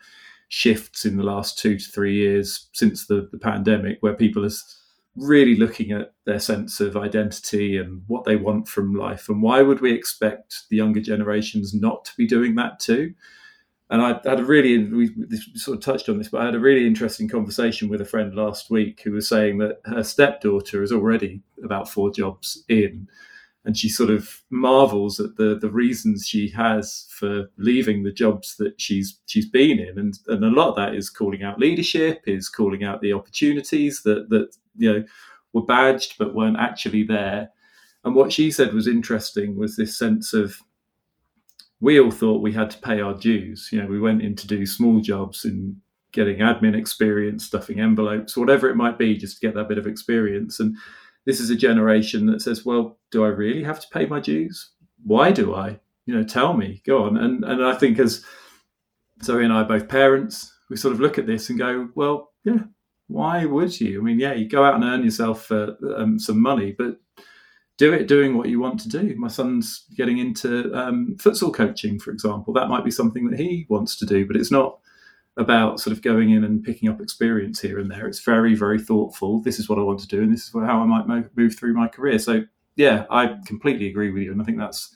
shifts 0.49 1.05
in 1.05 1.17
the 1.17 1.23
last 1.25 1.59
two 1.59 1.79
to 1.79 1.91
three 1.91 2.15
years 2.15 2.69
since 2.73 3.07
the, 3.07 3.29
the 3.33 3.39
pandemic 3.39 3.99
where 4.01 4.15
people 4.15 4.45
are 4.45 4.51
really 5.17 5.57
looking 5.57 5.93
at 5.93 6.13
their 6.25 6.39
sense 6.39 6.81
of 6.81 6.97
identity 6.97 7.79
and 7.79 8.03
what 8.07 8.25
they 8.25 8.37
want 8.37 8.69
from 8.69 8.95
life. 8.95 9.29
And 9.29 9.43
why 9.43 9.63
would 9.63 9.81
we 9.81 9.93
expect 9.93 10.63
the 10.71 10.77
younger 10.77 11.01
generations 11.01 11.75
not 11.75 12.05
to 12.07 12.13
be 12.17 12.27
doing 12.27 12.55
that 12.57 12.79
too? 12.79 13.15
and 13.91 14.03
I 14.03 14.21
had 14.29 14.41
a 14.41 14.45
really 14.45 14.85
we 14.85 15.11
sort 15.55 15.79
of 15.79 15.85
touched 15.85 16.09
on 16.09 16.19
this, 16.19 16.29
but 16.29 16.41
I 16.41 16.47
had 16.47 16.55
a 16.55 16.61
really 16.61 16.87
interesting 16.87 17.29
conversation 17.29 17.89
with 17.89 18.01
a 18.01 18.05
friend 18.05 18.35
last 18.35 18.71
week 18.71 19.03
who 19.03 19.13
was 19.13 19.29
saying 19.29 19.59
that 19.59 19.81
her 19.85 20.03
stepdaughter 20.03 20.83
is 20.83 20.91
already 20.91 21.43
about 21.63 21.89
four 21.89 22.11
jobs 22.11 22.65
in, 22.69 23.07
and 23.67 23.77
she 23.77 23.89
sort 23.89 24.11
of 24.11 24.43
marvels 24.49 25.19
at 25.19 25.37
the 25.37 25.59
the 25.61 25.69
reasons 25.69 26.27
she 26.27 26.49
has 26.49 27.07
for 27.11 27.51
leaving 27.59 28.05
the 28.05 28.13
jobs 28.13 28.57
that 28.57 28.81
she's 28.81 29.19
she's 29.27 29.49
been 29.49 29.81
in, 29.81 29.99
and 29.99 30.19
and 30.29 30.45
a 30.45 30.49
lot 30.49 30.71
of 30.71 30.77
that 30.77 30.95
is 30.95 31.11
calling 31.11 31.43
out 31.43 31.59
leadership, 31.59 32.23
is 32.27 32.49
calling 32.49 32.85
out 32.85 33.01
the 33.01 33.13
opportunities 33.13 34.03
that 34.05 34.31
that 34.31 34.57
you 34.77 34.93
know 34.93 35.05
were 35.53 35.65
badged 35.65 36.15
but 36.19 36.35
weren't 36.35 36.59
actually 36.59 37.03
there. 37.03 37.51
And 38.05 38.15
what 38.15 38.33
she 38.33 38.53
said 38.53 38.73
was 38.73 38.87
interesting 38.87 39.57
was 39.57 39.77
this 39.77 39.99
sense 39.99 40.33
of 40.33 40.57
we 41.81 41.99
all 41.99 42.13
thought 42.13 42.43
we 42.43 42.53
had 42.53 42.71
to 42.71 42.79
pay 42.79 43.01
our 43.01 43.15
dues. 43.15 43.69
You 43.73 43.83
know, 43.83 43.89
we 43.89 43.99
went 44.01 44.23
in 44.23 44.37
to 44.37 44.47
do 44.47 44.65
small 44.65 45.01
jobs 45.01 45.45
and 45.45 45.77
getting 46.13 46.39
admin 46.39 46.79
experience, 46.79 47.47
stuffing 47.47 47.81
envelopes, 47.81 48.37
whatever 48.37 48.71
it 48.71 48.77
might 48.77 48.97
be, 48.97 49.17
just 49.17 49.41
to 49.41 49.47
get 49.47 49.55
that 49.57 49.69
bit 49.69 49.77
of 49.77 49.89
experience. 49.89 50.61
And 50.61 50.77
this 51.27 51.41
is 51.41 51.51
a 51.51 51.57
generation 51.57 52.27
that 52.27 52.41
says, 52.41 52.65
well, 52.65 52.99
do 53.11 53.25
I 53.25 53.29
really 53.29 53.65
have 53.65 53.81
to 53.81 53.89
pay 53.89 54.07
my 54.07 54.21
dues? 54.21 54.71
Why 55.05 55.33
do 55.33 55.55
I? 55.55 55.79
You 56.07 56.15
know, 56.15 56.23
tell 56.23 56.55
me, 56.55 56.83
go 56.87 57.03
on. 57.05 57.17
And 57.17 57.45
and 57.45 57.65
I 57.65 57.75
think 57.75 57.99
as 57.99 58.25
Zoe 59.23 59.45
and 59.45 59.53
I 59.53 59.63
are 59.63 59.65
both 59.65 59.89
parents, 59.89 60.55
we 60.71 60.77
sort 60.77 60.95
of 60.95 61.01
look 61.01 61.19
at 61.19 61.27
this 61.27 61.51
and 61.51 61.59
go, 61.59 61.89
well, 61.95 62.33
yeah, 62.45 62.61
why 63.09 63.45
would 63.45 63.79
you? 63.81 64.01
I 64.01 64.03
mean, 64.05 64.19
yeah, 64.19 64.35
you 64.35 64.49
go 64.49 64.65
out 64.65 64.77
and 64.77 64.85
earn 64.85 65.05
yourself 65.05 65.51
uh, 65.51 65.73
um, 65.97 66.19
some 66.19 66.41
money, 66.41 66.75
but 66.77 67.01
do 67.77 67.93
it 67.93 68.09
doing 68.09 68.37
what 68.37 68.49
you 68.49 68.59
want 68.61 68.81
to 68.81 68.89
do. 68.89 69.15
My 69.17 69.29
son's 69.29 69.85
getting 69.97 70.19
into 70.19 70.73
um, 70.75 71.17
futsal 71.19 71.53
coaching, 71.53 71.99
for 71.99 72.11
example. 72.11 72.55
That 72.55 72.69
might 72.69 72.85
be 72.85 72.91
something 72.91 73.29
that 73.29 73.39
he 73.39 73.67
wants 73.69 73.97
to 73.97 74.07
do, 74.07 74.27
but 74.27 74.37
it's 74.37 74.51
not 74.51 74.79
about 75.37 75.81
sort 75.81 75.95
of 75.95 76.03
going 76.03 76.31
in 76.31 76.45
and 76.45 76.65
picking 76.65 76.89
up 76.89 77.01
experience 77.01 77.61
here 77.61 77.79
and 77.79 77.91
there. 77.91 78.07
It's 78.07 78.21
very, 78.21 78.55
very 78.55 78.81
thoughtful. 78.81 79.41
This 79.41 79.59
is 79.59 79.69
what 79.69 79.79
I 79.79 79.83
want 79.83 80.01
to 80.01 80.07
do, 80.07 80.23
and 80.23 80.33
this 80.33 80.45
is 80.47 80.53
how 80.53 80.81
I 80.81 80.87
might 80.87 81.37
move 81.37 81.55
through 81.57 81.75
my 81.75 81.89
career. 81.89 82.19
So, 82.19 82.45
yeah, 82.75 83.05
I 83.11 83.37
completely 83.47 83.89
agree 83.89 84.11
with 84.11 84.23
you, 84.23 84.33
and 84.33 84.41
I 84.41 84.45
think 84.45 84.59
that's 84.59 84.95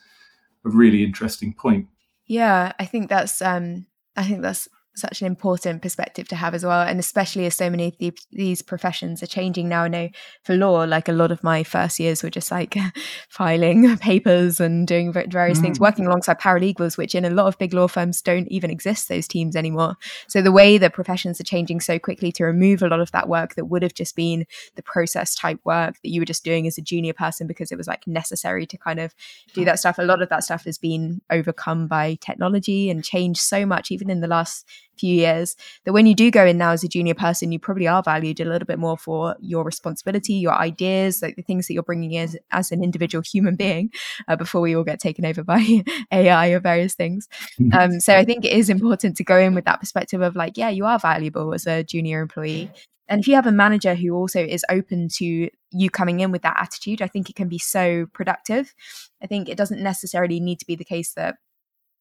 a 0.64 0.70
really 0.70 1.05
interesting 1.05 1.53
point. 1.53 1.88
Yeah, 2.26 2.72
I 2.79 2.85
think 2.87 3.09
that's 3.09 3.42
um, 3.42 3.87
I 4.16 4.24
think 4.24 4.42
that's 4.42 4.68
such 4.94 5.20
an 5.20 5.26
important 5.26 5.83
perspective 5.83 6.26
to 6.29 6.37
have 6.37 6.55
as 6.55 6.64
well 6.64 6.83
and 6.83 6.98
especially 6.98 7.46
as 7.46 7.57
so 7.57 7.70
many 7.70 7.88
of 7.88 7.98
the, 7.98 8.12
these 8.33 8.61
professions 8.61 9.22
are 9.22 9.26
changing 9.26 9.68
now 9.68 9.85
i 9.85 9.88
know 9.88 10.09
for 10.42 10.57
law 10.57 10.83
like 10.85 11.09
a 11.09 11.12
lot 11.12 11.31
of 11.31 11.42
my 11.44 11.62
first 11.62 12.00
years 12.00 12.22
were 12.22 12.31
just 12.31 12.50
like 12.50 12.76
filing 13.29 13.96
papers 13.98 14.61
and 14.61 14.88
doing 14.88 15.12
various 15.12 15.59
mm. 15.59 15.62
things 15.62 15.81
working 15.81 16.07
alongside 16.07 16.40
paralegals 16.40 16.98
which 16.98 17.14
in 17.14 17.24
a 17.24 17.31
lot 17.31 17.46
of 17.46 17.59
big 17.59 17.72
law 17.72 17.87
firms 17.87 18.20
don't 18.20 18.48
even 18.48 18.70
exist 18.70 19.09
those 19.09 19.29
teams 19.29 19.55
anymore 19.55 19.96
so 20.26 20.42
the 20.42 20.53
way 20.53 20.76
that 20.76 20.92
professions 20.92 21.40
are 21.40 21.44
changing 21.44 21.81
so 21.81 21.98
quickly 21.98 22.33
to 22.33 22.44
remove 22.44 22.83
a 22.83 22.88
lot 22.88 23.00
of 23.00 23.12
that 23.12 23.29
work 23.29 23.55
that 23.55 23.66
would 23.66 23.83
have 23.83 23.94
just 23.94 24.16
been 24.16 24.44
the 24.74 24.83
process 24.83 25.35
type 25.35 25.61
work 25.64 25.94
that 26.03 26.11
you 26.11 26.20
were 26.20 26.26
just 26.26 26.44
doing 26.44 26.66
as 26.66 26.76
a 26.76 26.83
junior 26.83 27.12
person 27.12 27.46
because 27.46 27.70
it 27.70 27.79
was 27.79 27.87
like 27.87 28.07
necessary 28.07 28.66
to 28.66 28.76
kind 28.76 28.98
of 28.98 29.14
do 29.55 29.64
that 29.64 29.79
stuff 29.79 29.98
a 29.98 30.03
lot 30.03 30.20
of 30.20 30.29
that 30.29 30.42
stuff 30.42 30.64
has 30.64 30.79
been 30.79 31.20
overcome 31.31 31.87
by 31.87 32.16
technology 32.20 32.90
and 32.90 33.05
changed 33.05 33.40
so 33.40 33.64
much 33.64 33.90
even 33.90 34.11
in 34.11 34.20
the 34.20 34.26
last 34.26 34.66
few 35.01 35.15
years 35.15 35.57
that 35.85 35.93
when 35.93 36.07
you 36.07 36.15
do 36.15 36.31
go 36.31 36.45
in 36.45 36.59
now 36.59 36.71
as 36.71 36.85
a 36.85 36.89
junior 36.89 37.15
person 37.15 37.53
you 37.53 37.59
probably 37.59 37.89
are 37.89 38.03
valued 38.03 38.41
a 38.41 38.45
little 38.45 38.67
bit 38.67 38.79
more 38.79 38.97
for 38.97 39.37
your 39.41 39.65
responsibility 39.65 40.35
your 40.35 40.55
ideas 40.55 41.23
like 41.23 41.37
the 41.37 41.43
things 41.43 41.67
that 41.67 41.75
you're 41.75 41.83
bringing 41.83 42.13
in 42.13 42.25
as, 42.25 42.37
as 42.51 42.73
an 42.73 42.85
individual 42.85 43.23
human 43.23 43.57
being 43.57 43.91
uh, 44.29 44.37
before 44.37 44.61
we 44.61 44.77
all 44.77 44.85
get 44.85 45.01
taken 45.01 45.25
over 45.25 45.43
by 45.43 45.83
ai 46.13 46.49
or 46.49 46.61
various 46.61 46.95
things 46.95 47.29
um, 47.73 48.01
so 48.01 48.17
i 48.17 48.25
think 48.25 48.45
it 48.45 48.53
is 48.53 48.69
important 48.69 49.17
to 49.17 49.25
go 49.25 49.39
in 49.39 49.55
with 49.55 49.65
that 49.65 49.81
perspective 49.81 50.21
of 50.21 50.37
like 50.37 50.57
yeah 50.57 50.69
you 50.69 50.85
are 50.85 50.99
valuable 50.99 51.55
as 51.55 51.67
a 51.67 51.83
junior 51.83 52.21
employee 52.21 52.71
and 53.11 53.21
if 53.21 53.27
you 53.27 53.35
have 53.35 53.47
a 53.47 53.53
manager 53.53 53.97
who 53.97 54.15
also 54.15 54.41
is 54.41 54.65
open 54.71 55.09
to 55.17 55.51
you 55.73 55.91
coming 55.91 56.21
in 56.21 56.31
with 56.31 56.43
that 56.43 56.57
attitude, 56.57 57.03
I 57.03 57.09
think 57.09 57.29
it 57.29 57.35
can 57.35 57.49
be 57.49 57.59
so 57.59 58.07
productive. 58.13 58.73
I 59.21 59.27
think 59.27 59.49
it 59.49 59.59
doesn't 59.59 59.83
necessarily 59.83 60.39
need 60.39 60.61
to 60.61 60.67
be 60.67 60.77
the 60.77 60.85
case 60.85 61.13
that 61.15 61.35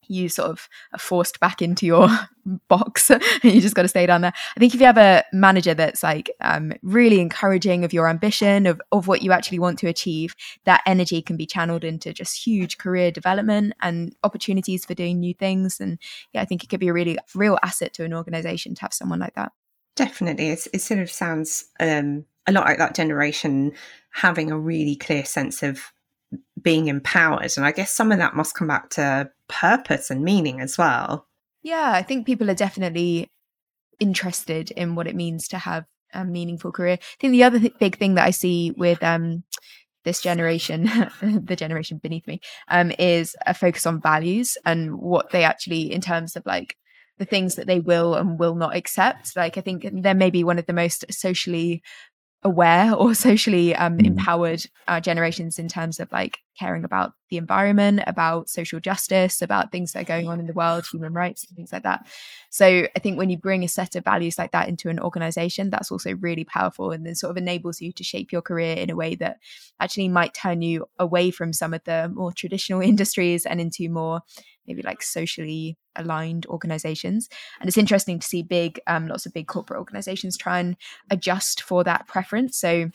you 0.09 0.27
sort 0.27 0.49
of 0.49 0.67
are 0.91 0.99
forced 0.99 1.39
back 1.39 1.61
into 1.61 1.85
your 1.85 2.09
box 2.67 3.09
and 3.09 3.23
you 3.43 3.61
just 3.61 3.75
got 3.75 3.83
to 3.83 3.87
stay 3.87 4.05
down 4.05 4.21
there. 4.21 4.33
I 4.55 4.59
think 4.59 4.73
if 4.73 4.81
you 4.81 4.87
have 4.87 4.97
a 4.97 5.23
manager 5.31 5.73
that's 5.73 6.03
like 6.03 6.29
um, 6.41 6.73
really 6.81 7.21
encouraging 7.21 7.85
of 7.85 7.93
your 7.93 8.09
ambition, 8.09 8.65
of, 8.65 8.81
of 8.91 9.07
what 9.07 9.21
you 9.21 9.31
actually 9.31 9.59
want 9.59 9.79
to 9.79 9.87
achieve, 9.87 10.35
that 10.65 10.81
energy 10.85 11.21
can 11.21 11.37
be 11.37 11.45
channeled 11.45 11.83
into 11.83 12.11
just 12.11 12.45
huge 12.45 12.77
career 12.77 13.11
development 13.11 13.73
and 13.81 14.15
opportunities 14.23 14.83
for 14.83 14.95
doing 14.95 15.19
new 15.19 15.33
things. 15.33 15.79
And 15.79 15.99
yeah, 16.33 16.41
I 16.41 16.45
think 16.45 16.63
it 16.63 16.67
could 16.67 16.79
be 16.79 16.89
a 16.89 16.93
really 16.93 17.17
real 17.35 17.59
asset 17.63 17.93
to 17.93 18.03
an 18.03 18.13
organization 18.13 18.75
to 18.75 18.81
have 18.81 18.93
someone 18.93 19.19
like 19.19 19.35
that. 19.35 19.51
Definitely. 19.95 20.49
It's, 20.49 20.67
it 20.73 20.81
sort 20.81 20.99
of 20.99 21.11
sounds 21.11 21.65
um, 21.79 22.25
a 22.47 22.51
lot 22.51 22.65
like 22.65 22.79
that 22.79 22.95
generation 22.95 23.73
having 24.11 24.49
a 24.51 24.57
really 24.57 24.95
clear 24.95 25.23
sense 25.23 25.61
of 25.61 25.91
being 26.61 26.87
empowered. 26.87 27.51
And 27.57 27.65
I 27.65 27.71
guess 27.71 27.91
some 27.91 28.11
of 28.11 28.17
that 28.19 28.35
must 28.35 28.55
come 28.55 28.67
back 28.67 28.89
to 28.91 29.29
purpose 29.49 30.09
and 30.09 30.23
meaning 30.23 30.61
as 30.61 30.77
well. 30.77 31.27
Yeah, 31.61 31.91
I 31.91 32.03
think 32.03 32.25
people 32.25 32.49
are 32.49 32.55
definitely 32.55 33.29
interested 33.99 34.71
in 34.71 34.95
what 34.95 35.07
it 35.07 35.15
means 35.15 35.47
to 35.49 35.57
have 35.57 35.85
a 36.13 36.23
meaningful 36.23 36.71
career. 36.71 36.93
I 36.93 37.17
think 37.19 37.31
the 37.31 37.43
other 37.43 37.59
th- 37.59 37.77
big 37.79 37.97
thing 37.97 38.15
that 38.15 38.25
I 38.25 38.31
see 38.31 38.71
with 38.71 39.03
um, 39.03 39.43
this 40.05 40.21
generation, 40.21 40.85
the 41.21 41.55
generation 41.55 41.97
beneath 41.97 42.25
me, 42.27 42.39
um, 42.69 42.91
is 42.97 43.35
a 43.45 43.53
focus 43.53 43.85
on 43.85 44.01
values 44.01 44.57
and 44.65 44.97
what 44.97 45.31
they 45.31 45.43
actually, 45.43 45.91
in 45.91 46.01
terms 46.01 46.35
of 46.35 46.45
like 46.45 46.75
the 47.17 47.25
things 47.25 47.55
that 47.55 47.67
they 47.67 47.79
will 47.79 48.15
and 48.15 48.39
will 48.39 48.55
not 48.55 48.75
accept. 48.75 49.35
Like 49.35 49.57
I 49.57 49.61
think 49.61 49.85
they're 49.91 50.15
maybe 50.15 50.43
one 50.43 50.57
of 50.57 50.65
the 50.65 50.73
most 50.73 51.05
socially 51.11 51.83
aware 52.43 52.93
or 52.95 53.13
socially 53.13 53.75
um, 53.75 53.97
mm. 53.97 54.05
empowered 54.05 54.65
uh, 54.87 54.99
generations 54.99 55.59
in 55.59 55.67
terms 55.67 55.99
of 55.99 56.11
like 56.11 56.39
caring 56.57 56.83
about 56.83 57.13
the 57.29 57.37
environment, 57.37 58.01
about 58.05 58.49
social 58.49 58.79
justice, 58.79 59.41
about 59.41 59.71
things 59.71 59.93
that 59.93 60.01
are 60.01 60.05
going 60.05 60.27
on 60.27 60.39
in 60.39 60.47
the 60.47 60.53
world, 60.53 60.85
human 60.91 61.13
rights, 61.13 61.45
and 61.47 61.55
things 61.55 61.71
like 61.71 61.83
that. 61.83 62.05
So 62.49 62.87
I 62.95 62.99
think 62.99 63.17
when 63.17 63.29
you 63.29 63.37
bring 63.37 63.63
a 63.63 63.67
set 63.67 63.95
of 63.95 64.03
values 64.03 64.37
like 64.37 64.51
that 64.51 64.67
into 64.67 64.89
an 64.89 64.99
organization, 64.99 65.69
that's 65.69 65.91
also 65.91 66.15
really 66.15 66.43
powerful 66.43 66.91
and 66.91 67.05
then 67.05 67.15
sort 67.15 67.31
of 67.31 67.37
enables 67.37 67.79
you 67.79 67.93
to 67.93 68.03
shape 68.03 68.31
your 68.31 68.41
career 68.41 68.75
in 68.75 68.89
a 68.89 68.95
way 68.95 69.15
that 69.15 69.37
actually 69.79 70.09
might 70.09 70.33
turn 70.33 70.61
you 70.61 70.85
away 70.97 71.31
from 71.31 71.53
some 71.53 71.73
of 71.73 71.83
the 71.85 72.11
more 72.13 72.33
traditional 72.33 72.81
industries 72.91 73.45
and 73.45 73.61
into 73.61 73.89
more 73.89 74.21
maybe 74.67 74.81
like 74.81 75.01
socially 75.01 75.77
aligned 75.99 76.45
organizations. 76.47 77.29
And 77.59 77.67
it's 77.67 77.77
interesting 77.77 78.19
to 78.19 78.27
see 78.27 78.41
big, 78.41 78.79
um, 78.87 79.07
lots 79.07 79.25
of 79.25 79.33
big 79.33 79.47
corporate 79.47 79.79
organizations 79.79 80.37
try 80.37 80.59
and 80.59 80.75
adjust 81.11 81.61
for 81.61 81.83
that 81.83 82.07
preference. 82.07 82.57
So 82.57 82.91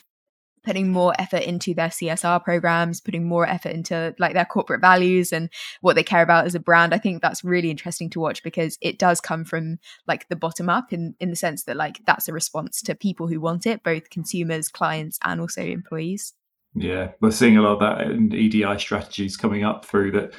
putting 0.65 0.91
more 0.91 1.13
effort 1.19 1.43
into 1.43 1.73
their 1.73 1.89
CSR 1.89 2.43
programs, 2.43 2.99
putting 2.99 3.27
more 3.27 3.47
effort 3.47 3.71
into 3.71 4.15
like 4.17 4.33
their 4.33 4.45
corporate 4.45 4.81
values 4.81 5.31
and 5.31 5.49
what 5.81 5.95
they 5.95 6.03
care 6.03 6.23
about 6.23 6.45
as 6.45 6.55
a 6.55 6.59
brand. 6.59 6.93
I 6.93 6.97
think 6.97 7.21
that's 7.21 7.43
really 7.43 7.69
interesting 7.69 8.09
to 8.11 8.19
watch 8.19 8.43
because 8.43 8.77
it 8.81 8.97
does 8.97 9.21
come 9.21 9.45
from 9.45 9.77
like 10.07 10.27
the 10.27 10.35
bottom 10.35 10.67
up 10.67 10.91
in 10.91 11.15
in 11.19 11.29
the 11.29 11.35
sense 11.35 11.63
that 11.63 11.77
like 11.77 12.01
that's 12.05 12.27
a 12.27 12.33
response 12.33 12.81
to 12.81 12.95
people 12.95 13.27
who 13.27 13.39
want 13.39 13.65
it, 13.67 13.83
both 13.83 14.09
consumers, 14.09 14.67
clients, 14.67 15.19
and 15.23 15.39
also 15.39 15.61
employees. 15.61 16.33
Yeah, 16.73 17.11
we're 17.21 17.31
seeing 17.31 17.55
a 17.55 17.61
lot 17.61 17.73
of 17.73 17.79
that 17.79 18.11
in 18.11 18.33
EDI 18.33 18.77
strategies 18.79 19.37
coming 19.37 19.63
up 19.63 19.85
through 19.85 20.11
that 20.11 20.33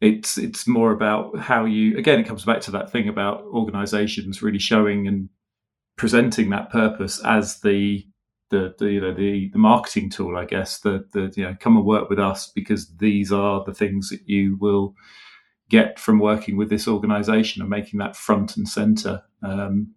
it's 0.00 0.36
it's 0.36 0.66
more 0.66 0.92
about 0.92 1.38
how 1.38 1.64
you 1.64 1.96
again 1.96 2.20
it 2.20 2.26
comes 2.26 2.44
back 2.44 2.60
to 2.60 2.70
that 2.70 2.90
thing 2.90 3.08
about 3.08 3.42
organizations 3.44 4.42
really 4.42 4.58
showing 4.58 5.06
and 5.06 5.28
presenting 5.96 6.50
that 6.50 6.70
purpose 6.70 7.20
as 7.24 7.60
the 7.60 8.04
the, 8.50 8.74
the 8.78 8.92
you 8.92 9.00
know 9.00 9.14
the 9.14 9.48
the 9.52 9.58
marketing 9.58 10.10
tool 10.10 10.36
i 10.36 10.44
guess 10.44 10.78
the 10.80 11.04
the 11.12 11.32
you 11.34 11.42
know 11.42 11.56
come 11.58 11.76
and 11.76 11.86
work 11.86 12.08
with 12.10 12.18
us 12.18 12.52
because 12.54 12.94
these 12.98 13.32
are 13.32 13.64
the 13.64 13.74
things 13.74 14.10
that 14.10 14.20
you 14.28 14.56
will 14.60 14.94
get 15.68 15.98
from 15.98 16.18
working 16.18 16.56
with 16.56 16.70
this 16.70 16.86
organization 16.86 17.60
and 17.60 17.70
making 17.70 17.98
that 17.98 18.16
front 18.16 18.56
and 18.56 18.68
center. 18.68 19.22
Um, 19.42 19.94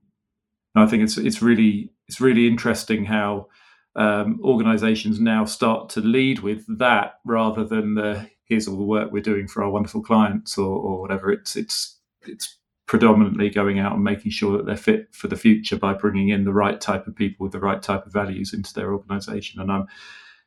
and 0.75 0.83
i 0.83 0.87
think 0.87 1.03
it's 1.03 1.17
it's 1.17 1.41
really 1.41 1.91
it's 2.07 2.21
really 2.21 2.47
interesting 2.47 3.05
how 3.05 3.47
um, 3.95 4.39
organizations 4.43 5.19
now 5.19 5.45
start 5.45 5.89
to 5.89 6.01
lead 6.01 6.39
with 6.39 6.63
that 6.77 7.15
rather 7.25 7.65
than 7.65 7.95
the 7.95 8.29
here's 8.49 8.67
all 8.67 8.77
the 8.77 8.83
work 8.83 9.11
we're 9.11 9.21
doing 9.21 9.47
for 9.47 9.63
our 9.63 9.69
wonderful 9.69 10.01
clients 10.01 10.57
or, 10.57 10.77
or 10.77 10.99
whatever. 10.99 11.31
It's 11.31 11.55
it's 11.55 11.97
it's 12.23 12.57
predominantly 12.87 13.49
going 13.51 13.77
out 13.79 13.93
and 13.93 14.03
making 14.03 14.31
sure 14.31 14.57
that 14.57 14.65
they're 14.65 14.75
fit 14.75 15.13
for 15.13 15.27
the 15.27 15.37
future 15.37 15.77
by 15.77 15.93
bringing 15.93 16.29
in 16.29 16.43
the 16.43 16.51
right 16.51 16.81
type 16.81 17.05
of 17.07 17.15
people 17.15 17.43
with 17.43 17.53
the 17.53 17.59
right 17.59 17.81
type 17.81 18.05
of 18.05 18.11
values 18.11 18.51
into 18.51 18.73
their 18.73 18.91
organisation. 18.91 19.61
And 19.61 19.71
I'm 19.71 19.87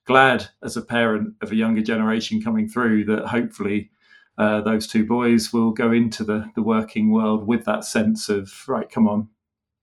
glad, 0.06 0.48
as 0.62 0.76
a 0.76 0.82
parent 0.82 1.34
of 1.40 1.52
a 1.52 1.56
younger 1.56 1.82
generation 1.82 2.42
coming 2.42 2.68
through, 2.68 3.06
that 3.06 3.26
hopefully. 3.26 3.90
Uh, 4.38 4.62
those 4.62 4.86
two 4.86 5.04
boys 5.04 5.52
will 5.52 5.72
go 5.72 5.92
into 5.92 6.24
the, 6.24 6.50
the 6.54 6.62
working 6.62 7.10
world 7.10 7.46
with 7.46 7.66
that 7.66 7.84
sense 7.84 8.30
of 8.30 8.50
right 8.66 8.88
come 8.90 9.06
on 9.06 9.28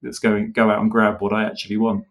let's 0.02 0.18
go 0.18 0.44
go 0.52 0.72
out 0.72 0.82
and 0.82 0.90
grab 0.90 1.22
what 1.22 1.32
i 1.32 1.44
actually 1.44 1.78
want 1.78 2.04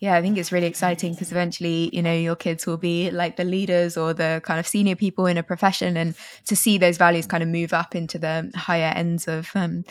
yeah, 0.00 0.14
I 0.14 0.22
think 0.22 0.38
it's 0.38 0.52
really 0.52 0.66
exciting 0.66 1.12
because 1.12 1.32
eventually, 1.32 1.90
you 1.92 2.02
know, 2.02 2.12
your 2.12 2.36
kids 2.36 2.66
will 2.66 2.76
be 2.76 3.10
like 3.10 3.36
the 3.36 3.44
leaders 3.44 3.96
or 3.96 4.14
the 4.14 4.40
kind 4.44 4.60
of 4.60 4.66
senior 4.66 4.94
people 4.94 5.26
in 5.26 5.36
a 5.36 5.42
profession, 5.42 5.96
and 5.96 6.14
to 6.46 6.54
see 6.54 6.78
those 6.78 6.96
values 6.96 7.26
kind 7.26 7.42
of 7.42 7.48
move 7.48 7.72
up 7.72 7.96
into 7.96 8.18
the 8.18 8.50
higher 8.54 8.92
ends 8.94 9.26
of 9.26 9.50
um, 9.54 9.84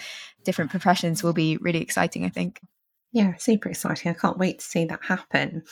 different 0.45 0.72
professions 0.72 1.24
will 1.24 1.34
be 1.34 1.58
really 1.58 1.82
exciting. 1.82 2.24
I 2.24 2.30
think. 2.30 2.62
Yeah, 3.12 3.36
super 3.38 3.70
exciting. 3.70 4.12
I 4.12 4.16
can't 4.16 4.38
wait 4.38 4.60
to 4.60 4.66
see 4.66 4.86
that 4.86 5.03
happen. 5.03 5.64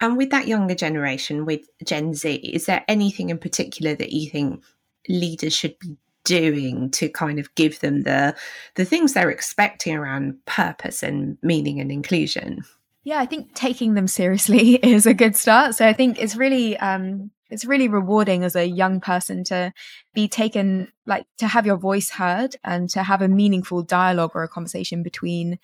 And 0.00 0.16
with 0.16 0.30
that 0.30 0.48
younger 0.48 0.74
generation, 0.74 1.44
with 1.44 1.60
Gen 1.84 2.14
Z, 2.14 2.34
is 2.34 2.66
there 2.66 2.84
anything 2.88 3.30
in 3.30 3.38
particular 3.38 3.94
that 3.94 4.12
you 4.12 4.28
think 4.28 4.62
leaders 5.08 5.54
should 5.54 5.78
be 5.78 5.96
doing 6.24 6.90
to 6.90 7.08
kind 7.08 7.38
of 7.38 7.54
give 7.54 7.78
them 7.80 8.02
the 8.02 8.34
the 8.74 8.84
things 8.84 9.12
they're 9.12 9.30
expecting 9.30 9.94
around 9.94 10.34
purpose 10.46 11.02
and 11.02 11.38
meaning 11.42 11.80
and 11.80 11.92
inclusion? 11.92 12.64
Yeah, 13.04 13.20
I 13.20 13.26
think 13.26 13.54
taking 13.54 13.94
them 13.94 14.08
seriously 14.08 14.74
is 14.82 15.06
a 15.06 15.14
good 15.14 15.36
start. 15.36 15.74
So 15.74 15.86
I 15.86 15.92
think 15.92 16.18
it's 16.20 16.36
really 16.36 16.76
um 16.78 17.30
it's 17.50 17.64
really 17.64 17.88
rewarding 17.88 18.42
as 18.42 18.56
a 18.56 18.66
young 18.66 19.00
person 19.00 19.44
to 19.44 19.72
be 20.14 20.26
taken 20.26 20.88
like 21.06 21.26
to 21.38 21.46
have 21.46 21.66
your 21.66 21.76
voice 21.76 22.10
heard 22.10 22.56
and 22.64 22.88
to 22.90 23.02
have 23.02 23.20
a 23.22 23.28
meaningful 23.28 23.82
dialogue 23.82 24.32
or 24.34 24.42
a 24.42 24.48
conversation 24.48 25.02
between 25.02 25.58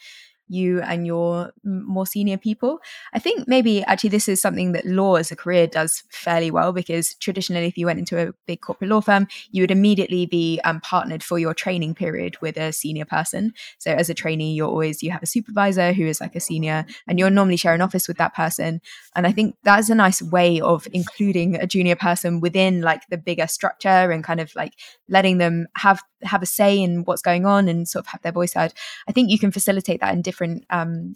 you 0.51 0.81
and 0.83 1.07
your 1.07 1.53
more 1.65 2.07
senior 2.07 2.37
people. 2.37 2.81
I 3.15 3.19
think 3.19 3.47
maybe 3.47 3.83
actually 3.85 4.11
this 4.11 4.29
is 4.29 4.43
something 4.43 4.73
that 4.73 4.85
law 4.85 5.15
as 5.15 5.31
a 5.31 5.37
career 5.37 5.67
does 5.67 6.03
fairly 6.11 6.51
well 6.51 6.73
because 6.73 7.15
traditionally, 7.15 7.67
if 7.67 7.79
you 7.79 7.87
went 7.87 8.01
into 8.01 8.21
a 8.21 8.33
big 8.47 8.61
corporate 8.61 8.91
law 8.91 9.01
firm, 9.01 9.29
you 9.53 9.63
would 9.63 9.71
immediately 9.71 10.27
be 10.27 10.61
um, 10.65 10.81
partnered 10.81 11.23
for 11.23 11.39
your 11.39 11.55
training 11.55 11.95
period 11.95 12.37
with 12.43 12.57
a 12.57 12.73
senior 12.73 13.05
person. 13.05 13.53
So 13.79 13.93
as 13.93 14.11
a 14.11 14.15
trainee, 14.15 14.55
you're 14.55 14.69
always 14.69 15.03
you 15.03 15.13
have 15.13 15.23
a 15.23 15.27
supervisor 15.27 15.93
who 15.93 16.07
is 16.07 16.21
like 16.21 16.35
a 16.35 16.41
senior, 16.41 16.85
and 17.07 17.19
you're 17.19 17.31
normally 17.31 17.57
share 17.57 17.75
an 17.75 17.81
office 17.81 18.09
with 18.09 18.19
that 18.19 18.35
person. 18.35 18.81
And 19.15 19.27
I 19.27 19.33
think 19.33 19.57
that's 19.63 19.89
a 19.89 19.95
nice 19.95 20.21
way 20.21 20.61
of 20.61 20.89
including 20.93 21.55
a 21.55 21.67
junior 21.67 21.97
person 21.97 22.41
within 22.41 22.81
like 22.81 23.03
the 23.09 23.19
bigger 23.19 23.47
structure 23.47 24.11
and 24.11 24.25
kind 24.25 24.41
of 24.41 24.53
like 24.57 24.75
letting 25.09 25.39
them 25.39 25.69
have 25.77 26.03
have 26.23 26.43
a 26.43 26.47
say 26.47 26.79
in 26.79 27.05
what's 27.05 27.23
going 27.23 27.47
on 27.47 27.69
and 27.69 27.89
sort 27.89 28.05
of 28.05 28.09
have 28.09 28.23
their 28.23 28.33
voice 28.33 28.55
heard. 28.55 28.73
I 29.09 29.13
think 29.13 29.31
you 29.31 29.39
can 29.39 29.51
facilitate 29.51 30.01
that 30.01 30.13
in 30.13 30.23
different 30.23 30.40
um, 30.71 31.13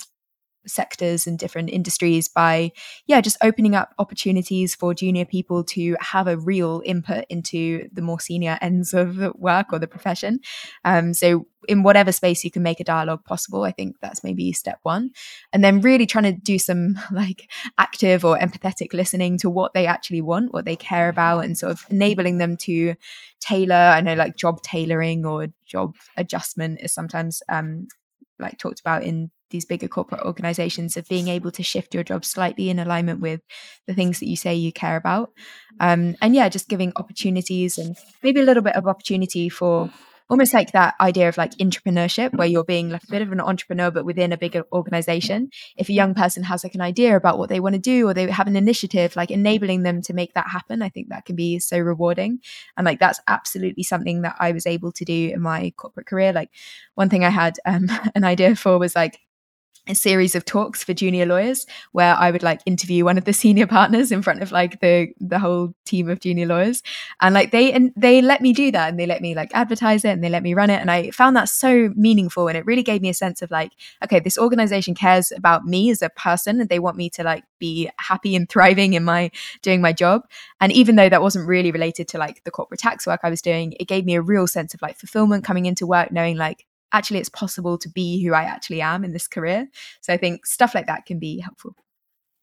sectors 0.66 1.26
and 1.26 1.38
different 1.38 1.70
industries 1.70 2.28
by 2.28 2.72
yeah 3.06 3.20
just 3.20 3.36
opening 3.42 3.74
up 3.74 3.94
opportunities 3.98 4.74
for 4.74 4.94
junior 4.94 5.24
people 5.24 5.62
to 5.64 5.96
have 6.00 6.26
a 6.26 6.36
real 6.36 6.82
input 6.84 7.24
into 7.28 7.88
the 7.92 8.02
more 8.02 8.20
senior 8.20 8.58
ends 8.60 8.94
of 8.94 9.18
work 9.36 9.72
or 9.72 9.78
the 9.78 9.86
profession. 9.86 10.40
Um, 10.84 11.14
so 11.14 11.46
in 11.66 11.82
whatever 11.82 12.12
space 12.12 12.44
you 12.44 12.50
can 12.50 12.62
make 12.62 12.78
a 12.78 12.84
dialogue 12.84 13.24
possible 13.24 13.62
i 13.62 13.72
think 13.72 13.96
that's 14.02 14.22
maybe 14.22 14.52
step 14.52 14.78
one. 14.82 15.10
And 15.52 15.64
then 15.64 15.80
really 15.80 16.06
trying 16.06 16.24
to 16.24 16.32
do 16.32 16.58
some 16.58 16.98
like 17.12 17.50
active 17.78 18.24
or 18.24 18.38
empathetic 18.38 18.92
listening 18.92 19.38
to 19.38 19.50
what 19.50 19.72
they 19.74 19.86
actually 19.86 20.20
want 20.20 20.52
what 20.52 20.64
they 20.64 20.76
care 20.76 21.08
about 21.08 21.44
and 21.44 21.56
sort 21.56 21.72
of 21.72 21.86
enabling 21.90 22.38
them 22.38 22.56
to 22.58 22.94
tailor 23.40 23.74
i 23.74 24.00
know 24.00 24.14
like 24.14 24.36
job 24.36 24.62
tailoring 24.62 25.26
or 25.26 25.48
job 25.66 25.94
adjustment 26.16 26.80
is 26.82 26.92
sometimes 26.92 27.42
um, 27.48 27.86
like 28.38 28.58
talked 28.58 28.80
about 28.80 29.02
in 29.02 29.30
these 29.50 29.64
bigger 29.64 29.88
corporate 29.88 30.22
organizations 30.22 30.96
of 30.96 31.08
being 31.08 31.28
able 31.28 31.50
to 31.52 31.62
shift 31.62 31.94
your 31.94 32.02
job 32.02 32.24
slightly 32.24 32.70
in 32.70 32.78
alignment 32.78 33.20
with 33.20 33.40
the 33.86 33.94
things 33.94 34.18
that 34.18 34.28
you 34.28 34.36
say 34.36 34.54
you 34.54 34.72
care 34.72 34.96
about. 34.96 35.30
Um, 35.80 36.16
and 36.20 36.34
yeah 36.34 36.48
just 36.48 36.68
giving 36.68 36.92
opportunities 36.96 37.78
and 37.78 37.96
maybe 38.22 38.40
a 38.40 38.44
little 38.44 38.62
bit 38.62 38.76
of 38.76 38.86
opportunity 38.86 39.48
for 39.48 39.90
almost 40.30 40.54
like 40.54 40.72
that 40.72 40.94
idea 41.00 41.28
of 41.28 41.36
like 41.36 41.52
entrepreneurship 41.58 42.34
where 42.34 42.46
you're 42.46 42.64
being 42.64 42.88
like 42.88 43.02
a 43.04 43.10
bit 43.10 43.22
of 43.22 43.30
an 43.30 43.40
entrepreneur 43.40 43.90
but 43.90 44.04
within 44.04 44.32
a 44.32 44.38
bigger 44.38 44.64
organization. 44.72 45.50
If 45.76 45.88
a 45.88 45.92
young 45.92 46.14
person 46.14 46.42
has 46.44 46.64
like 46.64 46.74
an 46.74 46.80
idea 46.80 47.16
about 47.16 47.38
what 47.38 47.50
they 47.50 47.60
want 47.60 47.74
to 47.74 47.80
do 47.80 48.08
or 48.08 48.14
they 48.14 48.30
have 48.30 48.46
an 48.46 48.56
initiative 48.56 49.16
like 49.16 49.30
enabling 49.30 49.82
them 49.82 50.00
to 50.02 50.14
make 50.14 50.34
that 50.34 50.48
happen 50.48 50.82
i 50.82 50.88
think 50.88 51.08
that 51.08 51.24
can 51.24 51.36
be 51.36 51.58
so 51.58 51.78
rewarding. 51.78 52.40
And 52.76 52.84
like 52.84 53.00
that's 53.00 53.20
absolutely 53.26 53.82
something 53.82 54.22
that 54.22 54.36
i 54.40 54.52
was 54.52 54.66
able 54.66 54.92
to 54.92 55.04
do 55.04 55.30
in 55.34 55.40
my 55.40 55.72
corporate 55.76 56.06
career. 56.06 56.32
Like 56.32 56.50
one 56.94 57.10
thing 57.10 57.24
i 57.24 57.30
had 57.30 57.56
um, 57.66 57.88
an 58.14 58.24
idea 58.24 58.56
for 58.56 58.78
was 58.78 58.94
like 58.94 59.20
a 59.86 59.94
series 59.94 60.34
of 60.34 60.44
talks 60.44 60.82
for 60.82 60.94
junior 60.94 61.26
lawyers 61.26 61.66
where 61.92 62.14
I 62.14 62.30
would 62.30 62.42
like 62.42 62.60
interview 62.64 63.04
one 63.04 63.18
of 63.18 63.24
the 63.24 63.32
senior 63.44 63.66
partners 63.66 64.10
in 64.10 64.22
front 64.22 64.42
of 64.42 64.52
like 64.52 64.80
the 64.80 65.08
the 65.20 65.38
whole 65.38 65.74
team 65.84 66.08
of 66.08 66.20
junior 66.20 66.46
lawyers. 66.46 66.82
And 67.20 67.34
like 67.34 67.50
they 67.50 67.72
and 67.72 67.92
they 67.96 68.22
let 68.22 68.40
me 68.40 68.52
do 68.52 68.70
that 68.70 68.88
and 68.88 68.98
they 68.98 69.06
let 69.06 69.20
me 69.20 69.34
like 69.34 69.50
advertise 69.54 70.04
it 70.04 70.10
and 70.10 70.24
they 70.24 70.28
let 70.28 70.42
me 70.42 70.54
run 70.54 70.70
it. 70.70 70.80
And 70.80 70.90
I 70.90 71.10
found 71.10 71.36
that 71.36 71.48
so 71.48 71.92
meaningful 71.96 72.48
and 72.48 72.56
it 72.56 72.66
really 72.66 72.82
gave 72.82 73.02
me 73.02 73.08
a 73.08 73.14
sense 73.14 73.42
of 73.42 73.50
like 73.50 73.72
okay 74.02 74.20
this 74.20 74.38
organization 74.38 74.94
cares 74.94 75.32
about 75.32 75.64
me 75.64 75.90
as 75.90 76.02
a 76.02 76.10
person 76.10 76.60
and 76.60 76.68
they 76.68 76.78
want 76.78 76.96
me 76.96 77.10
to 77.10 77.22
like 77.22 77.44
be 77.58 77.90
happy 77.98 78.34
and 78.36 78.48
thriving 78.48 78.94
in 78.94 79.04
my 79.04 79.30
doing 79.62 79.80
my 79.80 79.92
job. 79.92 80.22
And 80.60 80.72
even 80.72 80.96
though 80.96 81.08
that 81.08 81.22
wasn't 81.22 81.48
really 81.48 81.70
related 81.70 82.08
to 82.08 82.18
like 82.18 82.42
the 82.44 82.50
corporate 82.50 82.80
tax 82.80 83.06
work 83.06 83.20
I 83.22 83.30
was 83.30 83.42
doing 83.42 83.74
it 83.78 83.88
gave 83.88 84.04
me 84.04 84.14
a 84.14 84.22
real 84.22 84.46
sense 84.46 84.72
of 84.72 84.82
like 84.82 84.96
fulfillment 84.98 85.44
coming 85.44 85.66
into 85.66 85.86
work 85.86 86.10
knowing 86.10 86.36
like 86.36 86.66
actually 86.94 87.18
it's 87.18 87.28
possible 87.28 87.76
to 87.78 87.88
be 87.88 88.24
who 88.24 88.32
I 88.32 88.44
actually 88.44 88.80
am 88.80 89.04
in 89.04 89.12
this 89.12 89.26
career. 89.26 89.68
So 90.00 90.12
I 90.12 90.16
think 90.16 90.46
stuff 90.46 90.74
like 90.74 90.86
that 90.86 91.04
can 91.04 91.18
be 91.18 91.40
helpful. 91.40 91.74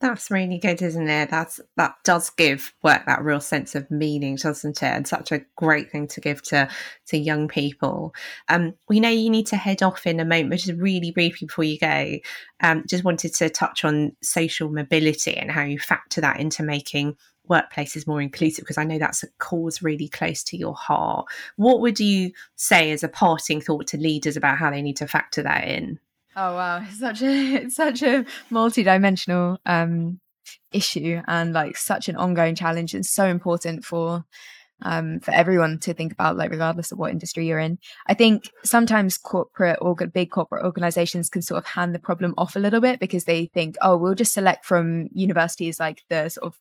That's 0.01 0.31
really 0.31 0.57
good, 0.57 0.81
isn't 0.81 1.07
it? 1.07 1.29
That's 1.29 1.61
that 1.77 1.93
does 2.03 2.31
give 2.31 2.73
work 2.81 3.05
that 3.05 3.23
real 3.23 3.39
sense 3.39 3.75
of 3.75 3.89
meaning, 3.91 4.35
doesn't 4.35 4.81
it? 4.81 4.87
And 4.87 5.07
such 5.07 5.31
a 5.31 5.45
great 5.55 5.91
thing 5.91 6.07
to 6.07 6.19
give 6.19 6.41
to 6.45 6.67
to 7.07 7.17
young 7.17 7.47
people. 7.47 8.15
Um, 8.49 8.73
we 8.89 8.99
know 8.99 9.09
you 9.09 9.29
need 9.29 9.45
to 9.47 9.57
head 9.57 9.83
off 9.83 10.07
in 10.07 10.19
a 10.19 10.25
moment, 10.25 10.59
just 10.59 10.79
really 10.79 11.11
briefly 11.11 11.45
before 11.45 11.65
you 11.65 11.77
go. 11.77 12.17
Um, 12.61 12.83
just 12.89 13.03
wanted 13.03 13.35
to 13.35 13.49
touch 13.51 13.85
on 13.85 14.15
social 14.23 14.71
mobility 14.71 15.37
and 15.37 15.51
how 15.51 15.61
you 15.61 15.77
factor 15.77 16.19
that 16.21 16.39
into 16.39 16.63
making 16.63 17.15
workplaces 17.49 18.07
more 18.07 18.21
inclusive? 18.21 18.63
Because 18.63 18.77
I 18.77 18.83
know 18.83 18.99
that's 18.99 19.23
a 19.23 19.27
cause 19.39 19.81
really 19.81 20.07
close 20.07 20.43
to 20.45 20.57
your 20.57 20.75
heart. 20.75 21.25
What 21.55 21.81
would 21.81 21.99
you 21.99 22.31
say 22.55 22.91
as 22.91 23.03
a 23.03 23.09
parting 23.09 23.61
thought 23.61 23.87
to 23.87 23.97
leaders 23.97 24.37
about 24.37 24.57
how 24.57 24.71
they 24.71 24.81
need 24.81 24.97
to 24.97 25.07
factor 25.07 25.43
that 25.43 25.67
in? 25.67 25.99
Oh 26.35 26.55
wow, 26.55 26.83
it's 26.87 26.99
such 26.99 27.21
a 27.21 27.55
it's 27.55 27.75
such 27.75 28.03
a 28.03 28.25
multi-dimensional 28.49 29.59
um, 29.65 30.19
issue 30.71 31.21
and 31.27 31.53
like 31.53 31.77
such 31.77 32.09
an 32.09 32.15
ongoing 32.15 32.55
challenge 32.55 32.93
and 32.93 33.05
so 33.05 33.25
important 33.25 33.85
for 33.85 34.25
um, 34.83 35.19
for 35.19 35.31
everyone 35.31 35.79
to 35.79 35.93
think 35.93 36.11
about, 36.11 36.37
like 36.37 36.51
regardless 36.51 36.91
of 36.91 36.97
what 36.97 37.11
industry 37.11 37.47
you're 37.47 37.59
in. 37.59 37.77
I 38.07 38.13
think 38.13 38.49
sometimes 38.63 39.17
corporate 39.17 39.79
or 39.81 39.95
big 39.95 40.31
corporate 40.31 40.65
organizations 40.65 41.29
can 41.29 41.41
sort 41.41 41.59
of 41.59 41.65
hand 41.65 41.93
the 41.93 41.99
problem 41.99 42.33
off 42.37 42.55
a 42.55 42.59
little 42.59 42.81
bit 42.81 42.99
because 42.99 43.25
they 43.25 43.47
think, 43.47 43.75
oh, 43.81 43.97
we'll 43.97 44.15
just 44.15 44.33
select 44.33 44.65
from 44.65 45.07
universities 45.13 45.79
like 45.79 46.03
the 46.09 46.29
sort 46.29 46.47
of 46.47 46.59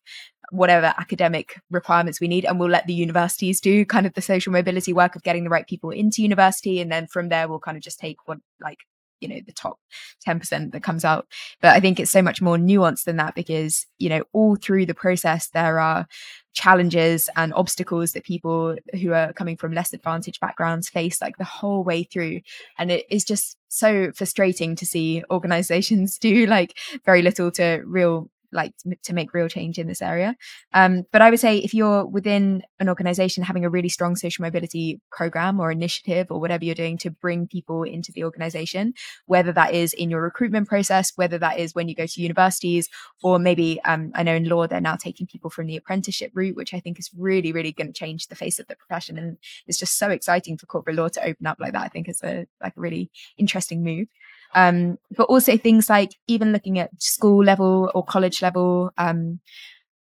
whatever 0.50 0.94
academic 0.98 1.60
requirements 1.70 2.20
we 2.20 2.28
need 2.28 2.44
and 2.44 2.58
we'll 2.58 2.68
let 2.68 2.86
the 2.86 2.94
universities 2.94 3.60
do 3.60 3.84
kind 3.84 4.04
of 4.04 4.14
the 4.14 4.22
social 4.22 4.52
mobility 4.52 4.92
work 4.92 5.14
of 5.14 5.22
getting 5.22 5.44
the 5.44 5.50
right 5.50 5.68
people 5.68 5.90
into 5.90 6.22
university 6.22 6.80
and 6.80 6.90
then 6.90 7.06
from 7.06 7.28
there 7.28 7.48
we'll 7.48 7.60
kind 7.60 7.76
of 7.76 7.82
just 7.82 8.00
take 8.00 8.16
what 8.26 8.38
like 8.60 8.78
you 9.20 9.28
know 9.28 9.38
the 9.46 9.52
top 9.52 9.78
10% 10.26 10.72
that 10.72 10.82
comes 10.82 11.04
out 11.04 11.26
but 11.60 11.74
i 11.76 11.80
think 11.80 12.00
it's 12.00 12.10
so 12.10 12.22
much 12.22 12.42
more 12.42 12.56
nuanced 12.56 13.04
than 13.04 13.16
that 13.16 13.34
because 13.34 13.86
you 13.98 14.08
know 14.08 14.24
all 14.32 14.56
through 14.56 14.86
the 14.86 14.94
process 14.94 15.48
there 15.48 15.78
are 15.78 16.06
challenges 16.52 17.28
and 17.36 17.54
obstacles 17.54 18.12
that 18.12 18.24
people 18.24 18.76
who 19.00 19.12
are 19.12 19.32
coming 19.32 19.56
from 19.56 19.72
less 19.72 19.92
advantaged 19.92 20.40
backgrounds 20.40 20.88
face 20.88 21.20
like 21.20 21.36
the 21.36 21.44
whole 21.44 21.84
way 21.84 22.02
through. 22.02 22.40
And 22.78 22.90
it 22.90 23.06
is 23.10 23.24
just 23.24 23.56
so 23.68 24.10
frustrating 24.12 24.76
to 24.76 24.86
see 24.86 25.22
organizations 25.30 26.18
do 26.20 26.46
like 26.46 26.76
very 27.04 27.22
little 27.22 27.50
to 27.52 27.82
real 27.84 28.28
like 28.52 28.74
to 29.02 29.14
make 29.14 29.34
real 29.34 29.48
change 29.48 29.78
in 29.78 29.86
this 29.86 30.02
area. 30.02 30.36
Um, 30.72 31.04
but 31.12 31.22
I 31.22 31.30
would 31.30 31.40
say 31.40 31.58
if 31.58 31.74
you're 31.74 32.04
within 32.04 32.62
an 32.78 32.88
organization 32.88 33.44
having 33.44 33.64
a 33.64 33.70
really 33.70 33.88
strong 33.88 34.16
social 34.16 34.42
mobility 34.42 35.00
program 35.10 35.60
or 35.60 35.70
initiative 35.70 36.28
or 36.30 36.40
whatever 36.40 36.64
you're 36.64 36.74
doing 36.74 36.98
to 36.98 37.10
bring 37.10 37.46
people 37.46 37.82
into 37.82 38.12
the 38.12 38.24
organization, 38.24 38.94
whether 39.26 39.52
that 39.52 39.74
is 39.74 39.92
in 39.92 40.10
your 40.10 40.22
recruitment 40.22 40.68
process, 40.68 41.12
whether 41.16 41.38
that 41.38 41.58
is 41.58 41.74
when 41.74 41.88
you 41.88 41.94
go 41.94 42.06
to 42.06 42.20
universities, 42.20 42.88
or 43.22 43.38
maybe 43.38 43.80
um, 43.84 44.12
I 44.14 44.22
know 44.22 44.34
in 44.34 44.48
law 44.48 44.66
they're 44.66 44.80
now 44.80 44.96
taking 44.96 45.26
people 45.26 45.50
from 45.50 45.66
the 45.66 45.76
apprenticeship 45.76 46.32
route, 46.34 46.56
which 46.56 46.74
I 46.74 46.80
think 46.80 46.98
is 46.98 47.10
really, 47.16 47.52
really 47.52 47.72
going 47.72 47.88
to 47.88 47.92
change 47.92 48.28
the 48.28 48.34
face 48.34 48.58
of 48.58 48.66
the 48.66 48.76
profession. 48.76 49.18
And 49.18 49.38
it's 49.66 49.78
just 49.78 49.98
so 49.98 50.10
exciting 50.10 50.56
for 50.56 50.66
corporate 50.66 50.96
law 50.96 51.08
to 51.08 51.24
open 51.24 51.46
up 51.46 51.58
like 51.60 51.72
that. 51.72 51.82
I 51.82 51.88
think 51.88 52.08
it's 52.08 52.22
a 52.22 52.46
like 52.62 52.76
a 52.76 52.80
really 52.80 53.10
interesting 53.38 53.82
move. 53.82 54.08
Um, 54.54 54.98
but 55.16 55.24
also 55.24 55.56
things 55.56 55.88
like 55.88 56.10
even 56.26 56.52
looking 56.52 56.78
at 56.78 56.90
school 57.00 57.44
level 57.44 57.90
or 57.94 58.04
college 58.04 58.42
level 58.42 58.90
um, 58.98 59.40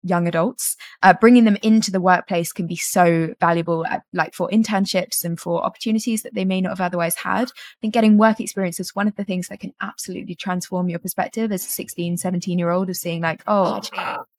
young 0.02 0.28
adults, 0.28 0.76
uh, 1.02 1.14
bringing 1.20 1.44
them 1.44 1.56
into 1.62 1.90
the 1.90 2.00
workplace 2.00 2.52
can 2.52 2.66
be 2.66 2.76
so 2.76 3.34
valuable, 3.40 3.84
at, 3.86 4.02
like 4.12 4.34
for 4.34 4.48
internships 4.50 5.24
and 5.24 5.38
for 5.38 5.64
opportunities 5.64 6.22
that 6.22 6.34
they 6.34 6.44
may 6.44 6.60
not 6.60 6.70
have 6.70 6.80
otherwise 6.80 7.16
had. 7.16 7.48
I 7.48 7.76
think 7.80 7.94
getting 7.94 8.18
work 8.18 8.40
experience 8.40 8.80
is 8.80 8.94
one 8.94 9.08
of 9.08 9.16
the 9.16 9.24
things 9.24 9.48
that 9.48 9.60
can 9.60 9.74
absolutely 9.80 10.34
transform 10.34 10.88
your 10.88 10.98
perspective 10.98 11.52
as 11.52 11.64
a 11.64 11.68
16, 11.68 12.16
17 12.16 12.58
year 12.58 12.70
old 12.70 12.90
of 12.90 12.96
seeing 12.96 13.22
like, 13.22 13.42
oh, 13.46 13.80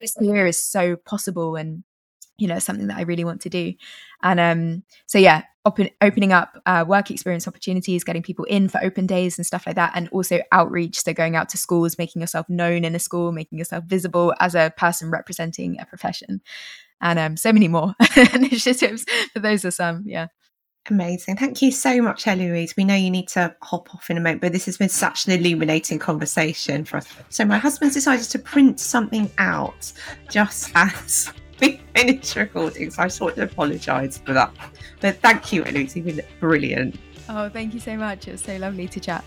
this 0.00 0.14
career 0.14 0.46
is 0.46 0.62
so 0.62 0.96
possible 0.96 1.56
and 1.56 1.84
you 2.40 2.48
know 2.48 2.58
something 2.58 2.86
that 2.86 2.96
i 2.96 3.02
really 3.02 3.24
want 3.24 3.40
to 3.40 3.48
do 3.48 3.72
and 4.22 4.40
um 4.40 4.82
so 5.06 5.18
yeah 5.18 5.42
open, 5.66 5.90
opening 6.00 6.32
up 6.32 6.60
uh, 6.64 6.84
work 6.86 7.10
experience 7.10 7.46
opportunities 7.46 8.02
getting 8.02 8.22
people 8.22 8.44
in 8.46 8.68
for 8.68 8.82
open 8.82 9.06
days 9.06 9.38
and 9.38 9.46
stuff 9.46 9.66
like 9.66 9.76
that 9.76 9.92
and 9.94 10.08
also 10.08 10.40
outreach 10.52 11.00
so 11.00 11.12
going 11.12 11.36
out 11.36 11.48
to 11.48 11.58
schools 11.58 11.98
making 11.98 12.20
yourself 12.20 12.48
known 12.48 12.84
in 12.84 12.94
a 12.94 12.98
school 12.98 13.32
making 13.32 13.58
yourself 13.58 13.84
visible 13.84 14.34
as 14.40 14.54
a 14.54 14.72
person 14.76 15.10
representing 15.10 15.78
a 15.78 15.84
profession 15.84 16.40
and 17.00 17.18
um 17.18 17.36
so 17.36 17.52
many 17.52 17.68
more 17.68 17.94
initiatives 18.34 19.04
but 19.34 19.42
those 19.42 19.64
are 19.64 19.70
some 19.70 20.02
yeah 20.06 20.28
Amazing. 20.88 21.36
Thank 21.36 21.60
you 21.60 21.70
so 21.70 22.00
much, 22.00 22.26
Eloise. 22.26 22.74
We 22.76 22.84
know 22.84 22.94
you 22.94 23.10
need 23.10 23.28
to 23.28 23.54
hop 23.62 23.94
off 23.94 24.08
in 24.08 24.16
a 24.16 24.20
moment, 24.20 24.40
but 24.40 24.52
this 24.52 24.64
has 24.64 24.78
been 24.78 24.88
such 24.88 25.26
an 25.26 25.32
illuminating 25.32 25.98
conversation 25.98 26.84
for 26.84 26.96
us. 26.96 27.06
So, 27.28 27.44
my 27.44 27.58
husband's 27.58 27.94
decided 27.94 28.24
to 28.30 28.38
print 28.38 28.80
something 28.80 29.30
out 29.36 29.92
just 30.30 30.72
as 30.74 31.32
we 31.94 32.02
finished 32.02 32.36
recording, 32.36 32.90
so 32.90 33.02
I 33.02 33.10
want 33.20 33.36
to 33.36 33.42
apologise 33.42 34.18
for 34.18 34.32
that. 34.32 34.52
But 35.00 35.16
thank 35.20 35.52
you, 35.52 35.64
Eloise. 35.64 35.96
You've 35.96 36.06
been 36.06 36.22
brilliant. 36.38 36.98
Oh, 37.28 37.48
thank 37.48 37.74
you 37.74 37.80
so 37.80 37.96
much. 37.96 38.28
It 38.28 38.32
was 38.32 38.40
so 38.40 38.56
lovely 38.56 38.88
to 38.88 39.00
chat. 39.00 39.24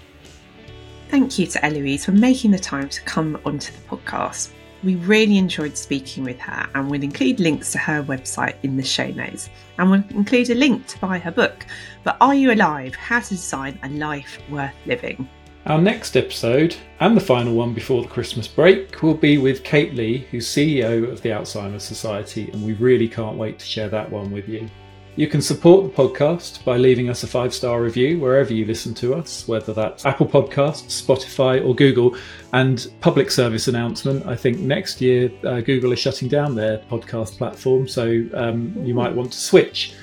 Thank 1.10 1.38
you 1.38 1.48
to 1.48 1.66
Eloise 1.66 2.06
for 2.06 2.12
making 2.12 2.52
the 2.52 2.60
time 2.60 2.90
to 2.90 3.02
come 3.04 3.40
onto 3.46 3.72
the 3.72 3.80
podcast. 3.88 4.52
We 4.84 4.96
really 4.96 5.38
enjoyed 5.38 5.78
speaking 5.78 6.24
with 6.24 6.40
her 6.40 6.68
and 6.76 6.90
we'll 6.90 7.04
include 7.04 7.40
links 7.40 7.72
to 7.72 7.78
her 7.78 8.04
website 8.04 8.56
in 8.64 8.76
the 8.76 8.84
show 8.84 9.08
notes. 9.08 9.50
And 9.78 9.90
we'll 9.90 10.04
include 10.10 10.50
a 10.50 10.56
link 10.56 10.88
to 10.88 11.00
buy 11.00 11.20
her 11.20 11.32
book, 11.32 11.66
But 12.04 12.18
Are 12.20 12.36
You 12.36 12.52
Alive? 12.52 12.96
How 12.96 13.22
to 13.22 13.30
Design 13.30 13.80
a 13.84 13.90
Life 13.90 14.40
Worth 14.50 14.74
Living. 14.86 15.30
Our 15.66 15.80
next 15.80 16.18
episode, 16.18 16.76
and 17.00 17.16
the 17.16 17.22
final 17.22 17.56
one 17.56 17.74
before 17.74 18.02
the 18.02 18.10
Christmas 18.10 18.50
break, 18.50 19.02
will 19.02 19.14
be 19.14 19.38
with 19.38 19.64
Kate 19.64 19.94
Lee, 19.94 20.28
who's 20.30 20.46
CEO 20.46 21.10
of 21.10 21.22
the 21.22 21.30
Alzheimer's 21.30 21.84
Society, 21.84 22.52
and 22.52 22.66
we 22.66 22.74
really 22.74 23.08
can't 23.08 23.38
wait 23.38 23.60
to 23.60 23.66
share 23.66 23.88
that 23.88 24.12
one 24.12 24.30
with 24.30 24.50
you. 24.50 24.70
You 25.16 25.28
can 25.28 25.42
support 25.42 25.86
the 25.86 26.04
podcast 26.04 26.66
by 26.66 26.76
leaving 26.76 27.08
us 27.10 27.24
a 27.24 27.28
five 27.28 27.54
star 27.54 27.82
review 27.82 28.20
wherever 28.20 28.52
you 28.52 28.66
listen 28.66 28.94
to 28.96 29.14
us, 29.14 29.48
whether 29.48 29.72
that's 29.72 30.06
Apple 30.06 30.28
Podcasts, 30.28 31.02
Spotify, 31.02 31.66
or 31.66 31.74
Google. 31.74 32.18
And 32.52 32.86
public 33.00 33.32
service 33.32 33.70
announcement 33.70 34.26
I 34.26 34.36
think 34.36 34.60
next 34.60 35.00
year 35.00 35.32
uh, 35.46 35.62
Google 35.62 35.94
is 35.94 36.00
shutting 36.00 36.28
down 36.28 36.56
their 36.56 36.80
podcast 36.92 37.38
platform, 37.38 37.88
so 37.88 38.26
um, 38.34 38.76
you 38.86 38.94
might 38.94 39.16
want 39.16 39.32
to 39.32 39.40
switch 39.40 39.94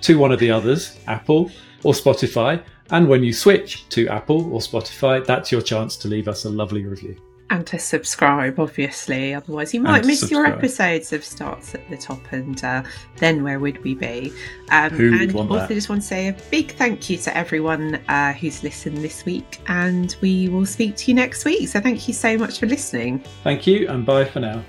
to 0.00 0.18
one 0.18 0.32
of 0.32 0.40
the 0.40 0.50
others, 0.50 0.98
Apple 1.06 1.50
or 1.84 1.92
Spotify. 1.92 2.62
And 2.90 3.08
when 3.08 3.22
you 3.22 3.32
switch 3.32 3.88
to 3.90 4.08
Apple 4.08 4.52
or 4.52 4.60
Spotify, 4.60 5.24
that's 5.24 5.52
your 5.52 5.62
chance 5.62 5.96
to 5.98 6.08
leave 6.08 6.28
us 6.28 6.44
a 6.44 6.50
lovely 6.50 6.84
review. 6.84 7.16
And 7.52 7.66
to 7.66 7.80
subscribe, 7.80 8.60
obviously. 8.60 9.34
Otherwise, 9.34 9.74
you 9.74 9.80
might 9.80 10.04
miss 10.04 10.30
your 10.30 10.46
episodes 10.46 11.12
of 11.12 11.24
Starts 11.24 11.74
at 11.74 11.88
the 11.90 11.96
Top, 11.96 12.20
and 12.30 12.62
uh, 12.62 12.84
then 13.16 13.42
where 13.42 13.58
would 13.58 13.82
we 13.82 13.96
be? 13.96 14.32
Um, 14.70 14.90
Who 14.90 15.12
and 15.20 15.32
want 15.32 15.50
also, 15.50 15.66
that? 15.66 15.74
just 15.74 15.88
want 15.88 16.02
to 16.02 16.06
say 16.06 16.28
a 16.28 16.36
big 16.52 16.70
thank 16.72 17.10
you 17.10 17.16
to 17.18 17.36
everyone 17.36 17.96
uh, 18.08 18.34
who's 18.34 18.62
listened 18.62 18.98
this 18.98 19.24
week, 19.24 19.60
and 19.66 20.14
we 20.20 20.48
will 20.48 20.66
speak 20.66 20.94
to 20.98 21.10
you 21.10 21.14
next 21.14 21.44
week. 21.44 21.66
So, 21.66 21.80
thank 21.80 22.06
you 22.06 22.14
so 22.14 22.38
much 22.38 22.60
for 22.60 22.66
listening. 22.66 23.24
Thank 23.42 23.66
you, 23.66 23.88
and 23.88 24.06
bye 24.06 24.26
for 24.26 24.38
now. 24.38 24.62